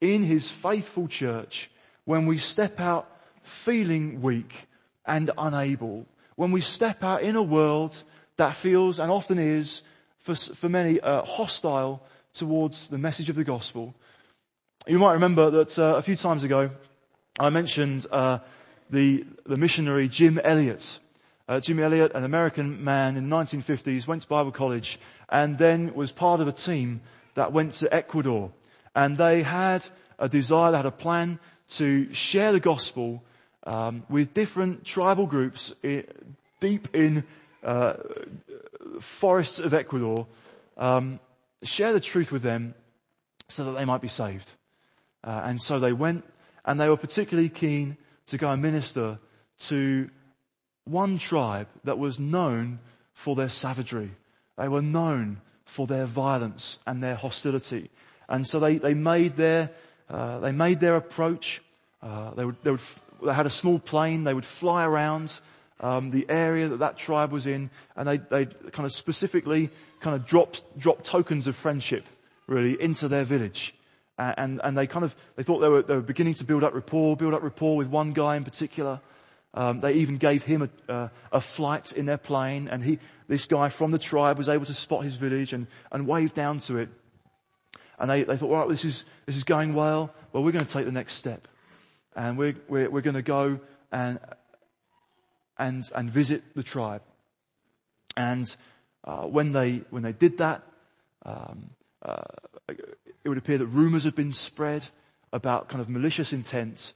in 0.00 0.22
his 0.22 0.50
faithful 0.50 1.08
church 1.08 1.70
when 2.04 2.26
we 2.26 2.38
step 2.38 2.80
out 2.80 3.08
feeling 3.42 4.20
weak 4.22 4.66
and 5.06 5.30
unable, 5.38 6.06
when 6.36 6.52
we 6.52 6.60
step 6.60 7.02
out 7.02 7.22
in 7.22 7.36
a 7.36 7.42
world 7.42 8.02
that 8.36 8.54
feels 8.56 8.98
and 8.98 9.10
often 9.10 9.38
is 9.38 9.82
for, 10.18 10.34
for 10.34 10.68
many 10.68 11.00
uh, 11.00 11.22
hostile 11.22 12.02
towards 12.32 12.88
the 12.88 12.98
message 12.98 13.28
of 13.28 13.36
the 13.36 13.44
gospel. 13.44 13.94
You 14.86 14.98
might 14.98 15.14
remember 15.14 15.50
that 15.50 15.78
uh, 15.78 15.94
a 15.96 16.02
few 16.02 16.16
times 16.16 16.44
ago 16.44 16.70
I 17.38 17.50
mentioned 17.50 18.06
uh, 18.10 18.38
the, 18.90 19.24
the 19.44 19.56
missionary 19.56 20.08
Jim 20.08 20.40
Elliot. 20.42 20.98
Uh, 21.48 21.58
Jim 21.60 21.80
Elliot, 21.80 22.12
an 22.14 22.24
American 22.24 22.82
man 22.84 23.16
in 23.16 23.28
the 23.28 23.36
1950s, 23.36 24.06
went 24.06 24.22
to 24.22 24.28
Bible 24.28 24.52
college 24.52 24.98
and 25.28 25.58
then 25.58 25.92
was 25.94 26.12
part 26.12 26.40
of 26.40 26.48
a 26.48 26.52
team 26.52 27.00
that 27.34 27.52
went 27.52 27.74
to 27.74 27.92
Ecuador. 27.94 28.52
And 28.94 29.16
they 29.16 29.42
had 29.42 29.86
a 30.18 30.28
desire, 30.28 30.72
they 30.72 30.78
had 30.78 30.86
a 30.86 30.90
plan 30.90 31.38
to 31.76 32.12
share 32.12 32.52
the 32.52 32.60
gospel 32.60 33.22
um, 33.64 34.02
with 34.08 34.34
different 34.34 34.84
tribal 34.84 35.26
groups 35.26 35.72
deep 36.60 36.94
in 36.94 37.24
uh, 37.62 37.94
forests 39.00 39.58
of 39.58 39.74
Ecuador, 39.74 40.26
um, 40.76 41.20
share 41.62 41.92
the 41.92 42.00
truth 42.00 42.32
with 42.32 42.42
them 42.42 42.74
so 43.48 43.64
that 43.64 43.72
they 43.72 43.84
might 43.84 44.00
be 44.00 44.08
saved. 44.08 44.50
Uh, 45.22 45.42
and 45.44 45.60
so 45.60 45.78
they 45.78 45.92
went 45.92 46.24
and 46.64 46.80
they 46.80 46.88
were 46.88 46.96
particularly 46.96 47.48
keen 47.48 47.96
to 48.26 48.38
go 48.38 48.48
and 48.48 48.62
minister 48.62 49.18
to 49.58 50.08
one 50.84 51.18
tribe 51.18 51.68
that 51.84 51.98
was 51.98 52.18
known 52.18 52.78
for 53.12 53.36
their 53.36 53.48
savagery. 53.48 54.10
They 54.56 54.68
were 54.68 54.82
known 54.82 55.40
for 55.70 55.86
their 55.86 56.04
violence 56.04 56.80
and 56.84 57.00
their 57.00 57.14
hostility. 57.14 57.90
And 58.28 58.44
so 58.44 58.58
they, 58.58 58.78
they 58.78 58.94
made 58.94 59.36
their, 59.36 59.70
uh, 60.08 60.40
they 60.40 60.50
made 60.50 60.80
their 60.80 60.96
approach. 60.96 61.62
Uh, 62.02 62.34
they 62.34 62.44
would, 62.44 62.56
they 62.64 62.72
would, 62.72 62.80
they 63.24 63.32
had 63.32 63.46
a 63.46 63.50
small 63.50 63.78
plane. 63.78 64.24
They 64.24 64.34
would 64.34 64.44
fly 64.44 64.84
around, 64.84 65.38
um, 65.78 66.10
the 66.10 66.26
area 66.28 66.68
that 66.68 66.78
that 66.78 66.98
tribe 66.98 67.30
was 67.30 67.46
in 67.46 67.70
and 67.96 68.06
they, 68.06 68.18
they 68.18 68.46
kind 68.46 68.84
of 68.84 68.92
specifically 68.92 69.70
kind 70.00 70.16
of 70.16 70.26
dropped, 70.26 70.64
dropped 70.76 71.04
tokens 71.04 71.46
of 71.46 71.54
friendship 71.54 72.04
really 72.46 72.80
into 72.80 73.06
their 73.08 73.24
village. 73.24 73.74
And, 74.18 74.60
and 74.62 74.76
they 74.76 74.86
kind 74.86 75.04
of, 75.04 75.14
they 75.36 75.44
thought 75.44 75.60
they 75.60 75.68
were, 75.68 75.82
they 75.82 75.94
were 75.94 76.02
beginning 76.02 76.34
to 76.34 76.44
build 76.44 76.62
up 76.62 76.74
rapport, 76.74 77.16
build 77.16 77.32
up 77.32 77.42
rapport 77.42 77.76
with 77.76 77.88
one 77.88 78.12
guy 78.12 78.36
in 78.36 78.44
particular. 78.44 79.00
Um, 79.52 79.80
they 79.80 79.94
even 79.94 80.16
gave 80.16 80.44
him 80.44 80.62
a, 80.62 80.92
uh, 80.92 81.08
a 81.32 81.40
flight 81.40 81.92
in 81.92 82.06
their 82.06 82.18
plane 82.18 82.68
and 82.70 82.84
he, 82.84 82.98
this 83.26 83.46
guy 83.46 83.68
from 83.68 83.90
the 83.90 83.98
tribe 83.98 84.38
was 84.38 84.48
able 84.48 84.66
to 84.66 84.74
spot 84.74 85.02
his 85.02 85.16
village 85.16 85.52
and, 85.52 85.66
and 85.90 86.06
wave 86.06 86.34
down 86.34 86.60
to 86.60 86.78
it. 86.78 86.88
And 87.98 88.08
they, 88.08 88.22
they 88.22 88.36
thought, 88.36 88.50
all 88.50 88.58
right, 88.58 88.68
this 88.68 88.84
is, 88.84 89.04
this 89.26 89.36
is 89.36 89.44
going 89.44 89.74
well. 89.74 90.14
Well, 90.32 90.42
we're 90.42 90.52
going 90.52 90.64
to 90.64 90.72
take 90.72 90.86
the 90.86 90.92
next 90.92 91.14
step. 91.14 91.48
And 92.14 92.38
we're, 92.38 92.54
we're, 92.68 92.90
we're 92.90 93.00
going 93.02 93.14
to 93.14 93.22
go 93.22 93.60
and, 93.92 94.20
and, 95.58 95.90
and 95.94 96.10
visit 96.10 96.42
the 96.54 96.62
tribe. 96.62 97.02
And, 98.16 98.54
uh, 99.04 99.22
when 99.22 99.52
they, 99.52 99.82
when 99.90 100.02
they 100.02 100.12
did 100.12 100.38
that, 100.38 100.62
um, 101.24 101.70
uh, 102.02 102.22
it 102.68 103.28
would 103.28 103.38
appear 103.38 103.58
that 103.58 103.66
rumors 103.66 104.04
had 104.04 104.14
been 104.14 104.32
spread 104.32 104.86
about 105.32 105.68
kind 105.68 105.80
of 105.80 105.88
malicious 105.88 106.32
intent 106.32 106.92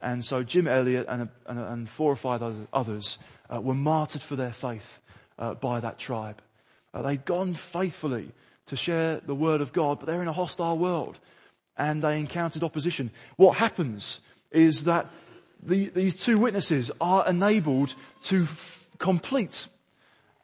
and 0.00 0.24
so 0.24 0.42
Jim 0.42 0.68
Elliot 0.68 1.06
and, 1.08 1.28
and, 1.46 1.58
and 1.58 1.88
four 1.88 2.12
or 2.12 2.16
five 2.16 2.42
others 2.72 3.18
uh, 3.52 3.60
were 3.60 3.74
martyred 3.74 4.22
for 4.22 4.36
their 4.36 4.52
faith 4.52 5.00
uh, 5.38 5.54
by 5.54 5.80
that 5.80 5.98
tribe. 5.98 6.40
Uh, 6.94 7.02
they'd 7.02 7.24
gone 7.24 7.54
faithfully 7.54 8.30
to 8.66 8.76
share 8.76 9.20
the 9.20 9.34
word 9.34 9.60
of 9.60 9.72
God, 9.72 9.98
but 9.98 10.06
they're 10.06 10.22
in 10.22 10.28
a 10.28 10.32
hostile 10.32 10.78
world 10.78 11.18
and 11.76 12.02
they 12.02 12.18
encountered 12.18 12.62
opposition. 12.62 13.10
What 13.36 13.56
happens 13.56 14.20
is 14.50 14.84
that 14.84 15.06
the, 15.62 15.88
these 15.88 16.14
two 16.14 16.36
witnesses 16.36 16.90
are 17.00 17.28
enabled 17.28 17.94
to 18.24 18.42
f- 18.42 18.88
complete 18.98 19.68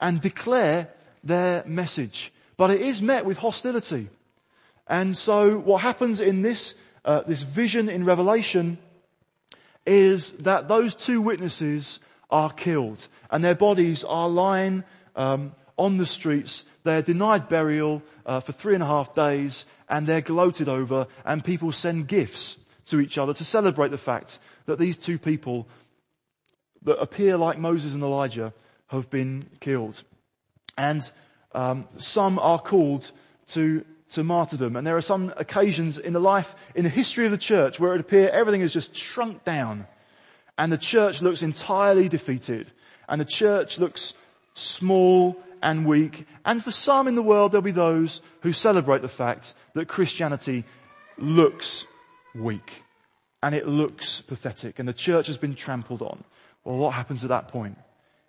and 0.01 0.21
declare 0.21 0.89
their 1.23 1.65
message. 1.67 2.33
But 2.57 2.71
it 2.71 2.81
is 2.81 3.03
met 3.03 3.25
with 3.25 3.39
hostility. 3.39 4.09
And 4.87 5.17
so 5.17 5.59
what 5.59 5.81
happens 5.81 6.21
in 6.21 6.43
this, 6.43 6.75
uh, 7.05 7.23
this 7.23 7.43
vision 7.43 7.89
in 7.89 8.05
Revelation 8.05 8.79
is 9.87 10.32
that 10.32 10.68
those 10.68 10.95
two 10.95 11.20
witnesses 11.20 12.01
are 12.30 12.51
killed 12.51 13.07
and 13.30 13.45
their 13.45 13.55
bodies 13.55 14.05
are 14.05 14.28
lying 14.28 14.85
um, 15.16 15.55
on 15.76 15.99
the 15.99 16.07
streets. 16.07 16.64
They're 16.82 17.03
denied 17.03 17.49
burial 17.49 18.03
uh, 18.26 18.41
for 18.41 18.53
three 18.53 18.74
and 18.74 18.82
a 18.82 18.87
half 18.87 19.14
days 19.14 19.66
and 19.89 20.07
they're 20.07 20.20
gloated 20.20 20.68
over 20.68 21.07
and 21.24 21.45
people 21.45 21.72
send 21.72 22.09
gifts 22.09 22.59
to 22.87 23.01
each 23.01 23.18
other 23.18 23.35
to 23.35 23.45
celebrate 23.45 23.91
the 23.91 23.99
fact 23.99 24.39
that 24.66 24.78
these 24.78 24.97
two 24.97 25.18
people 25.18 25.66
that 26.82 26.99
appear 26.99 27.37
like 27.37 27.59
Moses 27.59 27.95
and 27.95 28.03
Elijah 28.03 28.53
have 28.89 29.11
been 29.11 29.45
killed. 29.61 30.03
And 30.76 31.11
um, 31.53 31.87
some 31.97 32.39
are 32.39 32.59
called 32.59 33.11
to 33.49 33.85
to 34.15 34.25
martyrdom. 34.25 34.77
And 34.77 34.87
there 34.87 34.97
are 34.97 35.03
some 35.03 35.33
occasions 35.37 35.99
in 35.99 36.12
the 36.12 36.21
life, 36.21 36.55
in 36.75 36.85
the 36.85 36.91
history 36.91 37.25
of 37.27 37.31
the 37.31 37.39
church 37.39 37.79
where 37.79 37.95
it 37.95 38.01
appears 38.01 38.31
everything 38.33 38.61
is 38.61 38.73
just 38.73 38.97
shrunk 38.97 39.45
down 39.45 39.87
and 40.57 40.73
the 40.73 40.79
church 40.79 41.21
looks 41.21 41.43
entirely 41.43 42.09
defeated 42.09 42.71
and 43.09 43.21
the 43.21 43.25
church 43.25 43.79
looks 43.79 44.15
small 44.55 45.37
and 45.62 45.87
weak. 45.87 46.27
And 46.45 46.62
for 46.62 46.71
some 46.71 47.09
in 47.09 47.15
the 47.15 47.23
world, 47.23 47.53
there'll 47.53 47.62
be 47.62 47.71
those 47.71 48.23
who 48.41 48.53
celebrate 48.53 49.03
the 49.03 49.09
fact 49.09 49.55
that 49.75 49.89
Christianity 49.89 50.65
looks 51.19 51.85
weak 52.35 52.85
and 53.43 53.55
it 53.55 53.67
looks 53.67 54.21
pathetic 54.21 54.79
and 54.79 54.89
the 54.89 54.93
church 54.93 55.27
has 55.27 55.37
been 55.37 55.55
trampled 55.55 56.03
on. 56.03 56.25
Well, 56.65 56.79
what 56.79 56.95
happens 56.95 57.25
at 57.25 57.29
that 57.29 57.49
point 57.49 57.79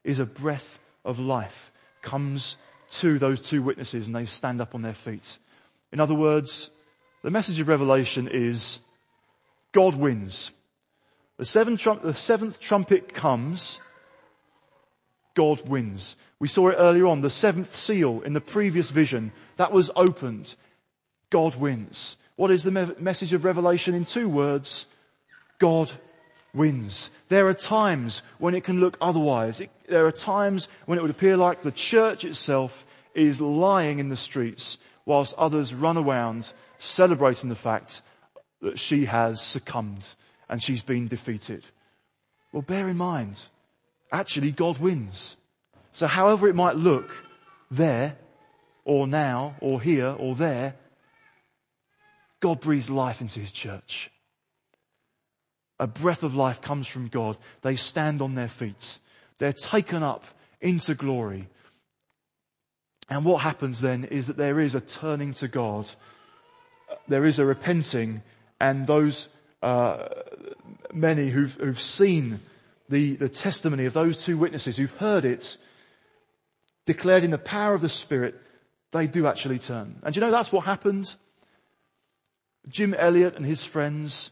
is 0.03 0.19
a 0.19 0.25
breath 0.25 0.79
of 1.03 1.19
life 1.19 1.71
comes 2.01 2.57
to 2.91 3.17
those 3.17 3.41
two 3.41 3.61
witnesses 3.61 4.07
and 4.07 4.15
they 4.15 4.25
stand 4.25 4.61
up 4.61 4.75
on 4.75 4.81
their 4.81 4.93
feet 4.93 5.37
in 5.95 6.01
other 6.01 6.13
words, 6.13 6.71
the 7.21 7.31
message 7.31 7.57
of 7.61 7.69
Revelation 7.69 8.27
is 8.27 8.79
God 9.71 9.95
wins. 9.95 10.51
The, 11.37 11.45
seven 11.45 11.77
trump, 11.77 12.01
the 12.01 12.13
seventh 12.13 12.59
trumpet 12.59 13.13
comes, 13.13 13.79
God 15.35 15.65
wins. 15.65 16.17
We 16.37 16.49
saw 16.49 16.67
it 16.67 16.75
earlier 16.77 17.07
on, 17.07 17.21
the 17.21 17.29
seventh 17.29 17.73
seal 17.73 18.19
in 18.23 18.33
the 18.33 18.41
previous 18.41 18.91
vision, 18.91 19.31
that 19.55 19.71
was 19.71 19.89
opened. 19.95 20.55
God 21.29 21.55
wins. 21.55 22.17
What 22.35 22.51
is 22.51 22.63
the 22.63 22.71
me- 22.71 22.91
message 22.99 23.31
of 23.31 23.45
Revelation 23.45 23.93
in 23.93 24.03
two 24.03 24.27
words? 24.27 24.87
God 25.59 25.93
wins. 26.53 27.09
There 27.29 27.47
are 27.47 27.53
times 27.53 28.21
when 28.37 28.53
it 28.53 28.65
can 28.65 28.81
look 28.81 28.97
otherwise. 28.99 29.61
It, 29.61 29.69
there 29.87 30.05
are 30.05 30.11
times 30.11 30.67
when 30.87 30.99
it 30.99 31.03
would 31.03 31.11
appear 31.11 31.37
like 31.37 31.61
the 31.61 31.71
church 31.71 32.25
itself 32.25 32.85
is 33.13 33.39
lying 33.39 33.99
in 33.99 34.09
the 34.09 34.17
streets 34.17 34.77
whilst 35.05 35.35
others 35.37 35.73
run 35.73 35.97
around 35.97 36.51
celebrating 36.77 37.49
the 37.49 37.55
fact 37.55 38.01
that 38.61 38.79
she 38.79 39.05
has 39.05 39.41
succumbed 39.41 40.15
and 40.49 40.61
she's 40.61 40.83
been 40.83 41.07
defeated. 41.07 41.65
Well, 42.51 42.61
bear 42.61 42.89
in 42.89 42.97
mind, 42.97 43.47
actually 44.11 44.51
God 44.51 44.77
wins. 44.79 45.37
So 45.93 46.07
however 46.07 46.47
it 46.47 46.55
might 46.55 46.75
look 46.75 47.25
there 47.69 48.17
or 48.83 49.07
now 49.07 49.55
or 49.59 49.81
here 49.81 50.15
or 50.17 50.35
there, 50.35 50.75
God 52.39 52.59
breathes 52.59 52.89
life 52.89 53.21
into 53.21 53.39
his 53.39 53.51
church. 53.51 54.11
A 55.79 55.87
breath 55.87 56.23
of 56.23 56.35
life 56.35 56.61
comes 56.61 56.87
from 56.87 57.07
God. 57.07 57.37
They 57.61 57.75
stand 57.75 58.21
on 58.21 58.35
their 58.35 58.47
feet. 58.47 58.99
They're 59.39 59.53
taken 59.53 60.03
up 60.03 60.25
into 60.61 60.95
glory. 60.95 61.49
And 63.09 63.23
what 63.23 63.41
happens 63.43 63.81
then 63.81 64.05
is 64.05 64.27
that 64.27 64.37
there 64.37 64.59
is 64.59 64.75
a 64.75 64.81
turning 64.81 65.33
to 65.35 65.47
God. 65.47 65.91
There 67.07 67.25
is 67.25 67.39
a 67.39 67.45
repenting 67.45 68.23
and 68.59 68.87
those, 68.87 69.29
uh, 69.61 70.07
many 70.93 71.29
who've, 71.29 71.53
who've 71.55 71.79
seen 71.79 72.39
the, 72.89 73.15
the 73.15 73.29
testimony 73.29 73.85
of 73.85 73.93
those 73.93 74.23
two 74.23 74.37
witnesses 74.37 74.77
who've 74.77 74.91
heard 74.91 75.25
it 75.25 75.57
declared 76.85 77.23
in 77.23 77.31
the 77.31 77.37
power 77.37 77.73
of 77.73 77.81
the 77.81 77.89
Spirit, 77.89 78.35
they 78.91 79.07
do 79.07 79.27
actually 79.27 79.59
turn. 79.59 79.95
And 80.03 80.15
you 80.15 80.21
know 80.21 80.31
that's 80.31 80.51
what 80.51 80.65
happened? 80.65 81.15
Jim 82.67 82.93
Elliot 82.93 83.35
and 83.35 83.45
his 83.45 83.65
friends 83.65 84.31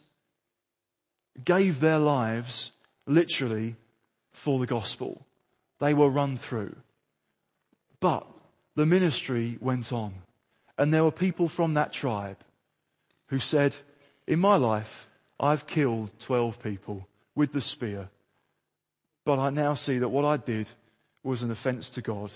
gave 1.43 1.80
their 1.80 1.99
lives 1.99 2.71
literally 3.05 3.76
for 4.32 4.59
the 4.59 4.65
gospel. 4.65 5.26
They 5.80 5.93
were 5.93 6.09
run 6.09 6.38
through. 6.38 6.76
But 7.99 8.28
the 8.76 8.86
ministry 8.86 9.57
went 9.61 9.91
on. 9.91 10.13
And 10.78 10.93
there 10.93 11.03
were 11.03 11.11
people 11.11 11.47
from 11.47 11.76
that 11.76 11.93
tribe 11.93 12.38
who 13.28 13.39
said, 13.39 13.76
in 14.28 14.39
my 14.39 14.55
life, 14.55 15.07
I've 15.39 15.67
killed 15.67 16.11
12 16.19 16.61
people 16.61 17.07
with 17.36 17.53
the 17.53 17.61
spear. 17.61 18.09
But 19.26 19.39
I 19.39 19.49
now 19.49 19.74
see 19.74 19.99
that 19.99 20.09
what 20.09 20.26
I 20.26 20.38
did 20.38 20.69
was 21.24 21.41
an 21.41 21.51
offense 21.51 21.89
to 21.91 22.01
God. 22.01 22.34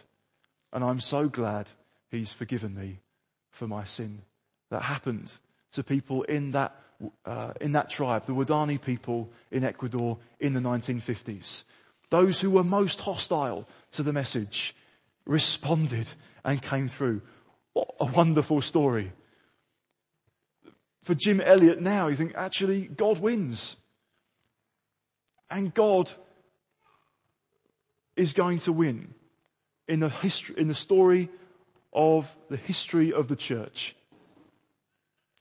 And 0.72 0.84
I'm 0.84 1.00
so 1.00 1.28
glad 1.28 1.70
he's 2.10 2.34
forgiven 2.34 2.76
me 2.76 3.00
for 3.52 3.68
my 3.68 3.84
sin. 3.84 4.22
That 4.70 4.84
happened 4.84 5.34
to 5.74 5.84
people 5.84 6.24
in 6.24 6.52
that, 6.52 6.76
uh, 7.26 7.54
in 7.62 7.72
that 7.74 7.90
tribe, 7.90 8.26
the 8.26 8.34
Waodani 8.34 8.82
people 8.82 9.30
in 9.52 9.64
Ecuador 9.64 10.18
in 10.40 10.54
the 10.54 10.60
1950s. 10.60 11.64
Those 12.10 12.40
who 12.40 12.52
were 12.52 12.64
most 12.64 13.02
hostile 13.02 13.68
to 13.92 14.04
the 14.04 14.14
message 14.14 14.76
responded 15.28 16.08
and 16.44 16.62
came 16.62 16.88
through. 16.88 17.22
What 17.74 17.90
a 18.00 18.06
wonderful 18.06 18.62
story. 18.62 19.12
For 21.04 21.14
Jim 21.14 21.40
Elliot 21.40 21.82
now, 21.82 22.08
you 22.08 22.16
think 22.16 22.34
actually 22.36 22.82
God 22.88 23.20
wins. 23.20 23.76
And 25.50 25.74
God 25.74 26.12
is 28.16 28.34
going 28.34 28.60
to 28.60 28.74
win 28.74 29.14
in 29.88 30.00
the 30.00 30.10
history, 30.10 30.56
in 30.58 30.68
the 30.68 30.74
story 30.74 31.30
of 31.94 32.36
the 32.50 32.58
history 32.58 33.14
of 33.14 33.28
the 33.28 33.36
church. 33.36 33.96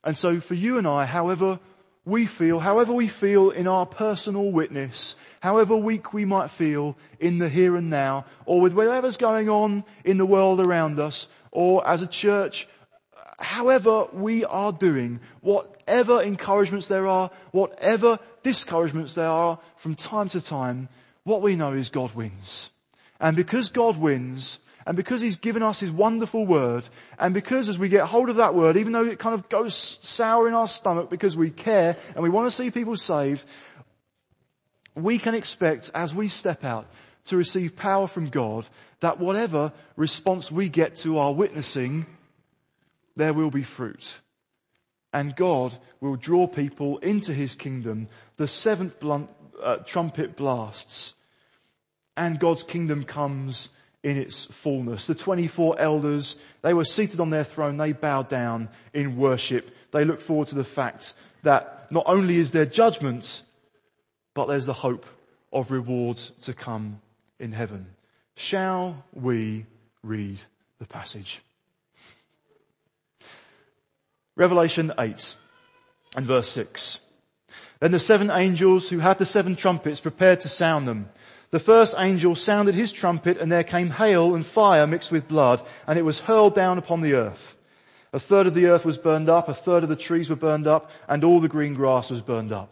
And 0.04 0.16
so 0.16 0.38
for 0.38 0.54
you 0.54 0.78
and 0.78 0.86
I, 0.86 1.04
however 1.04 1.58
we 2.06 2.24
feel, 2.24 2.60
however 2.60 2.92
we 2.92 3.08
feel 3.08 3.50
in 3.50 3.66
our 3.66 3.84
personal 3.84 4.50
witness, 4.52 5.16
however 5.40 5.76
weak 5.76 6.14
we 6.14 6.24
might 6.24 6.50
feel 6.50 6.96
in 7.18 7.38
the 7.38 7.48
here 7.48 7.74
and 7.76 7.90
now, 7.90 8.24
or 8.46 8.60
with 8.60 8.72
whatever's 8.72 9.16
going 9.16 9.48
on 9.48 9.84
in 10.04 10.16
the 10.16 10.24
world 10.24 10.60
around 10.60 11.00
us, 11.00 11.26
or 11.50 11.86
as 11.86 12.00
a 12.02 12.06
church, 12.06 12.68
however 13.40 14.06
we 14.12 14.44
are 14.44 14.72
doing, 14.72 15.18
whatever 15.40 16.22
encouragements 16.22 16.86
there 16.86 17.08
are, 17.08 17.28
whatever 17.50 18.20
discouragements 18.44 19.14
there 19.14 19.28
are 19.28 19.58
from 19.76 19.96
time 19.96 20.28
to 20.28 20.40
time, 20.40 20.88
what 21.24 21.42
we 21.42 21.56
know 21.56 21.72
is 21.72 21.90
God 21.90 22.14
wins. 22.14 22.70
And 23.18 23.36
because 23.36 23.70
God 23.70 23.96
wins, 23.96 24.60
and 24.86 24.96
because 24.96 25.20
He's 25.20 25.36
given 25.36 25.62
us 25.62 25.80
His 25.80 25.90
wonderful 25.90 26.46
word, 26.46 26.88
and 27.18 27.34
because 27.34 27.68
as 27.68 27.78
we 27.78 27.88
get 27.88 28.06
hold 28.06 28.30
of 28.30 28.36
that 28.36 28.54
word, 28.54 28.76
even 28.76 28.92
though 28.92 29.04
it 29.04 29.18
kind 29.18 29.34
of 29.34 29.48
goes 29.48 29.74
sour 29.74 30.48
in 30.48 30.54
our 30.54 30.68
stomach 30.68 31.10
because 31.10 31.36
we 31.36 31.50
care 31.50 31.96
and 32.14 32.22
we 32.22 32.30
want 32.30 32.46
to 32.46 32.50
see 32.50 32.70
people 32.70 32.96
saved, 32.96 33.44
we 34.94 35.18
can 35.18 35.34
expect 35.34 35.90
as 35.94 36.14
we 36.14 36.28
step 36.28 36.64
out 36.64 36.86
to 37.26 37.36
receive 37.36 37.76
power 37.76 38.06
from 38.06 38.28
God 38.28 38.68
that 39.00 39.18
whatever 39.18 39.72
response 39.96 40.50
we 40.50 40.68
get 40.68 40.96
to 40.96 41.18
our 41.18 41.32
witnessing, 41.32 42.06
there 43.16 43.34
will 43.34 43.50
be 43.50 43.64
fruit. 43.64 44.20
And 45.12 45.34
God 45.34 45.76
will 46.00 46.16
draw 46.16 46.46
people 46.46 46.98
into 46.98 47.34
His 47.34 47.54
kingdom. 47.54 48.06
The 48.36 48.46
seventh 48.46 49.00
blunt, 49.00 49.28
uh, 49.62 49.78
trumpet 49.78 50.36
blasts 50.36 51.14
and 52.16 52.40
God's 52.40 52.62
kingdom 52.62 53.04
comes 53.04 53.68
in 54.06 54.16
its 54.16 54.44
fullness. 54.44 55.08
The 55.08 55.16
24 55.16 55.80
elders, 55.80 56.36
they 56.62 56.72
were 56.72 56.84
seated 56.84 57.18
on 57.18 57.30
their 57.30 57.42
throne, 57.42 57.76
they 57.76 57.90
bowed 57.90 58.28
down 58.28 58.68
in 58.94 59.16
worship. 59.16 59.74
They 59.90 60.04
look 60.04 60.20
forward 60.20 60.46
to 60.48 60.54
the 60.54 60.62
fact 60.62 61.12
that 61.42 61.90
not 61.90 62.04
only 62.06 62.36
is 62.36 62.52
there 62.52 62.66
judgment, 62.66 63.42
but 64.32 64.46
there's 64.46 64.64
the 64.64 64.72
hope 64.72 65.06
of 65.52 65.72
rewards 65.72 66.30
to 66.42 66.54
come 66.54 67.00
in 67.40 67.50
heaven. 67.50 67.88
Shall 68.36 69.02
we 69.12 69.66
read 70.04 70.38
the 70.78 70.86
passage? 70.86 71.40
Revelation 74.36 74.92
8 74.96 75.34
and 76.14 76.26
verse 76.26 76.48
6. 76.50 77.00
Then 77.80 77.90
the 77.90 77.98
seven 77.98 78.30
angels 78.30 78.88
who 78.88 79.00
had 79.00 79.18
the 79.18 79.26
seven 79.26 79.56
trumpets 79.56 79.98
prepared 79.98 80.38
to 80.40 80.48
sound 80.48 80.86
them. 80.86 81.08
The 81.50 81.60
first 81.60 81.94
angel 81.98 82.34
sounded 82.34 82.74
his 82.74 82.92
trumpet 82.92 83.38
and 83.38 83.50
there 83.50 83.64
came 83.64 83.90
hail 83.90 84.34
and 84.34 84.44
fire 84.44 84.86
mixed 84.86 85.12
with 85.12 85.28
blood 85.28 85.62
and 85.86 85.98
it 85.98 86.04
was 86.04 86.20
hurled 86.20 86.54
down 86.54 86.78
upon 86.78 87.00
the 87.00 87.14
earth. 87.14 87.56
A 88.12 88.18
third 88.18 88.46
of 88.46 88.54
the 88.54 88.66
earth 88.66 88.84
was 88.84 88.98
burned 88.98 89.28
up, 89.28 89.48
a 89.48 89.54
third 89.54 89.82
of 89.82 89.88
the 89.88 89.96
trees 89.96 90.28
were 90.28 90.36
burned 90.36 90.66
up 90.66 90.90
and 91.08 91.22
all 91.22 91.40
the 91.40 91.48
green 91.48 91.74
grass 91.74 92.10
was 92.10 92.20
burned 92.20 92.52
up. 92.52 92.70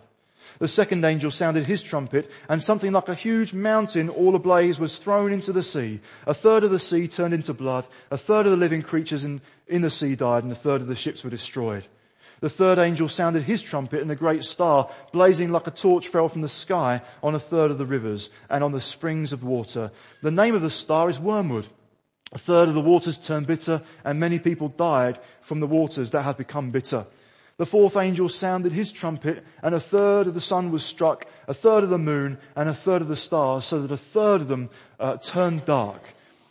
The 0.58 0.68
second 0.68 1.04
angel 1.04 1.30
sounded 1.30 1.66
his 1.66 1.82
trumpet 1.82 2.30
and 2.48 2.62
something 2.62 2.92
like 2.92 3.08
a 3.08 3.14
huge 3.14 3.52
mountain 3.52 4.08
all 4.08 4.34
ablaze 4.34 4.78
was 4.78 4.98
thrown 4.98 5.32
into 5.32 5.52
the 5.52 5.62
sea. 5.62 6.00
A 6.26 6.34
third 6.34 6.64
of 6.64 6.70
the 6.70 6.78
sea 6.78 7.08
turned 7.08 7.34
into 7.34 7.54
blood, 7.54 7.86
a 8.10 8.18
third 8.18 8.46
of 8.46 8.52
the 8.52 8.56
living 8.56 8.82
creatures 8.82 9.24
in, 9.24 9.40
in 9.66 9.82
the 9.82 9.90
sea 9.90 10.14
died 10.14 10.42
and 10.42 10.52
a 10.52 10.56
third 10.56 10.80
of 10.80 10.86
the 10.86 10.96
ships 10.96 11.24
were 11.24 11.30
destroyed. 11.30 11.86
The 12.40 12.50
third 12.50 12.78
angel 12.78 13.08
sounded 13.08 13.44
his 13.44 13.62
trumpet 13.62 14.02
and 14.02 14.10
a 14.10 14.16
great 14.16 14.44
star, 14.44 14.90
blazing 15.12 15.50
like 15.50 15.66
a 15.66 15.70
torch, 15.70 16.08
fell 16.08 16.28
from 16.28 16.42
the 16.42 16.48
sky 16.48 17.02
on 17.22 17.34
a 17.34 17.40
third 17.40 17.70
of 17.70 17.78
the 17.78 17.86
rivers 17.86 18.30
and 18.50 18.62
on 18.62 18.72
the 18.72 18.80
springs 18.80 19.32
of 19.32 19.44
water. 19.44 19.90
The 20.22 20.30
name 20.30 20.54
of 20.54 20.62
the 20.62 20.70
star 20.70 21.08
is 21.08 21.18
Wormwood. 21.18 21.68
A 22.32 22.38
third 22.38 22.68
of 22.68 22.74
the 22.74 22.80
waters 22.80 23.16
turned 23.16 23.46
bitter 23.46 23.82
and 24.04 24.18
many 24.18 24.38
people 24.38 24.68
died 24.68 25.20
from 25.40 25.60
the 25.60 25.66
waters 25.66 26.10
that 26.10 26.22
had 26.22 26.36
become 26.36 26.70
bitter. 26.70 27.06
The 27.56 27.66
fourth 27.66 27.96
angel 27.96 28.28
sounded 28.28 28.72
his 28.72 28.90
trumpet 28.90 29.44
and 29.62 29.74
a 29.74 29.80
third 29.80 30.26
of 30.26 30.34
the 30.34 30.40
sun 30.40 30.72
was 30.72 30.84
struck, 30.84 31.26
a 31.46 31.54
third 31.54 31.84
of 31.84 31.90
the 31.90 31.98
moon 31.98 32.38
and 32.56 32.68
a 32.68 32.74
third 32.74 33.00
of 33.00 33.08
the 33.08 33.16
stars 33.16 33.64
so 33.64 33.80
that 33.80 33.92
a 33.92 33.96
third 33.96 34.40
of 34.40 34.48
them 34.48 34.70
uh, 34.98 35.16
turned 35.18 35.64
dark. 35.64 36.02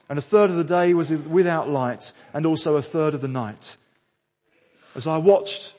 And 0.10 0.18
a 0.18 0.22
third 0.22 0.50
of 0.50 0.56
the 0.56 0.64
day 0.64 0.94
was 0.94 1.12
without 1.12 1.70
light 1.70 2.14
and 2.34 2.46
also 2.46 2.78
a 2.78 2.82
third 2.82 3.14
of 3.14 3.22
the 3.22 3.28
night. 3.28 3.76
As 4.96 5.08
I 5.08 5.18
watched 5.18 5.74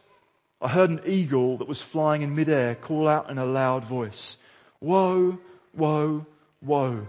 I 0.60 0.68
heard 0.68 0.88
an 0.88 1.02
eagle 1.04 1.58
that 1.58 1.68
was 1.68 1.82
flying 1.82 2.22
in 2.22 2.34
midair 2.34 2.74
call 2.74 3.06
out 3.06 3.28
in 3.28 3.36
a 3.36 3.44
loud 3.44 3.84
voice, 3.84 4.38
woe, 4.80 5.38
woe, 5.74 6.24
woe 6.62 7.06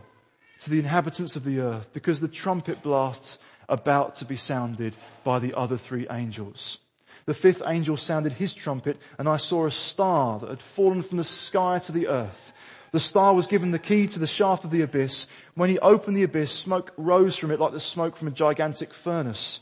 to 0.59 0.69
the 0.69 0.79
inhabitants 0.79 1.37
of 1.37 1.45
the 1.45 1.59
earth 1.59 1.87
because 1.93 2.19
the 2.19 2.27
trumpet 2.27 2.81
blasts 2.81 3.39
about 3.69 4.15
to 4.17 4.25
be 4.25 4.35
sounded 4.35 4.93
by 5.23 5.39
the 5.39 5.53
other 5.53 5.77
three 5.77 6.05
angels. 6.11 6.79
The 7.25 7.33
fifth 7.33 7.63
angel 7.65 7.97
sounded 7.97 8.33
his 8.33 8.53
trumpet 8.53 8.97
and 9.17 9.29
I 9.29 9.37
saw 9.37 9.65
a 9.65 9.71
star 9.71 10.37
that 10.39 10.49
had 10.49 10.61
fallen 10.61 11.01
from 11.01 11.17
the 11.17 11.23
sky 11.23 11.79
to 11.79 11.91
the 11.91 12.07
earth. 12.07 12.51
The 12.91 12.99
star 12.99 13.33
was 13.33 13.47
given 13.47 13.71
the 13.71 13.79
key 13.79 14.07
to 14.07 14.19
the 14.19 14.27
shaft 14.27 14.63
of 14.63 14.71
the 14.71 14.81
abyss. 14.81 15.27
When 15.55 15.69
he 15.69 15.79
opened 15.79 16.17
the 16.17 16.23
abyss, 16.23 16.51
smoke 16.51 16.93
rose 16.97 17.37
from 17.37 17.51
it 17.51 17.59
like 17.59 17.71
the 17.71 17.79
smoke 17.79 18.17
from 18.17 18.27
a 18.27 18.31
gigantic 18.31 18.93
furnace. 18.93 19.61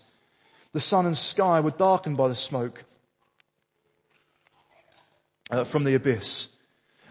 The 0.74 0.82
sun 0.82 1.05
and 1.05 1.17
sky 1.17 1.59
were 1.59 1.71
darkened 1.71 2.17
by 2.17 2.28
the 2.28 2.36
smoke 2.36 2.84
uh, 5.49 5.63
from 5.63 5.84
the 5.84 5.93
abyss. 5.93 6.49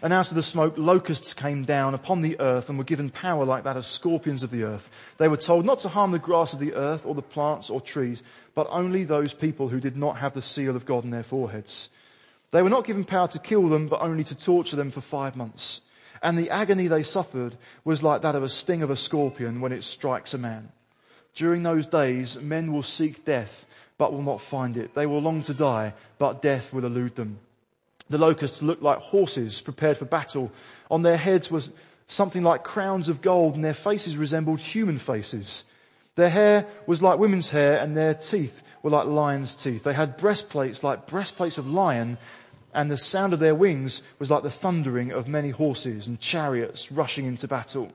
And 0.01 0.11
out 0.11 0.27
of 0.27 0.35
the 0.35 0.43
smoke, 0.43 0.73
locusts 0.75 1.33
came 1.33 1.63
down 1.63 1.93
upon 1.93 2.21
the 2.21 2.37
earth 2.41 2.67
and 2.67 2.77
were 2.77 2.83
given 2.83 3.09
power 3.09 3.45
like 3.45 3.63
that 3.63 3.77
of 3.77 3.85
scorpions 3.85 4.43
of 4.43 4.51
the 4.51 4.63
earth. 4.63 4.89
They 5.17 5.29
were 5.29 5.37
told 5.37 5.65
not 5.65 5.79
to 5.79 5.89
harm 5.89 6.11
the 6.11 6.19
grass 6.19 6.51
of 6.51 6.59
the 6.59 6.73
earth 6.73 7.05
or 7.05 7.15
the 7.15 7.21
plants 7.21 7.69
or 7.69 7.79
trees, 7.79 8.21
but 8.53 8.67
only 8.69 9.05
those 9.05 9.33
people 9.33 9.69
who 9.69 9.79
did 9.79 9.95
not 9.95 10.17
have 10.17 10.33
the 10.33 10.41
seal 10.41 10.75
of 10.75 10.85
God 10.85 11.05
in 11.05 11.11
their 11.11 11.23
foreheads. 11.23 11.87
They 12.51 12.61
were 12.61 12.69
not 12.69 12.85
given 12.85 13.05
power 13.05 13.29
to 13.29 13.39
kill 13.39 13.69
them, 13.69 13.87
but 13.87 14.01
only 14.01 14.25
to 14.25 14.35
torture 14.35 14.75
them 14.75 14.91
for 14.91 14.99
five 14.99 15.37
months. 15.37 15.79
And 16.21 16.37
the 16.37 16.49
agony 16.49 16.87
they 16.87 17.03
suffered 17.03 17.55
was 17.85 18.03
like 18.03 18.23
that 18.23 18.35
of 18.35 18.43
a 18.43 18.49
sting 18.49 18.83
of 18.83 18.89
a 18.89 18.97
scorpion 18.97 19.61
when 19.61 19.71
it 19.71 19.85
strikes 19.85 20.33
a 20.33 20.37
man. 20.37 20.69
During 21.35 21.63
those 21.63 21.87
days, 21.87 22.39
men 22.39 22.71
will 22.71 22.83
seek 22.83 23.25
death, 23.25 23.65
but 23.97 24.13
will 24.13 24.21
not 24.21 24.41
find 24.41 24.77
it. 24.77 24.93
They 24.93 25.05
will 25.05 25.21
long 25.21 25.41
to 25.43 25.53
die, 25.53 25.93
but 26.17 26.41
death 26.41 26.73
will 26.73 26.85
elude 26.85 27.15
them. 27.15 27.39
The 28.09 28.17
locusts 28.17 28.61
looked 28.61 28.83
like 28.83 28.99
horses 28.99 29.61
prepared 29.61 29.97
for 29.97 30.05
battle. 30.05 30.51
On 30.91 31.01
their 31.01 31.17
heads 31.17 31.49
was 31.49 31.69
something 32.07 32.43
like 32.43 32.63
crowns 32.63 33.09
of 33.09 33.21
gold 33.21 33.55
and 33.55 33.65
their 33.65 33.73
faces 33.73 34.17
resembled 34.17 34.59
human 34.59 34.99
faces. 34.99 35.63
Their 36.15 36.29
hair 36.29 36.67
was 36.85 37.01
like 37.01 37.17
women's 37.17 37.49
hair 37.49 37.79
and 37.79 37.97
their 37.97 38.13
teeth 38.13 38.61
were 38.83 38.91
like 38.91 39.07
lion's 39.07 39.55
teeth. 39.55 39.83
They 39.83 39.93
had 39.93 40.17
breastplates 40.17 40.83
like 40.83 41.07
breastplates 41.07 41.57
of 41.57 41.65
lion 41.65 42.17
and 42.73 42.91
the 42.91 42.97
sound 42.97 43.33
of 43.33 43.39
their 43.39 43.55
wings 43.55 44.01
was 44.19 44.29
like 44.29 44.43
the 44.43 44.51
thundering 44.51 45.11
of 45.11 45.27
many 45.27 45.49
horses 45.49 46.07
and 46.07 46.19
chariots 46.19 46.91
rushing 46.91 47.25
into 47.25 47.47
battle. 47.47 47.89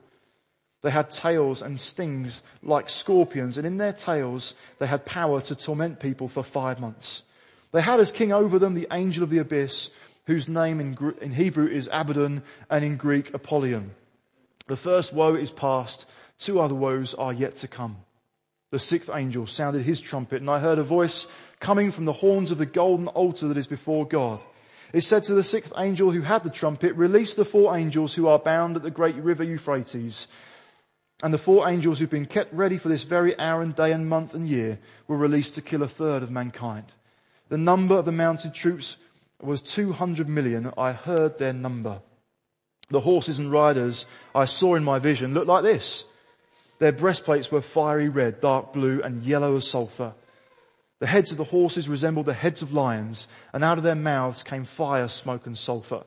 They 0.81 0.91
had 0.91 1.11
tails 1.11 1.61
and 1.61 1.79
stings 1.79 2.41
like 2.63 2.89
scorpions 2.89 3.57
and 3.57 3.67
in 3.67 3.77
their 3.77 3.93
tails 3.93 4.53
they 4.77 4.87
had 4.87 5.05
power 5.05 5.41
to 5.41 5.55
torment 5.55 5.99
people 5.99 6.27
for 6.27 6.43
five 6.43 6.79
months. 6.79 7.23
They 7.71 7.81
had 7.81 7.99
as 7.99 8.11
king 8.11 8.31
over 8.31 8.57
them 8.57 8.73
the 8.73 8.87
angel 8.91 9.23
of 9.23 9.29
the 9.29 9.39
abyss, 9.39 9.89
whose 10.25 10.47
name 10.47 10.79
in, 10.79 10.97
in 11.21 11.33
Hebrew 11.33 11.67
is 11.67 11.89
Abaddon 11.91 12.43
and 12.69 12.85
in 12.85 12.97
Greek 12.97 13.33
Apollyon. 13.33 13.91
The 14.67 14.77
first 14.77 15.11
woe 15.13 15.35
is 15.35 15.51
past, 15.51 16.05
two 16.37 16.59
other 16.59 16.75
woes 16.75 17.13
are 17.13 17.33
yet 17.33 17.57
to 17.57 17.67
come. 17.67 17.97
The 18.71 18.79
sixth 18.79 19.09
angel 19.13 19.47
sounded 19.47 19.83
his 19.83 19.99
trumpet 19.99 20.39
and 20.41 20.49
I 20.49 20.59
heard 20.59 20.79
a 20.79 20.83
voice 20.83 21.27
coming 21.59 21.91
from 21.91 22.05
the 22.05 22.13
horns 22.13 22.51
of 22.51 22.57
the 22.57 22.65
golden 22.65 23.07
altar 23.07 23.47
that 23.49 23.57
is 23.57 23.67
before 23.67 24.07
God. 24.07 24.39
It 24.93 25.01
said 25.01 25.23
to 25.25 25.33
the 25.33 25.43
sixth 25.43 25.73
angel 25.77 26.11
who 26.11 26.21
had 26.21 26.43
the 26.43 26.49
trumpet, 26.49 26.95
release 26.95 27.33
the 27.33 27.45
four 27.45 27.75
angels 27.75 28.13
who 28.13 28.27
are 28.27 28.39
bound 28.39 28.75
at 28.75 28.83
the 28.83 28.89
great 28.89 29.15
river 29.15 29.43
Euphrates. 29.43 30.27
And 31.21 31.33
the 31.33 31.37
four 31.37 31.67
angels 31.67 31.99
who've 31.99 32.09
been 32.09 32.25
kept 32.25 32.53
ready 32.53 32.77
for 32.77 32.87
this 32.87 33.03
very 33.03 33.37
hour 33.37 33.61
and 33.61 33.75
day 33.75 33.91
and 33.91 34.07
month 34.07 34.33
and 34.33 34.47
year 34.47 34.79
were 35.07 35.17
released 35.17 35.55
to 35.55 35.61
kill 35.61 35.83
a 35.83 35.87
third 35.87 36.23
of 36.23 36.31
mankind. 36.31 36.85
The 37.49 37.57
number 37.57 37.97
of 37.97 38.05
the 38.05 38.11
mounted 38.11 38.53
troops 38.53 38.95
was 39.41 39.59
200 39.61 40.29
million. 40.29 40.71
I 40.77 40.93
heard 40.93 41.37
their 41.37 41.53
number. 41.53 42.01
The 42.89 43.01
horses 43.01 43.37
and 43.37 43.51
riders 43.51 44.05
I 44.33 44.45
saw 44.45 44.75
in 44.75 44.83
my 44.83 44.99
vision 44.99 45.33
looked 45.33 45.47
like 45.47 45.63
this. 45.63 46.05
Their 46.79 46.91
breastplates 46.93 47.51
were 47.51 47.61
fiery 47.61 48.07
red, 48.07 48.39
dark 48.39 48.71
blue 48.71 49.01
and 49.01 49.23
yellow 49.23 49.57
as 49.57 49.67
sulfur. 49.67 50.13
The 50.99 51.07
heads 51.07 51.31
of 51.31 51.37
the 51.37 51.43
horses 51.43 51.89
resembled 51.89 52.25
the 52.25 52.33
heads 52.33 52.61
of 52.61 52.73
lions 52.73 53.27
and 53.53 53.63
out 53.63 53.77
of 53.77 53.83
their 53.83 53.95
mouths 53.95 54.43
came 54.43 54.63
fire, 54.63 55.07
smoke 55.07 55.45
and 55.45 55.57
sulfur. 55.57 56.03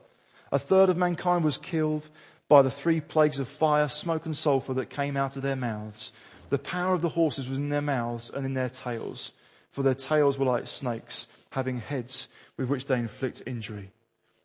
A 0.50 0.58
third 0.58 0.90
of 0.90 0.96
mankind 0.96 1.44
was 1.44 1.58
killed 1.58 2.08
by 2.52 2.60
the 2.60 2.70
three 2.70 3.00
plagues 3.00 3.38
of 3.38 3.48
fire, 3.48 3.88
smoke 3.88 4.26
and 4.26 4.36
sulfur 4.36 4.74
that 4.74 4.90
came 4.90 5.16
out 5.16 5.36
of 5.36 5.42
their 5.42 5.56
mouths. 5.56 6.12
The 6.50 6.58
power 6.58 6.92
of 6.92 7.00
the 7.00 7.08
horses 7.08 7.48
was 7.48 7.56
in 7.56 7.70
their 7.70 7.80
mouths 7.80 8.28
and 8.28 8.44
in 8.44 8.52
their 8.52 8.68
tails, 8.68 9.32
for 9.70 9.82
their 9.82 9.94
tails 9.94 10.36
were 10.36 10.44
like 10.44 10.68
snakes, 10.68 11.28
having 11.52 11.80
heads 11.80 12.28
with 12.58 12.68
which 12.68 12.84
they 12.84 12.98
inflict 12.98 13.42
injury. 13.46 13.90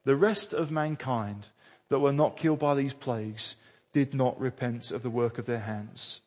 The 0.05 0.16
rest 0.16 0.53
of 0.53 0.72
mankind 0.72 1.47
that 1.89 1.99
were 1.99 2.14
not 2.14 2.38
killed 2.38 2.60
by 2.60 2.76
these 2.76 2.93
plagues 2.93 3.58
did 3.91 4.14
not 4.14 4.39
repent 4.39 4.91
of 4.91 5.03
the 5.03 5.10
work 5.10 5.38
of 5.38 5.45
their 5.45 5.60
hands. 5.60 6.22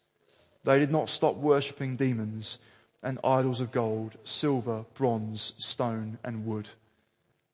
They 0.64 0.78
did 0.78 0.92
not 0.92 1.08
stop 1.08 1.36
worshipping 1.36 1.96
demons 1.96 2.58
and 3.02 3.18
idols 3.24 3.58
of 3.58 3.72
gold, 3.72 4.18
silver, 4.22 4.84
bronze, 4.92 5.54
stone 5.56 6.18
and 6.22 6.44
wood. 6.44 6.68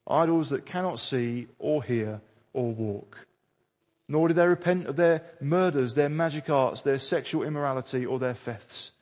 Idols 0.04 0.50
that 0.50 0.66
cannot 0.66 0.98
see 0.98 1.46
or 1.60 1.84
hear 1.84 2.20
or 2.52 2.72
walk. 2.72 3.28
Nor 4.08 4.28
did 4.28 4.36
they 4.36 4.46
repent 4.46 4.86
of 4.86 4.96
their 4.96 5.22
murders, 5.40 5.94
their 5.94 6.08
magic 6.08 6.48
arts, 6.48 6.82
their 6.82 6.98
sexual 6.98 7.42
immorality 7.42 8.06
or 8.06 8.18
their 8.18 8.34
thefts. 8.34 8.92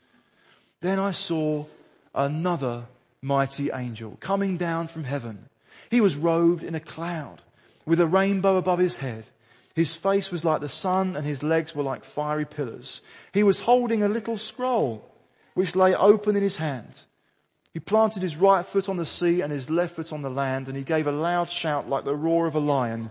Then 0.80 0.98
I 0.98 1.10
saw 1.10 1.66
another 2.14 2.84
mighty 3.20 3.70
angel 3.72 4.16
coming 4.20 4.56
down 4.56 4.88
from 4.88 5.04
heaven. 5.04 5.48
He 5.90 6.00
was 6.00 6.16
robed 6.16 6.62
in 6.62 6.74
a 6.74 6.80
cloud 6.80 7.42
with 7.86 8.00
a 8.00 8.06
rainbow 8.06 8.56
above 8.56 8.78
his 8.78 8.96
head. 8.96 9.24
His 9.74 9.94
face 9.94 10.30
was 10.30 10.44
like 10.44 10.60
the 10.60 10.68
sun 10.68 11.16
and 11.16 11.26
his 11.26 11.42
legs 11.42 11.74
were 11.74 11.82
like 11.82 12.04
fiery 12.04 12.44
pillars. 12.44 13.02
He 13.32 13.42
was 13.42 13.60
holding 13.60 14.02
a 14.02 14.08
little 14.08 14.38
scroll 14.38 15.10
which 15.54 15.76
lay 15.76 15.94
open 15.94 16.36
in 16.36 16.42
his 16.42 16.56
hand. 16.56 17.02
He 17.72 17.80
planted 17.80 18.22
his 18.22 18.36
right 18.36 18.64
foot 18.64 18.88
on 18.88 18.96
the 18.96 19.06
sea 19.06 19.40
and 19.40 19.52
his 19.52 19.68
left 19.68 19.96
foot 19.96 20.12
on 20.12 20.22
the 20.22 20.30
land 20.30 20.68
and 20.68 20.76
he 20.76 20.84
gave 20.84 21.06
a 21.06 21.12
loud 21.12 21.50
shout 21.50 21.88
like 21.88 22.04
the 22.04 22.14
roar 22.14 22.46
of 22.46 22.54
a 22.54 22.60
lion. 22.60 23.10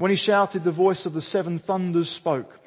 When 0.00 0.10
he 0.10 0.16
shouted, 0.16 0.64
the 0.64 0.72
voice 0.72 1.04
of 1.04 1.12
the 1.12 1.20
seven 1.20 1.58
thunders 1.58 2.08
spoke. 2.08 2.58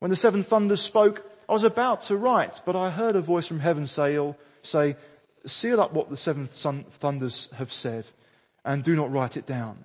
When 0.00 0.10
the 0.10 0.16
seven 0.16 0.42
thunders 0.42 0.80
spoke, 0.80 1.24
I 1.48 1.52
was 1.52 1.62
about 1.62 2.02
to 2.06 2.16
write, 2.16 2.62
but 2.66 2.74
I 2.74 2.90
heard 2.90 3.14
a 3.14 3.20
voice 3.20 3.46
from 3.46 3.60
heaven 3.60 3.86
say, 3.86 4.18
say 4.64 4.96
seal 5.46 5.80
up 5.80 5.92
what 5.92 6.10
the 6.10 6.16
seven 6.16 6.48
thunders 6.48 7.48
have 7.54 7.72
said 7.72 8.06
and 8.64 8.82
do 8.82 8.96
not 8.96 9.12
write 9.12 9.36
it 9.36 9.46
down. 9.46 9.84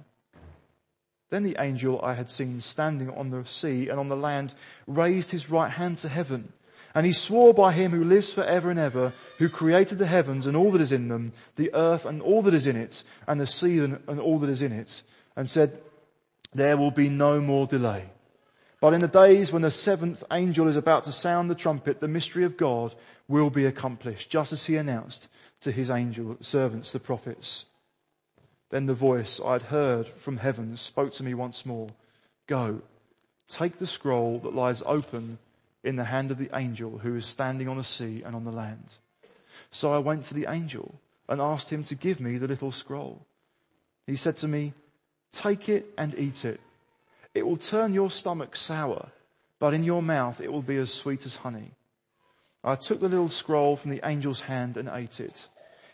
Then 1.29 1.43
the 1.43 1.57
angel 1.59 2.01
I 2.01 2.15
had 2.15 2.31
seen 2.31 2.59
standing 2.59 3.11
on 3.11 3.29
the 3.29 3.45
sea 3.45 3.89
and 3.89 3.99
on 3.99 4.09
the 4.09 4.17
land 4.17 4.55
raised 4.87 5.29
his 5.29 5.51
right 5.51 5.71
hand 5.71 5.99
to 5.99 6.09
heaven 6.09 6.53
and 6.95 7.05
he 7.05 7.13
swore 7.13 7.53
by 7.53 7.73
him 7.73 7.91
who 7.91 8.03
lives 8.03 8.33
forever 8.33 8.71
and 8.71 8.79
ever, 8.79 9.13
who 9.37 9.47
created 9.47 9.99
the 9.99 10.07
heavens 10.07 10.47
and 10.47 10.57
all 10.57 10.71
that 10.71 10.81
is 10.81 10.91
in 10.91 11.07
them, 11.07 11.33
the 11.55 11.69
earth 11.75 12.07
and 12.07 12.19
all 12.19 12.41
that 12.41 12.55
is 12.55 12.65
in 12.65 12.75
it, 12.75 13.03
and 13.27 13.39
the 13.39 13.45
sea 13.45 13.77
and 13.77 14.19
all 14.19 14.39
that 14.39 14.49
is 14.49 14.63
in 14.63 14.71
it, 14.71 15.03
and 15.35 15.47
said, 15.47 15.79
there 16.53 16.77
will 16.77 16.91
be 16.91 17.09
no 17.09 17.41
more 17.41 17.67
delay. 17.67 18.05
But 18.79 18.93
in 18.93 18.99
the 18.99 19.07
days 19.07 19.51
when 19.51 19.61
the 19.61 19.71
seventh 19.71 20.23
angel 20.31 20.67
is 20.67 20.75
about 20.75 21.05
to 21.05 21.11
sound 21.11 21.49
the 21.49 21.55
trumpet, 21.55 22.01
the 22.01 22.07
mystery 22.07 22.43
of 22.43 22.57
God 22.57 22.93
will 23.27 23.49
be 23.49 23.65
accomplished, 23.65 24.29
just 24.29 24.51
as 24.51 24.65
he 24.65 24.75
announced 24.75 25.27
to 25.61 25.71
his 25.71 25.89
angel 25.89 26.37
servants, 26.41 26.91
the 26.91 26.99
prophets. 26.99 27.65
Then 28.71 28.85
the 28.85 28.93
voice 28.93 29.39
I 29.39 29.53
had 29.53 29.63
heard 29.63 30.07
from 30.07 30.37
heaven 30.37 30.75
spoke 30.77 31.13
to 31.13 31.23
me 31.23 31.33
once 31.33 31.65
more. 31.65 31.87
Go, 32.47 32.81
take 33.47 33.77
the 33.77 33.87
scroll 33.87 34.39
that 34.39 34.55
lies 34.55 34.83
open 34.85 35.37
in 35.83 35.95
the 35.95 36.05
hand 36.05 36.31
of 36.31 36.37
the 36.37 36.49
angel 36.53 36.97
who 36.97 37.15
is 37.15 37.25
standing 37.25 37.67
on 37.67 37.77
the 37.77 37.83
sea 37.83 38.21
and 38.25 38.35
on 38.35 38.43
the 38.43 38.51
land. 38.51 38.97
So 39.71 39.93
I 39.93 39.99
went 39.99 40.25
to 40.25 40.33
the 40.33 40.47
angel 40.49 40.99
and 41.29 41.39
asked 41.39 41.69
him 41.69 41.83
to 41.85 41.95
give 41.95 42.19
me 42.19 42.37
the 42.37 42.47
little 42.47 42.71
scroll. 42.71 43.25
He 44.05 44.15
said 44.15 44.35
to 44.37 44.47
me, 44.47 44.73
take 45.33 45.67
it 45.67 45.93
and 45.97 46.15
eat 46.17 46.45
it. 46.45 46.61
It 47.33 47.45
will 47.45 47.57
turn 47.57 47.93
your 47.93 48.09
stomach 48.09 48.55
sour, 48.55 49.09
but 49.59 49.73
in 49.73 49.83
your 49.83 50.01
mouth 50.01 50.39
it 50.39 50.51
will 50.51 50.61
be 50.61 50.77
as 50.77 50.93
sweet 50.93 51.25
as 51.25 51.37
honey. 51.37 51.71
I 52.63 52.75
took 52.75 53.01
the 53.01 53.09
little 53.09 53.29
scroll 53.29 53.75
from 53.75 53.91
the 53.91 54.05
angel's 54.05 54.41
hand 54.41 54.77
and 54.77 54.87
ate 54.87 55.19
it. 55.19 55.49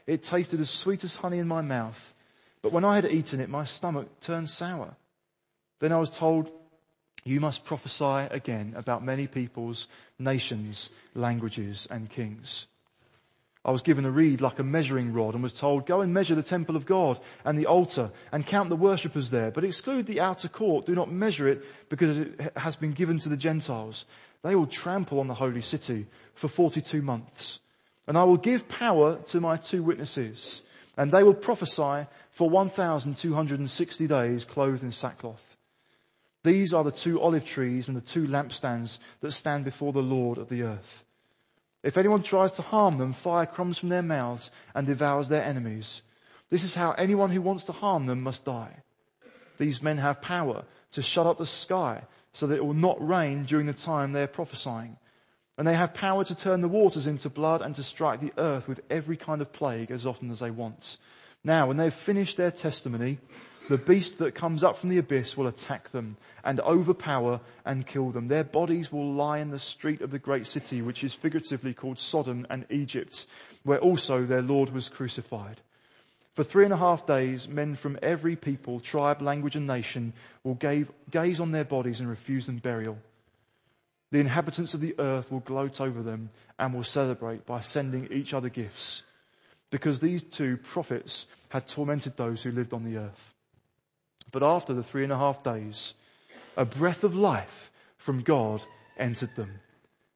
It 0.06 0.22
tasted 0.22 0.60
as 0.60 0.70
sweet 0.70 1.04
as 1.04 1.16
honey 1.16 1.40
in 1.40 1.48
my 1.48 1.62
mouth, 1.62 2.14
but 2.62 2.72
when 2.72 2.86
I 2.86 2.96
had 2.96 3.06
eaten 3.06 3.40
it, 3.40 3.50
my 3.50 3.64
stomach 3.64 4.20
turned 4.20 4.50
sour. 4.50 4.96
Then 5.80 5.92
I 5.92 5.98
was 5.98 6.10
told, 6.10 6.52
you 7.24 7.40
must 7.40 7.66
prophesy 7.66 8.28
again 8.32 8.74
about 8.76 9.04
many 9.04 9.28
peoples, 9.28 9.88
nations, 10.18 10.90
languages 11.16 11.88
and 11.90 12.10
kings. 12.10 12.68
I 13.66 13.72
was 13.72 13.82
given 13.82 14.06
a 14.06 14.12
reed 14.12 14.40
like 14.40 14.60
a 14.60 14.64
measuring 14.64 15.12
rod 15.12 15.34
and 15.34 15.44
was 15.44 15.54
told, 15.54 15.86
go 15.86 16.02
and 16.02 16.14
measure 16.14 16.34
the 16.34 16.42
temple 16.44 16.76
of 16.76 16.86
God 16.86 17.20
and 17.44 17.60
the 17.60 17.66
altar 17.66 18.12
and 18.32 18.46
count 18.46 18.70
the 18.70 18.76
worshippers 18.76 19.32
there, 19.32 19.52
but 19.52 19.66
exclude 19.66 20.06
the 20.06 20.22
outer 20.22 20.48
court. 20.48 20.86
Do 20.86 20.96
not 20.96 21.12
measure 21.12 21.48
it 21.48 21.66
because 21.90 22.18
it 22.18 22.54
has 22.56 22.78
been 22.78 22.94
given 22.94 23.20
to 23.20 23.30
the 23.30 23.36
Gentiles. 23.36 24.06
They 24.44 24.56
will 24.56 24.68
trample 24.68 25.20
on 25.20 25.28
the 25.28 25.34
holy 25.34 25.62
city 25.62 26.08
for 26.36 26.48
42 26.48 27.02
months. 27.02 27.60
And 28.08 28.18
I 28.18 28.24
will 28.24 28.38
give 28.38 28.70
power 28.70 29.18
to 29.28 29.42
my 29.42 29.58
two 29.58 29.84
witnesses 29.84 30.62
and 30.98 31.12
they 31.12 31.24
will 31.24 31.34
prophesy 31.34 32.08
for 32.32 32.50
1,260 32.50 34.08
days 34.08 34.46
clothed 34.46 34.84
in 34.84 34.92
sackcloth. 34.92 35.58
These 36.44 36.74
are 36.74 36.86
the 36.86 36.92
two 36.92 37.22
olive 37.22 37.46
trees 37.46 37.90
and 37.90 37.98
the 37.98 38.02
two 38.02 38.26
lampstands 38.26 39.00
that 39.20 39.34
stand 39.34 39.66
before 39.66 39.92
the 39.92 40.02
Lord 40.02 40.38
of 40.38 40.48
the 40.48 40.64
earth. 40.64 41.04
If 41.84 41.98
anyone 41.98 42.24
tries 42.24 42.52
to 42.54 42.62
harm 42.62 42.98
them, 42.98 43.14
fire 43.14 43.46
comes 43.46 43.78
from 43.78 43.90
their 43.90 44.02
mouths 44.02 44.52
and 44.76 44.86
devours 44.86 45.30
their 45.30 45.44
enemies. 45.44 46.02
This 46.50 46.64
is 46.64 46.76
how 46.76 46.92
anyone 46.92 47.30
who 47.30 47.42
wants 47.42 47.64
to 47.66 47.72
harm 47.72 48.06
them 48.06 48.22
must 48.22 48.46
die. 48.46 48.84
These 49.58 49.82
men 49.82 49.98
have 49.98 50.22
power 50.22 50.66
to 50.92 51.02
shut 51.02 51.28
up 51.28 51.38
the 51.38 51.46
sky 51.46 52.04
so 52.34 52.48
that 52.48 52.56
it 52.56 52.66
will 52.66 52.74
not 52.74 53.06
rain 53.06 53.44
during 53.44 53.66
the 53.66 53.74
time 53.74 54.12
they 54.12 54.24
are 54.24 54.28
prophesying. 54.28 54.98
And 55.58 55.68
they 55.68 55.76
have 55.76 55.94
power 55.94 56.24
to 56.24 56.36
turn 56.36 56.62
the 56.62 56.70
waters 56.70 57.06
into 57.06 57.30
blood 57.30 57.62
and 57.62 57.76
to 57.76 57.84
strike 57.84 58.22
the 58.22 58.34
earth 58.38 58.68
with 58.68 58.82
every 58.90 59.18
kind 59.18 59.42
of 59.42 59.52
plague 59.52 59.92
as 59.92 60.06
often 60.06 60.32
as 60.32 60.40
they 60.40 60.52
want. 60.52 60.98
Now, 61.44 61.68
when 61.68 61.78
they've 61.78 61.94
finished 61.94 62.38
their 62.38 62.52
testimony, 62.52 63.20
the 63.70 63.78
beast 63.78 64.18
that 64.18 64.34
comes 64.34 64.64
up 64.64 64.78
from 64.78 64.90
the 64.90 64.98
abyss 64.98 65.38
will 65.38 65.46
attack 65.46 65.92
them 65.92 66.18
and 66.44 66.60
overpower 66.60 67.40
and 67.64 67.86
kill 67.86 68.10
them. 68.10 68.26
Their 68.26 68.44
bodies 68.44 68.92
will 68.92 69.14
lie 69.14 69.38
in 69.38 69.52
the 69.52 69.60
street 69.60 70.02
of 70.02 70.10
the 70.10 70.18
great 70.18 70.48
city, 70.48 70.82
which 70.82 71.04
is 71.04 71.14
figuratively 71.14 71.76
called 71.76 72.00
Sodom 72.00 72.48
and 72.50 72.66
Egypt, 72.72 73.28
where 73.64 73.78
also 73.78 74.26
their 74.26 74.42
Lord 74.42 74.72
was 74.72 74.90
crucified. 74.90 75.62
For 76.34 76.44
three 76.44 76.64
and 76.64 76.74
a 76.74 76.78
half 76.78 77.06
days, 77.06 77.48
men 77.48 77.76
from 77.76 78.00
every 78.02 78.36
people, 78.36 78.80
tribe, 78.80 79.22
language 79.22 79.56
and 79.56 79.68
nation 79.68 80.14
will 80.44 80.56
gaze 80.56 81.40
on 81.40 81.52
their 81.52 81.64
bodies 81.64 82.00
and 82.00 82.10
refuse 82.10 82.48
them 82.48 82.58
burial. 82.58 82.98
The 84.12 84.20
inhabitants 84.20 84.74
of 84.74 84.82
the 84.82 84.96
earth 84.98 85.32
will 85.32 85.42
gloat 85.42 85.80
over 85.80 86.02
them 86.02 86.32
and 86.58 86.74
will 86.74 86.84
celebrate 86.84 87.46
by 87.46 87.62
sending 87.62 88.12
each 88.12 88.34
other 88.34 88.50
gifts 88.50 89.04
because 89.70 90.00
these 90.00 90.24
two 90.24 90.58
prophets 90.58 91.28
had 91.50 91.68
tormented 91.68 92.18
those 92.18 92.42
who 92.42 92.52
lived 92.52 92.74
on 92.74 92.84
the 92.84 92.98
earth. 92.98 93.36
But 94.32 94.44
after 94.44 94.74
the 94.74 94.84
three 94.84 95.04
and 95.04 95.12
a 95.12 95.18
half 95.18 95.44
days, 95.44 95.96
a 96.56 96.66
breath 96.66 97.04
of 97.04 97.16
life 97.16 97.72
from 97.98 98.22
God 98.22 98.62
entered 98.98 99.36
them. 99.36 99.60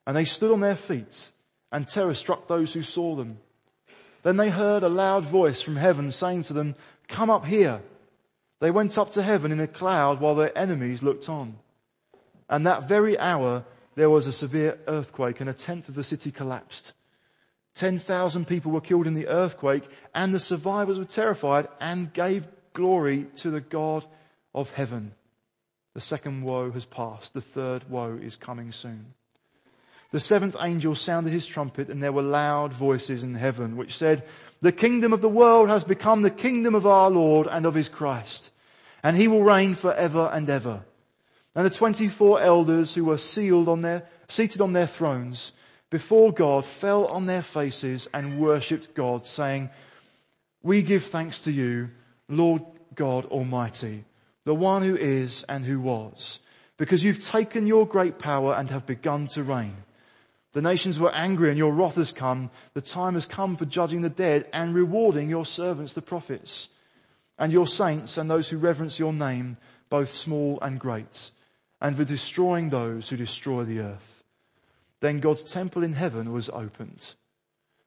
And 0.05 0.15
they 0.15 0.25
stood 0.25 0.51
on 0.51 0.59
their 0.59 0.75
feet 0.75 1.31
and 1.71 1.87
terror 1.87 2.13
struck 2.13 2.47
those 2.47 2.73
who 2.73 2.83
saw 2.83 3.15
them. 3.15 3.39
Then 4.21 4.37
they 4.37 4.49
heard 4.49 4.83
a 4.83 4.89
loud 4.89 5.25
voice 5.25 5.61
from 5.61 5.75
heaven 5.75 6.11
saying 6.11 6.43
to 6.43 6.53
them, 6.53 6.75
come 7.07 7.29
up 7.29 7.45
here. 7.45 7.81
They 8.59 8.71
went 8.71 8.97
up 8.97 9.11
to 9.11 9.23
heaven 9.23 9.51
in 9.51 9.59
a 9.59 9.67
cloud 9.67 10.19
while 10.19 10.35
their 10.35 10.57
enemies 10.57 11.03
looked 11.03 11.27
on. 11.27 11.57
And 12.49 12.65
that 12.65 12.87
very 12.87 13.17
hour 13.17 13.65
there 13.95 14.09
was 14.09 14.27
a 14.27 14.31
severe 14.31 14.79
earthquake 14.87 15.39
and 15.39 15.49
a 15.49 15.53
tenth 15.53 15.89
of 15.89 15.95
the 15.95 16.03
city 16.03 16.31
collapsed. 16.31 16.93
10,000 17.75 18.45
people 18.45 18.71
were 18.71 18.81
killed 18.81 19.07
in 19.07 19.15
the 19.15 19.27
earthquake 19.27 19.83
and 20.13 20.33
the 20.33 20.39
survivors 20.39 20.99
were 20.99 21.05
terrified 21.05 21.67
and 21.79 22.13
gave 22.13 22.45
glory 22.73 23.27
to 23.37 23.49
the 23.49 23.61
God 23.61 24.05
of 24.53 24.71
heaven. 24.71 25.13
The 25.93 26.01
second 26.01 26.43
woe 26.43 26.71
has 26.71 26.85
passed. 26.85 27.33
The 27.33 27.41
third 27.41 27.89
woe 27.89 28.19
is 28.21 28.35
coming 28.35 28.71
soon. 28.71 29.13
The 30.11 30.19
seventh 30.19 30.55
angel 30.59 30.93
sounded 30.93 31.31
his 31.31 31.45
trumpet 31.45 31.89
and 31.89 32.01
there 32.01 32.11
were 32.11 32.21
loud 32.21 32.71
voices 32.73 33.23
in 33.23 33.35
heaven 33.35 33.77
which 33.77 33.97
said, 33.97 34.23
the 34.61 34.71
kingdom 34.71 35.11
of 35.11 35.21
the 35.21 35.29
world 35.29 35.69
has 35.69 35.83
become 35.83 36.21
the 36.21 36.29
kingdom 36.29 36.75
of 36.75 36.85
our 36.85 37.09
Lord 37.09 37.47
and 37.47 37.65
of 37.65 37.73
his 37.73 37.89
Christ 37.89 38.51
and 39.03 39.17
he 39.17 39.27
will 39.27 39.43
reign 39.43 39.75
forever 39.75 40.29
and 40.31 40.49
ever. 40.49 40.83
And 41.55 41.65
the 41.65 41.69
24 41.69 42.41
elders 42.41 42.95
who 42.95 43.05
were 43.05 43.17
sealed 43.17 43.67
on 43.67 43.81
their, 43.81 44.07
seated 44.27 44.61
on 44.61 44.73
their 44.73 44.87
thrones 44.87 45.51
before 45.89 46.31
God 46.31 46.65
fell 46.65 47.05
on 47.07 47.25
their 47.25 47.41
faces 47.41 48.07
and 48.13 48.39
worshipped 48.39 48.95
God 48.95 49.27
saying, 49.27 49.69
we 50.63 50.81
give 50.81 51.03
thanks 51.03 51.39
to 51.41 51.51
you, 51.51 51.89
Lord 52.29 52.63
God 52.95 53.25
Almighty, 53.25 54.05
the 54.45 54.55
one 54.55 54.81
who 54.81 54.95
is 54.95 55.43
and 55.49 55.65
who 55.65 55.79
was, 55.79 56.39
because 56.77 57.03
you've 57.03 57.23
taken 57.23 57.67
your 57.67 57.87
great 57.87 58.19
power 58.19 58.53
and 58.53 58.69
have 58.69 58.85
begun 58.85 59.27
to 59.27 59.43
reign. 59.43 59.75
The 60.53 60.61
nations 60.61 60.99
were 60.99 61.13
angry 61.13 61.49
and 61.49 61.57
your 61.57 61.73
wrath 61.73 61.95
has 61.95 62.11
come. 62.11 62.51
The 62.73 62.81
time 62.81 63.15
has 63.15 63.25
come 63.25 63.55
for 63.55 63.65
judging 63.65 64.01
the 64.01 64.09
dead 64.09 64.47
and 64.53 64.75
rewarding 64.75 65.29
your 65.29 65.45
servants, 65.45 65.93
the 65.93 66.01
prophets, 66.01 66.69
and 67.39 67.51
your 67.51 67.67
saints 67.67 68.17
and 68.17 68.29
those 68.29 68.49
who 68.49 68.57
reverence 68.57 68.99
your 68.99 69.13
name, 69.13 69.57
both 69.89 70.11
small 70.11 70.59
and 70.61 70.79
great, 70.79 71.31
and 71.81 71.97
for 71.97 72.05
destroying 72.05 72.69
those 72.69 73.09
who 73.09 73.17
destroy 73.17 73.63
the 73.63 73.79
earth. 73.79 74.23
Then 74.99 75.19
God's 75.19 75.43
temple 75.43 75.83
in 75.83 75.93
heaven 75.93 76.31
was 76.31 76.49
opened, 76.49 77.15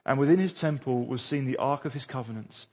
and 0.05 0.19
within 0.19 0.39
his 0.39 0.53
temple 0.53 1.07
was 1.07 1.23
seen 1.23 1.47
the 1.47 1.57
ark 1.57 1.85
of 1.85 1.93
his 1.93 2.05
covenant, 2.05 2.67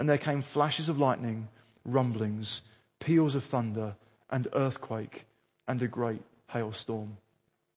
and 0.00 0.08
there 0.08 0.16
came 0.16 0.40
flashes 0.40 0.88
of 0.88 0.98
lightning, 0.98 1.46
rumblings, 1.84 2.62
peals 3.00 3.34
of 3.34 3.44
thunder, 3.44 3.96
and 4.30 4.48
earthquake, 4.54 5.26
and 5.68 5.82
a 5.82 5.86
great 5.86 6.22
hailstorm. 6.48 7.18